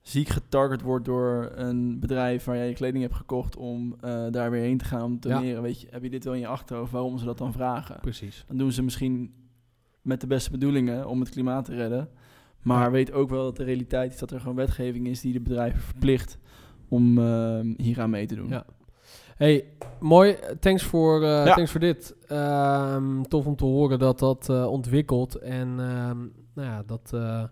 ziek 0.01 0.27
getarget 0.29 0.81
wordt 0.81 1.05
door 1.05 1.51
een 1.55 1.99
bedrijf 1.99 2.43
waar 2.43 2.55
jij 2.55 2.67
je 2.67 2.73
kleding 2.73 3.03
hebt 3.03 3.15
gekocht 3.15 3.55
om 3.55 3.95
eh, 4.01 4.25
daar 4.31 4.51
weer 4.51 4.61
heen 4.61 4.77
te 4.77 4.85
gaan 4.85 5.03
om 5.03 5.19
te 5.19 5.27
Ja. 5.27 5.35
doneren. 5.35 5.61
Weet 5.61 5.81
je, 5.81 5.87
heb 5.91 6.03
je 6.03 6.09
dit 6.09 6.23
wel 6.23 6.33
in 6.33 6.39
je 6.39 6.47
achterhoofd 6.47 6.91
waarom 6.91 7.17
ze 7.17 7.25
dat 7.25 7.37
dan 7.37 7.51
vragen? 7.53 7.97
Precies. 8.01 8.43
Dan 8.47 8.57
doen 8.57 8.71
ze 8.71 8.83
misschien 8.83 9.33
met 10.01 10.21
de 10.21 10.27
beste 10.27 10.51
bedoelingen 10.51 11.07
om 11.07 11.19
het 11.19 11.29
klimaat 11.29 11.65
te 11.65 11.75
redden. 11.75 12.09
Maar 12.61 12.83
Ja. 12.83 12.91
weet 12.91 13.11
ook 13.11 13.29
wel 13.29 13.43
dat 13.43 13.55
de 13.57 13.63
realiteit 13.63 14.13
is 14.13 14.19
dat 14.19 14.31
er 14.31 14.39
gewoon 14.39 14.55
wetgeving 14.55 15.07
is 15.07 15.21
die 15.21 15.33
de 15.33 15.39
bedrijven 15.41 15.81
verplicht 15.81 16.37
om 16.87 17.17
eh, 17.17 17.59
hieraan 17.77 18.09
mee 18.09 18.25
te 18.25 18.35
doen. 18.35 18.49
Ja. 18.49 18.65
Hey, 19.39 19.65
mooi. 19.99 20.35
Thanks 20.59 20.83
voor, 20.83 21.21
Ja. 21.25 21.53
thanks 21.55 21.71
voor 21.71 21.79
dit. 21.79 22.15
Ehm, 22.27 23.21
tof 23.21 23.45
om 23.45 23.55
te 23.55 23.65
horen 23.65 23.99
dat 23.99 24.19
dat 24.19 24.49
eh, 24.49 24.65
ontwikkelt. 24.71 25.35
En 25.35 25.67
ehm, 25.79 26.17
nou 26.53 26.67
ja, 26.67 26.83
dat, 26.85 27.11
eh, 27.13 27.43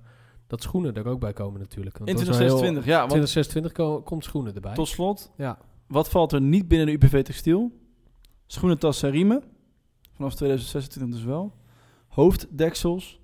dat 0.47 0.61
schoenen 0.61 0.93
er 0.95 1.07
ook 1.07 1.19
bij 1.19 1.33
komen 1.33 1.59
natuurlijk. 1.59 1.97
Want 1.97 2.09
In 2.09 2.15
dat 2.15 2.23
is 2.23 2.29
wel 2.29 2.37
heel- 2.37 2.47
2026, 2.57 2.85
ja. 2.93 2.97
Want 3.07 3.09
2026 3.09 3.71
ko- 3.71 4.01
komt 4.01 4.23
schoenen 4.23 4.55
erbij. 4.55 4.73
tot 4.73 4.87
slot, 4.87 5.31
Ja. 5.37 5.57
wat 5.87 6.09
valt 6.09 6.31
er 6.31 6.41
niet 6.41 6.67
binnen 6.67 6.87
de 6.87 6.93
UPV 6.93 7.23
textiel? 7.23 7.71
Schoenen, 8.47 8.79
tassen, 8.79 9.09
riemen. 9.11 9.43
Vanaf 10.13 10.35
2026 10.35 11.17
dus 11.17 11.23
wel. 11.27 11.53
Hoofddeksels, 12.07 13.19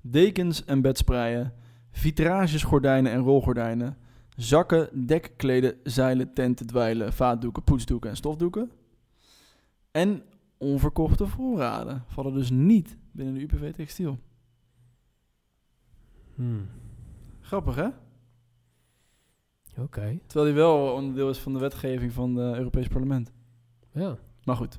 dekens 0.00 0.64
en 0.64 0.80
bedsprayen, 0.80 1.52
vitrages, 1.90 2.62
gordijnen 2.62 3.12
en 3.12 3.20
rolgordijnen, 3.20 3.96
zakken, 4.36 5.06
dekkleden, 5.06 5.74
zeilen, 5.84 6.32
tenten, 6.32 6.66
dweilen, 6.66 7.12
vaatdoeken, 7.12 7.62
poetsdoeken 7.62 8.10
en 8.10 8.16
stofdoeken. 8.16 8.70
En 9.90 10.22
onverkochte 10.58 11.26
voorraden 11.26 12.04
vallen 12.06 12.32
dus 12.34 12.50
niet 12.50 12.96
binnen 13.12 13.34
de 13.34 13.40
UPV 13.40 13.72
textiel. 13.74 14.18
Hmm. 16.34 16.68
Grappig 17.40 17.74
hè? 17.74 17.88
Oké. 19.82 20.18
Terwijl 20.26 20.46
die 20.52 20.62
wel 20.62 20.92
onderdeel 20.92 21.30
is 21.30 21.38
van 21.38 21.52
de 21.52 21.58
wetgeving 21.58 22.12
van 22.12 22.36
het 22.36 22.56
Europees 22.56 22.88
Parlement. 22.88 23.32
Ja. 23.92 24.16
Maar 24.44 24.56
goed. 24.56 24.78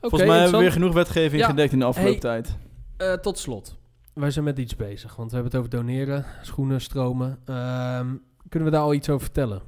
Volgens 0.00 0.24
mij 0.24 0.34
hebben 0.40 0.56
we 0.58 0.64
weer 0.64 0.72
genoeg 0.72 0.94
wetgeving 0.94 1.40
Ja. 1.42 1.48
gedekt 1.48 1.72
in 1.72 1.78
de 1.78 1.84
afgelopen 1.84 2.30
Hey. 2.30 2.42
tijd. 2.42 2.56
Eh, 2.96 3.12
tot 3.12 3.38
slot. 3.38 3.76
Wij 4.14 4.30
zijn 4.30 4.44
met 4.44 4.58
iets 4.58 4.76
bezig. 4.76 5.16
Want 5.16 5.30
we 5.30 5.34
hebben 5.36 5.52
het 5.52 5.60
over 5.66 5.76
doneren, 5.78 6.24
schoenen, 6.42 6.80
stromen. 6.80 7.38
Ehm, 7.44 8.14
kunnen 8.48 8.68
we 8.68 8.74
daar 8.74 8.84
al 8.84 8.94
iets 8.94 9.08
over 9.10 9.24
vertellen? 9.24 9.62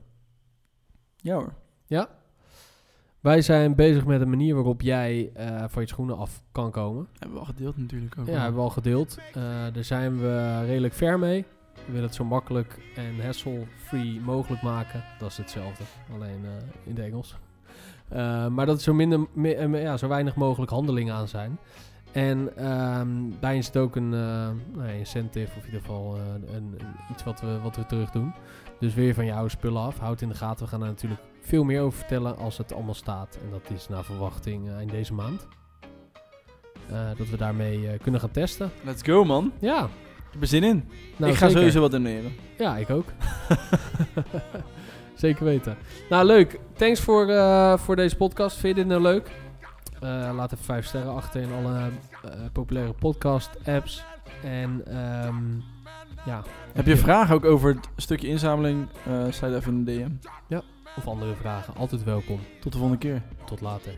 Ja 1.16 1.34
hoor. 1.34 1.52
Wij 3.20 3.42
zijn 3.42 3.74
bezig 3.74 4.04
met 4.06 4.20
een 4.20 4.28
manier 4.30 4.54
waarop 4.54 4.80
jij 4.82 5.30
eh, 5.34 5.64
van 5.68 5.82
je 5.82 5.88
schoenen 5.88 6.16
af 6.16 6.42
kan 6.52 6.70
komen. 6.70 7.08
Hebben 7.12 7.32
we 7.32 7.38
al 7.38 7.44
gedeeld 7.46 7.76
natuurlijk 7.76 8.18
ook. 8.18 8.26
Ja, 8.26 8.32
hebben 8.32 8.54
we 8.54 8.60
al 8.60 8.70
gedeeld. 8.70 9.18
Eh, 9.34 9.42
daar 9.72 9.84
zijn 9.84 10.18
we 10.20 10.62
redelijk 10.64 10.94
ver 10.94 11.18
mee. 11.18 11.44
We 11.74 11.92
willen 11.92 12.02
het 12.06 12.14
zo 12.14 12.24
makkelijk 12.24 12.78
en 12.96 13.24
hassle-free 13.24 14.20
mogelijk 14.20 14.62
maken. 14.62 15.04
Dat 15.18 15.30
is 15.30 15.36
hetzelfde, 15.36 15.84
alleen 16.12 16.44
eh, 16.44 16.50
in 16.84 16.94
het 16.96 16.98
Engels. 17.04 17.36
Maar 18.50 18.66
dat 18.66 18.76
er 18.76 18.82
zo, 18.82 18.94
minder, 18.94 19.26
mi- 19.32 19.78
ja, 19.78 19.96
zo 19.96 20.08
weinig 20.08 20.34
mogelijk 20.34 20.70
handelingen 20.70 21.14
aan 21.14 21.28
zijn. 21.28 21.58
En 22.16 22.56
ehm 22.56 23.08
daarin 23.40 23.64
zit 23.64 23.76
ook 23.76 23.96
een 23.96 24.14
eh, 24.14 24.48
nou, 24.74 24.88
incentive, 24.98 25.46
of 25.56 25.56
in 25.58 25.64
ieder 25.64 25.80
geval 25.80 26.16
eh, 26.16 26.22
een, 26.54 26.54
een- 26.54 26.78
iets 27.12 27.24
wat 27.24 27.40
we, 27.40 27.58
wat 27.62 27.76
we 27.76 27.86
terug 27.86 28.10
doen. 28.10 28.32
Dus 28.80 28.94
weer 28.94 29.14
van 29.14 29.24
je 29.24 29.32
oude 29.32 29.50
spullen 29.50 29.82
af. 29.82 29.98
Houd 29.98 30.20
in 30.20 30.28
de 30.28 30.34
gaten. 30.34 30.64
We 30.64 30.70
gaan 30.70 30.80
daar 30.80 30.88
natuurlijk 30.88 31.20
veel 31.40 31.64
meer 31.64 31.80
over 31.80 31.98
vertellen 31.98 32.36
als 32.36 32.58
het 32.58 32.72
allemaal 32.72 32.94
staat. 32.94 33.38
En 33.44 33.50
dat 33.50 33.70
is 33.76 33.88
naar 33.88 34.04
verwachting 34.04 34.68
eh, 34.68 34.76
eind 34.76 34.90
deze 34.90 35.14
maand. 35.14 35.46
Eh, 36.90 36.96
dat 37.18 37.28
we 37.28 37.36
daarmee 37.36 37.88
eh, 37.88 37.98
kunnen 38.02 38.20
gaan 38.20 38.30
testen. 38.30 38.70
Let's 38.84 39.02
go 39.02 39.24
man. 39.24 39.52
Ja. 39.60 39.84
Ik 40.16 40.32
heb 40.32 40.40
er 40.40 40.46
zin 40.46 40.64
in. 40.64 40.88
Nou, 41.16 41.32
ik 41.32 41.38
ga 41.38 41.44
zeker. 41.46 41.56
sowieso 41.60 41.80
wat 41.80 41.90
doneren. 41.90 42.32
Ja, 42.58 42.76
ik 42.76 42.90
ook. 42.90 43.06
zeker 45.14 45.44
weten. 45.44 45.76
Nou, 46.10 46.24
leuk. 46.26 46.58
Thanks 46.72 47.00
voor, 47.00 47.28
eh, 47.28 47.78
voor 47.78 47.96
deze 47.96 48.16
podcast. 48.16 48.56
Vind 48.56 48.76
je 48.76 48.82
dit 48.82 48.90
nou 48.90 49.02
leuk? 49.02 49.30
Eh, 50.00 50.30
laat 50.34 50.52
even 50.52 50.64
vijf 50.64 50.86
sterren 50.86 51.14
achter 51.14 51.40
in 51.42 51.52
alle 51.52 51.74
eh, 52.24 52.30
populaire 52.52 52.92
podcast-apps. 52.92 54.04
En 54.42 54.82
ehm, 54.86 55.36
ja, 56.26 56.42
Heb 56.72 56.86
je 56.86 56.96
vragen 56.96 57.34
ook 57.34 57.44
over 57.44 57.74
het 57.74 57.88
stukje 57.96 58.28
inzameling? 58.28 58.86
eh 59.06 59.24
sluit 59.30 59.54
even 59.54 59.72
in 59.72 59.84
de 59.84 59.92
DM. 60.48 60.58
of 60.96 61.06
andere 61.08 61.34
vragen. 61.34 61.74
Altijd 61.76 62.04
welkom. 62.04 62.40
Tot 62.60 62.72
de 62.72 62.78
volgende 62.78 63.00
keer. 63.02 63.22
Tot 63.44 63.60
later. 63.60 63.92